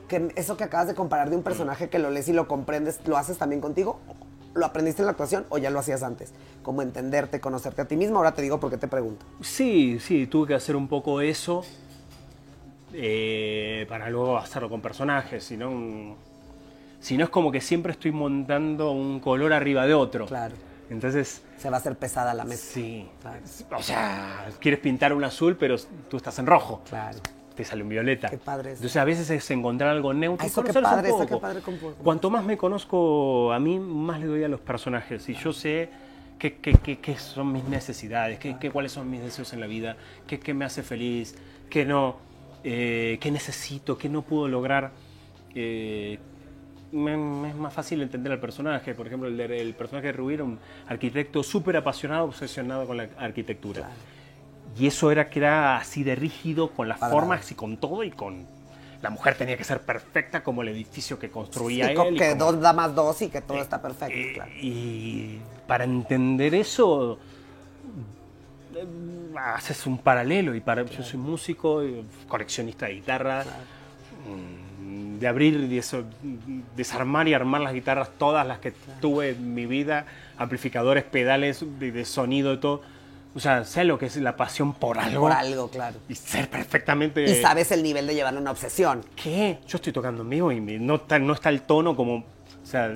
que 0.07 0.31
eso 0.35 0.57
que 0.57 0.63
acabas 0.63 0.87
de 0.87 0.95
comparar 0.95 1.29
de 1.29 1.35
un 1.35 1.43
personaje 1.43 1.89
que 1.89 1.99
lo 1.99 2.09
lees 2.11 2.27
y 2.27 2.33
lo 2.33 2.47
comprendes, 2.47 2.99
¿lo 3.05 3.17
haces 3.17 3.37
también 3.37 3.61
contigo? 3.61 3.99
¿Lo 4.53 4.65
aprendiste 4.65 5.01
en 5.01 5.07
la 5.07 5.11
actuación 5.11 5.45
o 5.49 5.57
ya 5.57 5.69
lo 5.69 5.79
hacías 5.79 6.01
antes? 6.03 6.31
Como 6.63 6.81
entenderte, 6.81 7.39
conocerte 7.41 7.81
a 7.81 7.85
ti 7.85 7.97
mismo. 7.97 8.17
Ahora 8.17 8.33
te 8.33 8.41
digo 8.41 8.59
por 8.59 8.69
qué 8.69 8.77
te 8.77 8.87
pregunto. 8.87 9.25
Sí, 9.41 9.99
sí, 9.99 10.27
tuve 10.27 10.47
que 10.47 10.53
hacer 10.55 10.75
un 10.77 10.87
poco 10.87 11.19
eso 11.21 11.63
eh, 12.93 13.85
para 13.89 14.09
luego 14.09 14.37
hacerlo 14.37 14.69
con 14.69 14.81
personajes, 14.81 15.43
si 15.43 15.57
no, 15.57 15.69
un- 15.69 16.15
si 16.99 17.17
no 17.17 17.25
es 17.25 17.29
como 17.29 17.51
que 17.51 17.61
siempre 17.61 17.91
estoy 17.91 18.11
montando 18.11 18.91
un 18.91 19.19
color 19.19 19.53
arriba 19.53 19.85
de 19.85 19.93
otro. 19.93 20.25
Claro. 20.25 20.55
Entonces, 20.89 21.41
Se 21.57 21.69
va 21.69 21.77
a 21.77 21.79
hacer 21.79 21.97
pesada 21.97 22.33
la 22.33 22.45
mesa. 22.45 22.63
sí. 22.73 23.09
Claro. 23.21 23.39
O 23.77 23.81
sea, 23.83 24.47
quieres 24.59 24.79
pintar 24.79 25.13
un 25.13 25.23
azul, 25.23 25.57
pero 25.57 25.75
tú 26.09 26.17
estás 26.17 26.37
en 26.39 26.45
rojo. 26.45 26.81
Claro. 26.89 27.17
Te 27.55 27.63
sale 27.63 27.83
un 27.83 27.89
violeta. 27.89 28.29
Qué 28.29 28.37
padre 28.37 28.71
eso. 28.71 28.79
Entonces, 28.79 28.97
a 28.97 29.05
veces 29.05 29.29
es 29.29 29.49
encontrar 29.51 29.89
algo 29.91 30.13
neutro. 30.13 30.45
Eso 30.45 30.61
qué 30.61 30.73
conocerse 30.73 30.79
un 30.79 30.83
padre, 30.95 31.07
eso 31.09 31.19
qué 31.19 31.27
poco. 31.27 31.39
padre 31.41 31.61
Cuanto 32.03 32.29
más 32.29 32.43
me 32.43 32.57
conozco 32.57 33.53
a 33.53 33.59
mí, 33.59 33.79
más 33.79 34.19
le 34.19 34.25
doy 34.27 34.43
a 34.43 34.47
los 34.49 34.59
personajes. 34.59 35.27
Y 35.29 35.35
yo 35.35 35.53
sé 35.53 35.89
qué, 36.37 36.55
qué- 36.57 36.73
qué- 36.73 36.99
qué 36.99 37.17
son 37.17 37.53
mis 37.53 37.63
necesidades, 37.63 38.39
qué, 38.39 38.55
cuáles 38.71 38.91
son 38.91 39.09
mis 39.09 39.21
deseos 39.21 39.53
en 39.53 39.61
la 39.61 39.67
vida, 39.67 39.95
qué, 40.27 40.53
me 40.53 40.65
hace 40.65 40.83
feliz, 40.83 41.35
qué 41.69 41.85
no, 41.85 42.17
eh, 42.63 43.17
qué 43.21 43.31
necesito, 43.31 43.97
qué 43.97 44.09
no 44.09 44.21
puedo 44.21 44.47
lograr. 44.49 44.91
Eh, 45.53 46.19
es 46.91 47.55
más 47.55 47.73
fácil 47.73 48.01
entender 48.01 48.31
al 48.31 48.39
personaje. 48.39 48.93
Por 48.93 49.07
ejemplo, 49.07 49.27
el, 49.29 49.37
de- 49.37 49.61
el 49.61 49.73
personaje 49.73 50.07
de 50.07 50.13
Rubí 50.13 50.33
era 50.35 50.43
un 50.43 50.59
arquitecto 50.87 51.43
súper 51.43 51.77
apasionado, 51.77 52.25
obsesionado 52.25 52.85
con 52.85 52.97
la 52.97 53.07
arquitectura. 53.17 53.89
Y 54.77 54.87
eso 54.87 55.09
era 55.11 55.29
que 55.29 55.39
era 55.39 55.77
así 55.77 56.03
de 56.03 56.15
rígido 56.15 56.69
con 56.71 56.87
las 56.89 56.99
formas 56.99 57.49
y 57.51 57.55
con 57.55 57.77
todo 57.77 58.03
y 58.03 58.11
con... 58.11 58.45
La 59.01 59.09
mujer 59.09 59.35
tenía 59.35 59.55
que 59.55 59.63
ser 59.63 59.81
perfecta 59.81 60.43
como 60.43 60.63
el 60.63 60.69
edificio 60.69 61.19
que 61.19 61.29
construía 61.29 61.87
Sí, 61.87 61.91
él. 61.93 62.15
y 62.15 62.17
que 62.17 62.29
como- 62.31 62.51
dos 62.51 62.61
da 62.61 62.73
más 62.73 62.95
dos 62.95 63.21
y 63.21 63.29
que 63.29 63.41
todo 63.41 63.61
está 63.61 63.81
perfecto. 63.81 64.15
eh, 64.17 64.31
claro. 64.33 64.51
Y 64.61 65.39
para 65.67 65.83
entender 65.83 66.55
eso, 66.55 67.19
eh, 68.75 68.85
haces 69.37 69.85
un 69.85 69.97
paralelo. 69.97 70.55
Y 70.55 70.61
para, 70.61 70.83
Yo 70.85 71.03
soy 71.03 71.19
músico, 71.19 71.83
y 71.83 72.03
coleccionista 72.27 72.87
de 72.87 72.93
guitarras, 72.95 73.45
mm, 74.27 75.19
de 75.19 75.27
abrir 75.27 75.55
y 75.71 75.77
eso, 75.77 76.03
desarmar 76.75 77.27
y 77.27 77.33
armar 77.33 77.61
las 77.61 77.73
guitarras, 77.73 78.09
todas 78.17 78.45
las 78.47 78.59
que 78.59 78.73
tuve 79.01 79.29
en 79.31 79.53
mi 79.53 79.65
vida, 79.65 80.05
amplificadores, 80.37 81.03
pedales 81.03 81.63
de, 81.79 81.91
de 81.91 82.05
sonido 82.05 82.53
y 82.53 82.57
todo. 82.57 82.81
O 83.35 83.39
sea, 83.39 83.65
sé 83.65 83.83
lo 83.83 83.99
que 83.99 84.05
es 84.05 84.15
la 84.15 84.37
pasión 84.37 84.73
por 84.73 84.97
algo. 84.97 85.23
Por 85.23 85.33
algo, 85.33 85.69
claro. 85.69 85.97
Y 86.07 86.15
ser 86.15 86.49
perfectamente... 86.49 87.21
Y 87.23 87.41
sabes 87.41 87.69
el 87.73 87.83
nivel 87.83 88.07
de 88.07 88.15
llevarlo 88.15 88.39
a 88.39 88.41
una 88.41 88.51
obsesión. 88.51 89.03
¿Qué? 89.21 89.59
Yo 89.67 89.75
estoy 89.75 89.91
tocando 89.91 90.23
vivo 90.23 90.53
y 90.53 90.61
no, 90.61 90.95
está, 90.95 91.19
no 91.19 91.33
está 91.33 91.49
el 91.49 91.63
tono 91.63 91.97
como. 91.97 92.19
O 92.19 92.65
sea, 92.65 92.93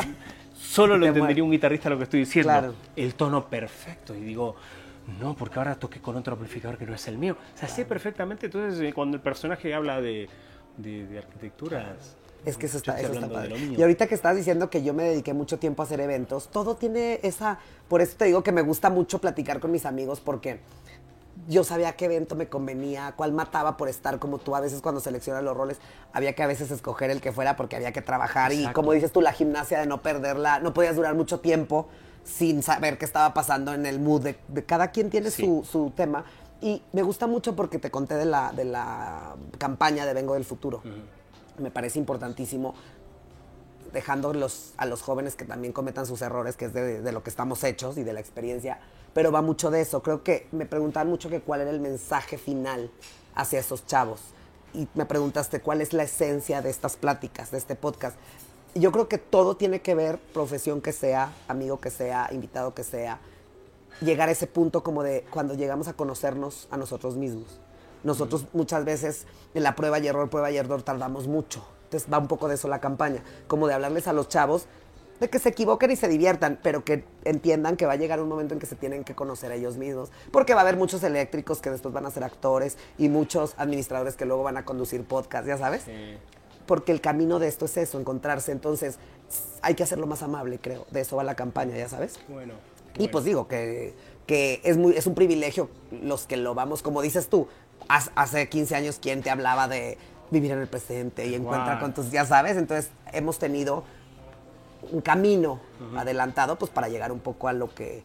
solo 0.57 0.97
lo 0.97 1.03
Te 1.03 1.09
entendería 1.09 1.43
un 1.43 1.51
guitarrista 1.51 1.89
lo 1.89 1.97
que 1.97 2.05
estoy 2.05 2.21
diciendo. 2.21 2.53
Claro. 2.53 2.73
El 2.95 3.15
tono 3.15 3.49
perfecto. 3.49 4.15
Y 4.15 4.21
digo, 4.21 4.55
no, 5.19 5.35
porque 5.35 5.59
ahora 5.59 5.75
toqué 5.75 5.99
con 5.99 6.15
otro 6.15 6.33
amplificador 6.35 6.77
que 6.77 6.85
no 6.85 6.95
es 6.95 7.05
el 7.09 7.17
mío. 7.17 7.35
O 7.55 7.57
sea, 7.57 7.67
sé 7.67 7.83
perfectamente, 7.83 8.45
entonces 8.45 8.79
eh, 8.79 8.93
cuando 8.93 9.17
el 9.17 9.21
personaje 9.21 9.73
habla 9.73 9.99
de, 9.99 10.29
de, 10.77 11.05
de 11.05 11.17
arquitecturas... 11.17 12.15
Es 12.45 12.57
que 12.57 12.67
eso 12.67 12.77
está, 12.77 12.99
eso 12.99 13.13
está 13.13 13.27
padre. 13.29 13.57
Y 13.57 13.81
ahorita 13.81 14.07
que 14.07 14.15
estás 14.15 14.35
diciendo 14.35 14.69
que 14.69 14.81
yo 14.81 14.93
me 14.93 15.03
dediqué 15.03 15.33
mucho 15.33 15.59
tiempo 15.59 15.81
a 15.81 15.85
hacer 15.85 15.99
eventos, 15.99 16.47
todo 16.47 16.75
tiene 16.75 17.19
esa. 17.23 17.59
Por 17.87 18.01
eso 18.01 18.15
te 18.17 18.25
digo 18.25 18.43
que 18.43 18.51
me 18.51 18.61
gusta 18.61 18.89
mucho 18.89 19.19
platicar 19.19 19.59
con 19.59 19.71
mis 19.71 19.85
amigos 19.85 20.19
porque 20.21 20.59
yo 21.47 21.63
sabía 21.63 21.93
qué 21.93 22.05
evento 22.05 22.35
me 22.35 22.47
convenía, 22.47 23.13
cuál 23.15 23.31
mataba 23.33 23.75
por 23.77 23.89
estar 23.89 24.19
como 24.19 24.37
tú. 24.37 24.55
A 24.55 24.59
veces 24.59 24.81
cuando 24.81 25.01
seleccionas 25.01 25.43
los 25.43 25.55
roles, 25.55 25.77
había 26.13 26.33
que 26.33 26.43
a 26.43 26.47
veces 26.47 26.69
escoger 26.71 27.09
el 27.11 27.21
que 27.21 27.31
fuera 27.31 27.55
porque 27.55 27.75
había 27.75 27.91
que 27.91 28.01
trabajar. 28.01 28.53
Y 28.53 28.67
como 28.73 28.91
dices 28.93 29.11
tú, 29.11 29.21
la 29.21 29.33
gimnasia 29.33 29.79
de 29.79 29.85
no 29.87 30.01
perderla, 30.01 30.59
no 30.59 30.73
podías 30.73 30.95
durar 30.95 31.15
mucho 31.15 31.39
tiempo 31.39 31.87
sin 32.23 32.61
saber 32.61 32.97
qué 32.97 33.05
estaba 33.05 33.33
pasando 33.33 33.73
en 33.73 33.85
el 33.85 33.99
mood. 33.99 34.21
De, 34.21 34.37
de 34.47 34.63
cada 34.63 34.91
quien 34.91 35.09
tiene 35.09 35.31
Sí. 35.31 35.43
su, 35.45 35.65
su 35.69 35.91
tema. 35.95 36.25
Y 36.61 36.83
me 36.91 37.03
gusta 37.03 37.25
mucho 37.25 37.55
porque 37.55 37.79
te 37.79 37.89
conté 37.89 38.15
de 38.15 38.25
la, 38.25 38.51
de 38.51 38.65
la 38.65 39.35
campaña 39.57 40.05
de 40.05 40.13
Vengo 40.13 40.33
del 40.33 40.43
Futuro. 40.45 40.81
Me 41.59 41.71
parece 41.71 41.99
importantísimo 41.99 42.75
dejando 43.91 44.31
a 44.77 44.85
los 44.85 45.01
jóvenes 45.01 45.35
que 45.35 45.45
también 45.45 45.73
cometan 45.73 46.05
sus 46.05 46.21
errores, 46.21 46.55
que 46.55 46.65
es 46.65 46.73
de, 46.73 47.11
lo 47.11 47.23
que 47.23 47.29
estamos 47.29 47.63
hechos 47.63 47.97
y 47.97 48.03
de 48.03 48.13
la 48.13 48.19
experiencia, 48.19 48.79
pero 49.13 49.31
va 49.31 49.41
mucho 49.41 49.71
de 49.71 49.81
eso. 49.81 50.01
Creo 50.03 50.23
que 50.23 50.47
me 50.51 50.65
preguntaban 50.65 51.09
mucho 51.09 51.29
que 51.29 51.41
cuál 51.41 51.61
era 51.61 51.71
el 51.71 51.79
mensaje 51.79 52.37
final 52.37 52.91
hacia 53.35 53.59
esos 53.59 53.85
chavos. 53.85 54.21
Y 54.73 54.87
me 54.93 55.05
preguntaste 55.05 55.61
cuál 55.61 55.81
es 55.81 55.93
la 55.93 56.03
esencia 56.03 56.61
de 56.61 56.69
estas 56.69 56.95
pláticas, 56.95 57.51
de 57.51 57.57
este 57.57 57.75
podcast. 57.75 58.17
Yo 58.75 58.91
creo 58.91 59.07
que 59.07 59.17
todo 59.17 59.57
tiene 59.57 59.81
que 59.81 59.95
ver, 59.95 60.19
profesión 60.19 60.81
que 60.81 60.93
sea, 60.93 61.33
amigo 61.47 61.79
que 61.79 61.89
sea, 61.89 62.29
invitado 62.31 62.75
que 62.75 62.83
sea, 62.83 63.19
llegar 63.99 64.29
a 64.29 64.31
ese 64.31 64.45
punto 64.45 64.83
como 64.83 65.01
de 65.01 65.25
cuando 65.31 65.55
llegamos 65.55 65.87
a 65.87 65.93
conocernos 65.93 66.67
a 66.69 66.77
nosotros 66.77 67.15
mismos. 67.15 67.59
Nosotros 68.03 68.45
muchas 68.53 68.85
veces 68.85 69.25
en 69.53 69.63
la 69.63 69.75
prueba 69.75 69.99
y 69.99 70.07
error, 70.07 70.29
prueba 70.29 70.51
y 70.51 70.57
error 70.57 70.81
tardamos 70.83 71.27
mucho. 71.27 71.65
Entonces 71.85 72.11
va 72.11 72.19
un 72.19 72.27
poco 72.27 72.47
de 72.47 72.55
eso 72.55 72.67
la 72.67 72.79
campaña, 72.79 73.23
como 73.47 73.67
de 73.67 73.73
hablarles 73.73 74.07
a 74.07 74.13
los 74.13 74.27
chavos 74.29 74.67
de 75.19 75.29
que 75.29 75.37
se 75.39 75.49
equivoquen 75.49 75.91
y 75.91 75.97
se 75.97 76.07
diviertan, 76.07 76.59
pero 76.63 76.85
que 76.85 77.03
entiendan 77.25 77.75
que 77.75 77.85
va 77.85 77.93
a 77.93 77.95
llegar 77.97 78.21
un 78.21 78.29
momento 78.29 78.53
en 78.53 78.59
que 78.59 78.65
se 78.65 78.75
tienen 78.75 79.03
que 79.03 79.15
conocer 79.15 79.51
a 79.51 79.55
ellos 79.55 79.75
mismos, 79.75 80.11
porque 80.31 80.53
va 80.53 80.61
a 80.61 80.63
haber 80.63 80.77
muchos 80.77 81.03
eléctricos 81.03 81.59
que 81.59 81.69
después 81.69 81.93
van 81.93 82.05
a 82.05 82.11
ser 82.11 82.23
actores 82.23 82.77
y 82.97 83.09
muchos 83.09 83.53
administradores 83.57 84.15
que 84.15 84.23
luego 84.25 84.43
van 84.43 84.55
a 84.55 84.63
conducir 84.63 85.03
podcast, 85.03 85.45
ya 85.45 85.57
sabes 85.57 85.81
Sí. 85.83 86.17
porque 86.65 86.93
el 86.93 87.01
camino 87.01 87.37
de 87.39 87.49
esto 87.49 87.65
es 87.65 87.75
eso, 87.75 87.99
encontrarse. 87.99 88.53
Entonces, 88.53 88.97
hay 89.61 89.73
que 89.75 89.83
hacerlo 89.83 90.07
más 90.07 90.21
amable, 90.23 90.57
creo. 90.61 90.85
De 90.91 91.01
eso 91.01 91.17
va 91.17 91.23
la 91.25 91.35
campaña, 91.35 91.75
ya 91.75 91.89
sabes. 91.89 92.17
Bueno. 92.29 92.53
Y 92.97 93.07
pues 93.09 93.25
digo 93.25 93.47
que, 93.49 93.93
que 94.25 94.61
es, 94.63 94.77
muy, 94.77 94.93
es 94.95 95.05
un 95.07 95.15
privilegio 95.15 95.69
los 96.03 96.27
que 96.27 96.37
lo 96.37 96.53
vamos, 96.55 96.81
como 96.81 97.01
dices 97.01 97.27
tú, 97.27 97.47
hace 97.87 98.49
15 98.49 98.75
años, 98.75 98.99
¿quién 99.01 99.21
te 99.21 99.29
hablaba 99.29 99.67
de 99.67 99.97
vivir 100.31 100.51
en 100.51 100.59
el 100.59 100.67
presente 100.67 101.25
y 101.27 101.33
encuentra 101.35 101.79
con 101.79 101.93
tus, 101.93 102.11
ya 102.11 102.25
sabes? 102.25 102.57
Entonces, 102.57 102.91
hemos 103.13 103.39
tenido 103.39 103.83
un 104.91 105.01
camino 105.01 105.59
adelantado 105.97 106.57
pues 106.57 106.71
para 106.71 106.87
llegar 106.87 107.11
un 107.11 107.19
poco 107.19 107.47
a 107.47 107.53
lo 107.53 107.73
que 107.73 108.03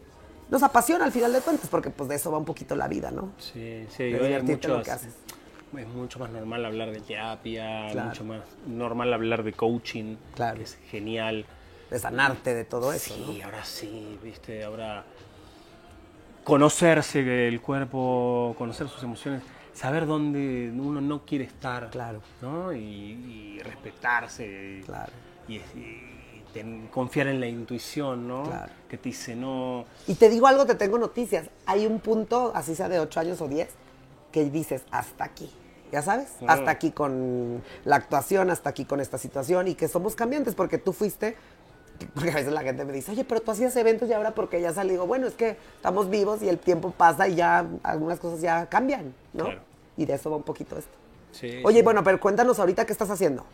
nos 0.49 0.61
apasiona 0.63 1.05
al 1.05 1.11
final 1.11 1.33
de 1.33 1.39
cuentas, 1.41 1.67
porque 1.69 1.89
pues 1.89 2.09
de 2.09 2.15
eso 2.15 2.31
va 2.31 2.37
un 2.37 2.45
poquito 2.45 2.75
la 2.75 2.87
vida, 2.87 3.11
¿no? 3.11 3.31
Sí, 3.37 3.85
sí, 3.95 4.03
De 4.03 4.19
divertirte 4.19 4.67
en 4.67 4.71
lo 4.73 4.77
muchos- 4.79 4.83
que 4.85 4.91
haces. 4.91 5.13
Es 5.77 5.87
mucho 5.89 6.19
más 6.19 6.29
normal 6.29 6.63
hablar 6.65 6.91
de 6.91 7.01
terapia, 7.01 7.89
Claro. 7.91 8.09
mucho 8.09 8.23
más 8.23 8.41
normal 8.65 9.13
hablar 9.13 9.43
de 9.43 9.51
coaching, 9.53 10.15
Claro. 10.35 10.57
que 10.57 10.63
es 10.63 10.77
genial. 10.89 11.45
De 11.91 11.99
sanarte 11.99 12.53
de 12.53 12.63
todo 12.65 12.91
eso, 12.93 13.13
sí, 13.13 13.41
ahora 13.41 13.63
sí, 13.65 14.17
viste, 14.23 14.63
ahora 14.63 15.03
conocerse 16.43 17.47
el 17.47 17.61
cuerpo, 17.61 18.55
conocer 18.57 18.87
sus 18.87 19.01
emociones, 19.03 19.41
saber 19.75 20.07
dónde 20.07 20.71
uno 20.75 21.01
no 21.01 21.23
quiere 21.25 21.43
estar, 21.43 21.89
Claro. 21.91 22.21
¿no? 22.41 22.73
Y, 22.73 22.79
y 22.79 23.59
respetarse, 23.63 24.81
Claro. 24.85 25.11
y, 25.47 25.55
y 25.57 26.43
ten- 26.53 26.87
confiar 26.87 27.27
en 27.27 27.39
la 27.39 27.47
intuición, 27.47 28.27
¿no? 28.27 28.43
Claro. 28.43 28.71
Que 28.89 28.97
te 28.97 29.09
dice 29.09 29.35
no, 29.35 29.85
Y 30.07 30.15
te 30.15 30.29
digo 30.29 30.47
algo, 30.47 30.65
te 30.65 30.75
tengo 30.75 30.97
noticias. 30.97 31.49
Hay 31.65 31.85
un 31.85 31.99
punto, 31.99 32.51
así 32.55 32.73
sea 32.75 32.89
de 32.89 32.99
8 32.99 33.19
años 33.19 33.41
o 33.41 33.47
10, 33.47 33.69
que 34.31 34.49
dices, 34.49 34.83
hasta 34.91 35.25
aquí. 35.25 35.51
¿Ya 35.91 36.01
sabes? 36.01 36.29
Mm. 36.41 36.49
Hasta 36.49 36.71
aquí 36.71 36.91
con 36.91 37.61
la 37.85 37.95
actuación, 37.97 38.49
hasta 38.49 38.69
aquí 38.71 38.85
con 38.85 38.99
esta 38.99 39.17
situación 39.17 39.67
y 39.67 39.75
que 39.75 39.87
somos 39.87 40.15
cambiantes 40.15 40.55
porque 40.55 40.77
tú 40.77 40.93
fuiste, 40.93 41.37
porque 42.13 42.31
a 42.31 42.35
veces 42.35 42.51
la 42.53 42.61
gente 42.61 42.83
me 42.85 42.93
dice, 42.93 43.11
oye, 43.11 43.23
pero 43.23 43.41
tú 43.41 43.51
hacías 43.51 43.75
eventos 43.75 44.09
y 44.09 44.13
ahora 44.13 44.31
porque 44.31 44.61
ya 44.61 44.73
salí, 44.73 44.91
digo, 44.91 45.07
bueno, 45.07 45.27
es 45.27 45.33
que 45.33 45.57
estamos 45.75 46.09
vivos 46.09 46.41
y 46.43 46.49
el 46.49 46.57
tiempo 46.59 46.91
pasa 46.91 47.27
y 47.27 47.35
ya 47.35 47.65
algunas 47.83 48.19
cosas 48.19 48.41
ya 48.41 48.67
cambian, 48.67 49.13
¿no? 49.33 49.45
Claro. 49.45 49.61
Y 49.97 50.05
de 50.05 50.13
eso 50.13 50.29
va 50.29 50.37
un 50.37 50.43
poquito 50.43 50.77
esto. 50.77 50.91
Sí, 51.31 51.61
Oye, 51.63 51.77
sí. 51.79 51.83
bueno, 51.83 52.03
pero 52.03 52.19
cuéntanos 52.19 52.59
ahorita 52.59 52.85
qué 52.85 52.91
estás 52.93 53.09
haciendo. 53.09 53.45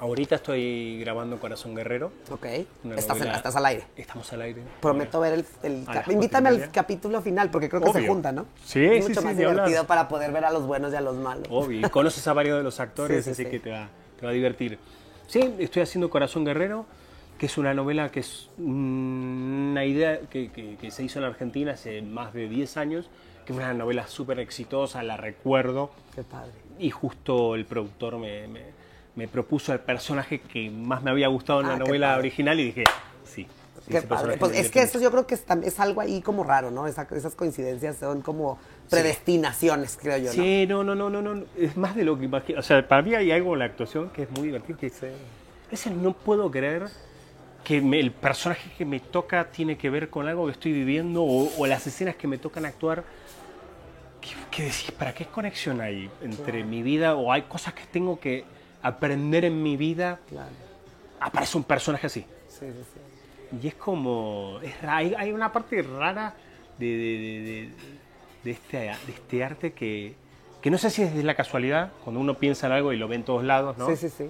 Ahorita 0.00 0.34
estoy 0.34 0.98
grabando 1.00 1.38
Corazón 1.38 1.74
Guerrero. 1.74 2.10
Ok. 2.30 2.44
Estás, 2.96 3.20
en- 3.20 3.28
estás 3.28 3.54
al 3.56 3.64
aire. 3.64 3.84
Estamos 3.96 4.30
al 4.32 4.42
aire. 4.42 4.60
Prometo 4.80 5.20
ver 5.20 5.34
el, 5.34 5.46
el 5.62 5.84
cap- 5.86 6.10
Invítame 6.10 6.48
al 6.48 6.70
capítulo 6.72 7.22
final 7.22 7.48
porque 7.50 7.68
creo 7.68 7.80
que 7.80 7.92
se 7.92 7.98
Obvio. 7.98 8.08
junta, 8.12 8.32
¿no? 8.32 8.44
Sí, 8.64 8.84
es 8.84 9.04
sí, 9.04 9.08
mucho 9.10 9.20
sí, 9.20 9.26
más 9.26 9.36
divertido 9.36 9.86
para 9.86 10.08
poder 10.08 10.32
ver 10.32 10.44
a 10.46 10.50
los 10.50 10.66
buenos 10.66 10.92
y 10.92 10.96
a 10.96 11.00
los 11.00 11.14
malos. 11.16 11.46
Obvio, 11.48 11.86
y 11.86 11.90
conoces 11.90 12.26
a 12.26 12.32
varios 12.32 12.58
de 12.58 12.64
los 12.64 12.80
actores, 12.80 13.18
Sí, 13.18 13.22
sí, 13.24 13.30
así 13.30 13.44
sí. 13.44 13.50
que 13.50 13.60
te 13.60 13.70
va, 13.70 13.88
te 14.18 14.26
va 14.26 14.32
a 14.32 14.34
divertir. 14.34 14.78
Sí, 15.28 15.54
estoy 15.60 15.82
haciendo 15.82 16.10
Corazón 16.10 16.44
Guerrero, 16.44 16.84
que 17.44 17.48
es 17.48 17.58
una 17.58 17.74
novela 17.74 18.10
que 18.10 18.20
es 18.20 18.48
una 18.56 19.84
idea 19.84 20.18
que, 20.30 20.50
que- 20.50 20.76
que 20.80 20.90
se 20.90 21.02
hizo 21.04 21.18
en 21.18 21.26
Argentina 21.26 21.72
hace 21.72 22.00
más 22.00 22.32
de 22.32 22.48
10 22.48 22.78
años, 22.78 23.10
que 23.44 23.52
es 23.52 23.58
una 23.58 23.74
novela 23.74 24.06
súper 24.06 24.38
exitosa, 24.38 25.02
la 25.02 25.18
recuerdo, 25.18 25.90
Qué 26.14 26.22
padre. 26.22 26.52
y 26.78 26.88
justo 26.88 27.54
el 27.54 27.66
productor 27.66 28.16
me, 28.16 28.48
me- 28.48 28.62
me 29.14 29.28
propuso 29.28 29.74
el 29.74 29.80
personaje 29.80 30.40
que 30.40 30.70
más 30.70 31.02
me 31.02 31.10
había 31.10 31.28
gustado 31.28 31.60
en 31.60 31.66
Ah, 31.66 31.72
la 31.72 31.78
novela 31.80 32.06
padre. 32.12 32.18
original 32.20 32.60
y 32.60 32.64
dije, 32.64 32.84
sí. 33.26 33.46
sí, 33.86 33.92
Qué 33.92 34.00
padre. 34.00 34.38
Pues 34.38 34.58
es 34.58 34.70
que 34.70 34.80
eso 34.80 34.98
yo 34.98 35.10
creo 35.10 35.26
que 35.26 35.34
es, 35.34 35.44
es 35.64 35.80
algo 35.80 36.00
ahí 36.00 36.22
como 36.22 36.44
raro, 36.44 36.70
¿no? 36.70 36.86
Esa- 36.86 37.06
esas 37.14 37.34
coincidencias 37.34 37.98
son 37.98 38.22
como 38.22 38.58
predestinaciones, 38.88 39.98
creo 40.00 40.16
yo, 40.16 40.24
¿no? 40.28 40.32
Sí, 40.32 40.64
no, 40.66 40.82
no, 40.82 40.94
no, 40.94 41.10
no, 41.10 41.20
no. 41.20 41.44
Es 41.58 41.76
más 41.76 41.94
de 41.94 42.04
lo 42.04 42.18
que 42.18 42.24
imagino. 42.24 42.60
O 42.60 42.62
sea, 42.62 42.88
para 42.88 43.02
mí 43.02 43.14
hay 43.14 43.30
algo 43.32 43.52
en 43.52 43.58
la 43.58 43.66
actuación 43.66 44.08
que 44.08 44.22
es 44.22 44.30
muy 44.30 44.44
divertido. 44.46 44.78
Que 44.78 44.86
a 44.86 45.70
veces 45.70 45.92
no 45.92 46.14
puedo 46.14 46.50
creer 46.50 46.84
que 47.64 47.80
me- 47.80 47.98
el 47.98 48.12
personaje 48.12 48.70
que 48.76 48.84
me 48.84 49.00
toca 49.00 49.50
tiene 49.50 49.76
que 49.78 49.88
ver 49.90 50.10
con 50.10 50.28
algo 50.28 50.46
que 50.46 50.52
estoy 50.52 50.72
viviendo 50.72 51.22
o, 51.22 51.50
o 51.58 51.66
las 51.66 51.86
escenas 51.86 52.14
que 52.16 52.28
me 52.28 52.38
tocan 52.38 52.66
actuar. 52.66 53.02
¿Qué, 54.20 54.30
qué 54.50 54.62
decís? 54.64 54.90
¿Para 54.92 55.12
qué 55.14 55.26
conexión 55.26 55.80
hay 55.80 56.10
entre 56.22 56.62
mi 56.64 56.82
vida 56.82 57.14
o 57.16 57.32
hay 57.32 57.42
cosas 57.42 57.74
que 57.74 57.84
tengo 57.86 58.20
que 58.20 58.44
aprender 58.82 59.44
en 59.46 59.62
mi 59.62 59.76
vida? 59.76 60.20
Claro. 60.28 60.50
Aparece 61.20 61.56
un 61.56 61.64
personaje 61.64 62.06
así. 62.06 62.20
Sí, 62.48 62.66
sí, 62.66 62.84
sí. 62.94 63.58
Y 63.62 63.68
es 63.68 63.74
como. 63.74 64.58
es 64.62 64.74
hay, 64.86 65.14
hay 65.16 65.32
una 65.32 65.52
parte 65.52 65.80
rara 65.82 66.34
de, 66.78 66.86
de- 66.86 66.94
de- 66.96 67.40
de- 67.42 67.70
de 68.44 68.50
este, 68.50 68.76
de 68.78 69.12
este 69.12 69.44
arte 69.44 69.72
que, 69.72 70.14
que 70.60 70.70
no 70.70 70.76
sé 70.76 70.90
si 70.90 71.02
es 71.02 71.14
de 71.14 71.22
la 71.22 71.34
casualidad, 71.34 71.92
cuando 72.02 72.20
uno 72.20 72.34
piensa 72.34 72.66
en 72.66 72.72
algo 72.74 72.92
y 72.92 72.98
lo 72.98 73.08
ve 73.08 73.16
en 73.16 73.24
todos 73.24 73.42
lados, 73.42 73.78
¿no? 73.78 73.86
Sí, 73.88 73.96
sí, 73.96 74.08
sí. 74.10 74.28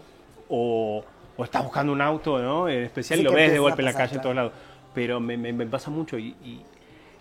O, 0.49 1.05
o 1.37 1.45
estás 1.45 1.63
buscando 1.65 1.93
un 1.93 2.01
auto, 2.01 2.39
¿no? 2.41 2.69
En 2.69 2.85
especial 2.85 3.19
Sí, 3.19 3.23
y 3.23 3.25
lo 3.25 3.33
ves 3.33 3.53
de 3.53 3.59
golpe 3.59 3.83
en 3.83 3.87
la 3.87 3.93
calle 3.95 4.17
en 4.17 4.23
todos 4.23 4.35
lados. 4.37 4.53
Pero 4.95 5.19
me, 5.21 5.37
me- 5.37 5.53
me 5.53 5.67
pasa 5.67 5.91
mucho 5.91 6.19
y, 6.19 6.29
y- 6.45 6.63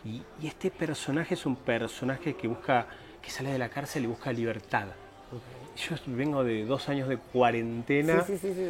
y- 0.06 0.22
y 0.42 0.48
este 0.48 0.70
personaje 0.70 1.34
es 1.34 1.46
un 1.46 1.56
personaje 1.56 2.36
que 2.36 2.48
busca, 2.48 2.86
que 3.22 3.30
sale 3.32 3.52
de 3.52 3.58
la 3.58 3.70
cárcel 3.70 4.04
y 4.04 4.08
busca 4.08 4.32
libertad. 4.32 4.88
Yo 5.76 5.96
vengo 6.06 6.44
de 6.44 6.66
dos 6.66 6.88
años 6.90 7.08
de 7.10 7.18
cuarentena 7.18 8.22
Sí, 8.22 8.34
sí, 8.38 8.50
sí, 8.50 8.54
sí, 8.54 8.70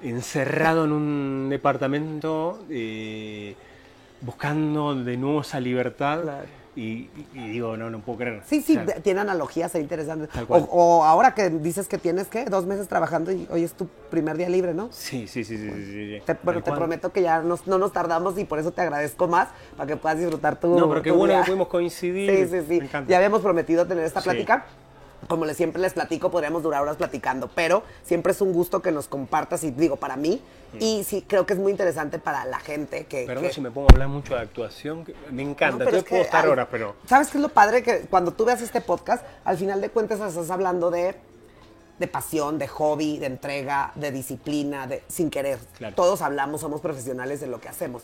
sí. 0.00 0.08
encerrado 0.08 0.84
en 0.84 0.92
un 0.92 1.48
departamento 1.50 2.60
eh, 2.70 3.56
buscando 4.20 4.94
de 4.94 5.16
nuevo 5.16 5.40
esa 5.40 5.58
libertad 5.58 6.22
Claro. 6.22 6.46
Y, 6.76 7.08
digo, 7.34 7.76
no, 7.76 7.88
no 7.90 8.00
puedo 8.00 8.18
creer. 8.18 8.42
Sí, 8.46 8.60
sí, 8.60 8.72
O 8.76 8.84
sea, 8.84 8.94
de- 8.96 9.00
tiene 9.00 9.20
analogías 9.20 9.74
interesantes. 9.76 10.28
O, 10.48 11.04
ahora 11.04 11.34
que 11.34 11.48
dices 11.50 11.86
que 11.88 11.98
tienes, 11.98 12.26
¿qué? 12.28 12.44
Dos 12.46 12.66
meses 12.66 12.88
trabajando 12.88 13.30
y 13.32 13.46
hoy 13.50 13.62
es 13.64 13.74
tu 13.74 13.86
primer 14.10 14.36
día 14.36 14.48
libre, 14.48 14.74
¿no? 14.74 14.88
sí, 14.92 15.26
sí, 15.28 15.44
sí, 15.44 15.56
sí. 15.56 15.70
sí, 15.70 15.84
sí. 16.18 16.22
Te, 16.26 16.36
bueno, 16.42 16.58
Tal 16.60 16.64
te 16.64 16.70
cual. 16.70 16.78
prometo 16.78 17.12
que 17.12 17.22
ya 17.22 17.40
nos- 17.42 17.66
no 17.66 17.78
nos 17.78 17.92
tardamos 17.92 18.38
y 18.38 18.44
por 18.44 18.58
eso 18.58 18.72
te 18.72 18.80
agradezco 18.80 19.28
más, 19.28 19.48
para 19.76 19.86
que 19.86 19.96
puedas 19.96 20.18
disfrutar 20.18 20.58
tu 20.58 20.78
No, 20.78 20.88
pero 20.88 21.02
qué 21.02 21.10
bueno 21.10 21.34
que 21.40 21.46
pudimos 21.46 21.68
coincidir. 21.68 22.48
Sí, 22.48 22.60
sí, 22.66 22.66
sí. 22.80 22.88
Ya 23.08 23.16
habíamos 23.18 23.40
prometido 23.40 23.86
tener 23.86 24.04
esta 24.04 24.20
Sí. 24.20 24.30
Como 25.28 25.44
les, 25.44 25.56
siempre 25.56 25.80
les 25.80 25.92
platico, 25.94 26.30
podríamos 26.30 26.62
durar 26.62 26.82
horas 26.82 26.96
platicando, 26.96 27.48
pero 27.54 27.82
siempre 28.02 28.32
es 28.32 28.40
un 28.40 28.52
gusto 28.52 28.82
que 28.82 28.92
nos 28.92 29.08
compartas 29.08 29.64
y 29.64 29.70
digo, 29.70 29.96
para 29.96 30.16
mí, 30.16 30.40
y 30.80 31.04
sí, 31.04 31.24
creo 31.26 31.46
que 31.46 31.52
es 31.52 31.58
muy 31.58 31.70
interesante 31.70 32.18
para 32.18 32.44
la 32.44 32.58
gente 32.58 33.06
que... 33.06 33.24
Perdón 33.26 33.44
que- 33.44 33.52
si 33.52 33.60
me 33.60 33.70
pongo 33.70 33.88
a 33.90 33.92
hablar 33.94 34.08
mucho 34.08 34.34
de 34.34 34.40
actuación, 34.40 35.04
que 35.04 35.14
me 35.30 35.42
encanta. 35.42 35.84
Yo 35.90 35.98
es 35.98 36.04
puedo 36.04 36.22
estar 36.22 36.44
hay- 36.44 36.50
horas, 36.50 36.68
pero... 36.70 36.96
¿Sabes 37.06 37.28
qué 37.28 37.38
es 37.38 37.42
lo 37.42 37.48
padre? 37.48 37.82
Que 37.82 38.00
cuando 38.10 38.32
tú 38.32 38.44
veas 38.44 38.60
este 38.60 38.80
podcast, 38.80 39.24
al 39.44 39.56
final 39.56 39.80
de 39.80 39.90
cuentas 39.90 40.20
estás 40.20 40.50
hablando 40.50 40.90
de 40.90 41.14
de 41.96 42.08
pasión, 42.08 42.58
de 42.58 42.66
hobby, 42.66 43.18
de 43.18 43.26
entrega, 43.26 43.92
de 43.94 44.10
disciplina, 44.10 44.88
de 44.88 45.04
sin 45.06 45.30
querer. 45.30 45.60
Claro. 45.78 45.94
Todos 45.94 46.22
hablamos, 46.22 46.60
somos 46.60 46.80
profesionales 46.80 47.40
de 47.40 47.46
lo 47.46 47.60
que 47.60 47.68
hacemos. 47.68 48.02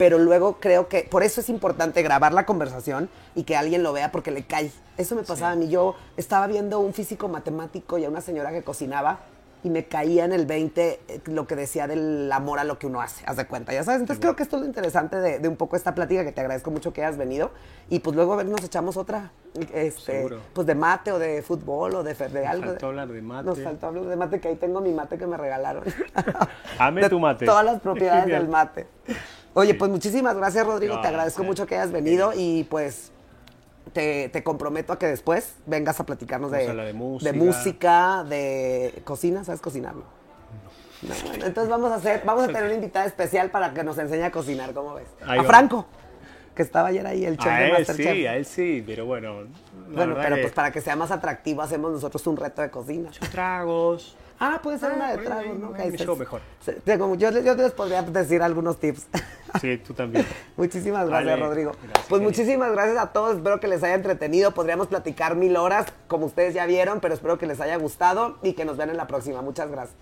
Pero 0.00 0.18
luego 0.18 0.56
creo 0.60 0.88
que 0.88 1.02
por 1.02 1.22
eso 1.22 1.42
es 1.42 1.50
importante 1.50 2.02
grabar 2.02 2.32
la 2.32 2.46
conversación 2.46 3.10
y 3.34 3.42
que 3.42 3.54
alguien 3.54 3.82
lo 3.82 3.92
vea 3.92 4.10
porque 4.10 4.30
le 4.30 4.46
cae. 4.46 4.72
Eso 4.96 5.14
me 5.14 5.24
pasaba 5.24 5.50
a 5.50 5.56
mí. 5.56 5.68
Yo 5.68 5.94
estaba 6.16 6.46
viendo 6.46 6.80
un 6.80 6.94
físico 6.94 7.28
matemático 7.28 7.98
y 7.98 8.06
a 8.06 8.08
una 8.08 8.22
señora 8.22 8.50
que 8.50 8.62
cocinaba 8.62 9.18
y 9.62 9.68
me 9.68 9.84
caía 9.84 10.24
en 10.24 10.32
el 10.32 10.46
20 10.46 11.00
eh, 11.06 11.20
lo 11.26 11.46
que 11.46 11.54
decía 11.54 11.86
del 11.86 12.32
amor 12.32 12.60
a 12.60 12.64
lo 12.64 12.78
que 12.78 12.86
uno 12.86 13.02
hace, 13.02 13.22
haz 13.26 13.36
de 13.36 13.46
cuenta, 13.46 13.74
ya 13.74 13.84
sabes. 13.84 14.00
Entonces 14.00 14.22
creo 14.22 14.34
que 14.36 14.42
esto 14.42 14.56
es 14.56 14.62
lo 14.62 14.66
interesante 14.66 15.16
de, 15.16 15.38
de 15.38 15.48
un 15.48 15.56
poco 15.56 15.76
esta 15.76 15.94
plática, 15.94 16.24
que 16.24 16.32
te 16.32 16.40
agradezco 16.40 16.70
mucho 16.70 16.94
que 16.94 17.04
hayas 17.04 17.18
venido. 17.18 17.50
Y 17.90 17.98
pues 17.98 18.16
luego 18.16 18.32
a 18.32 18.36
ver, 18.36 18.46
nos 18.46 18.64
echamos 18.64 18.96
otra, 18.96 19.32
este, 19.74 20.12
Seguro. 20.12 20.40
pues 20.54 20.66
de 20.66 20.74
mate 20.74 21.12
o 21.12 21.18
de 21.18 21.42
fútbol 21.42 21.94
o 21.96 22.02
de, 22.02 22.16
algo. 22.46 22.68
faltó 22.68 22.86
hablar 22.86 23.08
de 23.08 23.20
mate. 23.20 23.44
Nos 23.44 23.60
faltó 23.60 23.88
hablar 23.88 24.04
de 24.06 24.16
mate, 24.16 24.40
que 24.40 24.48
ahí 24.48 24.56
tengo 24.56 24.80
mi 24.80 24.92
mate 24.92 25.18
que 25.18 25.26
me 25.26 25.36
regalaron. 25.36 25.84
Ame 26.78 27.00
De 27.02 27.10
tu 27.10 27.20
mate. 27.20 27.44
Todas 27.44 27.66
las 27.66 27.80
propiedades 27.82 28.26
del 28.28 28.48
mate. 28.48 28.86
Oye, 29.54 29.74
pues 29.74 29.90
muchísimas 29.90 30.36
gracias, 30.36 30.66
Rodrigo. 30.66 30.96
No, 30.96 31.00
te 31.00 31.08
agradezco 31.08 31.42
mucho 31.42 31.66
que 31.66 31.74
hayas 31.74 31.92
venido 31.92 32.32
y 32.34 32.64
pues 32.64 33.10
te, 33.92 34.28
te 34.28 34.42
comprometo 34.42 34.92
a 34.92 34.98
que 34.98 35.06
después 35.06 35.54
vengas 35.66 35.98
a 36.00 36.06
platicarnos 36.06 36.50
de, 36.52 36.92
música. 37.34 38.24
de 38.28 39.02
cocina. 39.04 39.44
¿Sabes 39.44 39.60
cocinar? 39.60 39.94
No. 39.94 40.20
No, 41.02 41.14
bueno, 41.24 41.46
entonces 41.46 41.70
vamos 41.70 41.90
a 41.92 41.94
hacer, 41.94 42.22
vamos 42.26 42.44
a 42.44 42.46
tener 42.48 42.64
una 42.64 42.74
invitada 42.74 43.06
especial 43.06 43.50
para 43.50 43.72
que 43.72 43.82
nos 43.82 43.96
enseñe 43.96 44.22
a 44.22 44.30
cocinar, 44.30 44.74
¿cómo 44.74 44.94
ves? 44.94 45.08
Ahí 45.26 45.38
a 45.38 45.42
va. 45.42 45.48
Franco, 45.48 45.86
que 46.54 46.60
estaba 46.60 46.88
ayer 46.88 47.06
ahí, 47.06 47.24
el 47.24 47.38
chef 47.38 47.50
A 47.50 47.58
de 47.58 47.66
él 47.66 47.72
Masterchef. 47.72 48.12
sí, 48.12 48.26
a 48.26 48.36
él 48.36 48.44
sí, 48.44 48.84
pero 48.86 49.06
bueno. 49.06 49.46
bueno, 49.88 50.16
pero 50.20 50.36
pues 50.38 50.52
para 50.52 50.70
que 50.70 50.82
sea 50.82 50.96
más 50.96 51.10
atractivo 51.10 51.62
hacemos 51.62 51.90
nosotros 51.90 52.26
un 52.26 52.36
reto 52.36 52.60
de 52.60 52.70
cocina. 52.70 53.10
Tragos. 53.32 54.14
Ah, 54.42 54.58
puede 54.62 54.78
ser 54.78 54.92
Ah, 54.92 54.96
una 54.96 55.12
de 55.12 55.18
tragos, 55.18 55.58
¿no? 55.58 55.72
dices- 55.74 56.00
llevo 56.00 56.16
mejor. 56.16 56.40
Yo, 57.18 57.30
yo 57.30 57.54
les 57.54 57.72
podría 57.72 58.02
decir 58.02 58.42
algunos 58.42 58.78
tips. 58.80 59.06
Sí, 59.60 59.76
tú 59.78 59.92
también. 59.92 60.24
Muchísimas 60.56 61.06
gracias, 61.08 61.30
Vale, 61.38 61.42
Rodrigo. 61.46 61.72
gracias, 61.82 62.06
pues 62.08 62.22
muchísimas 62.22 62.72
gracias 62.72 62.96
a 62.96 63.08
todos. 63.12 63.36
Espero 63.36 63.60
que 63.60 63.68
les 63.68 63.82
haya 63.82 63.94
entretenido. 63.94 64.52
Podríamos 64.52 64.86
platicar 64.86 65.36
mil 65.36 65.56
horas, 65.56 65.86
como 66.08 66.24
ustedes 66.26 66.54
ya 66.54 66.64
vieron, 66.66 67.00
pero 67.00 67.12
espero 67.14 67.36
que 67.38 67.46
les 67.46 67.60
haya 67.60 67.76
gustado 67.76 68.38
y 68.42 68.54
que 68.54 68.64
nos 68.64 68.76
vean 68.78 68.90
en 68.90 68.96
la 68.96 69.06
próxima. 69.06 69.42
Muchas 69.42 69.70
gracias. 69.70 69.96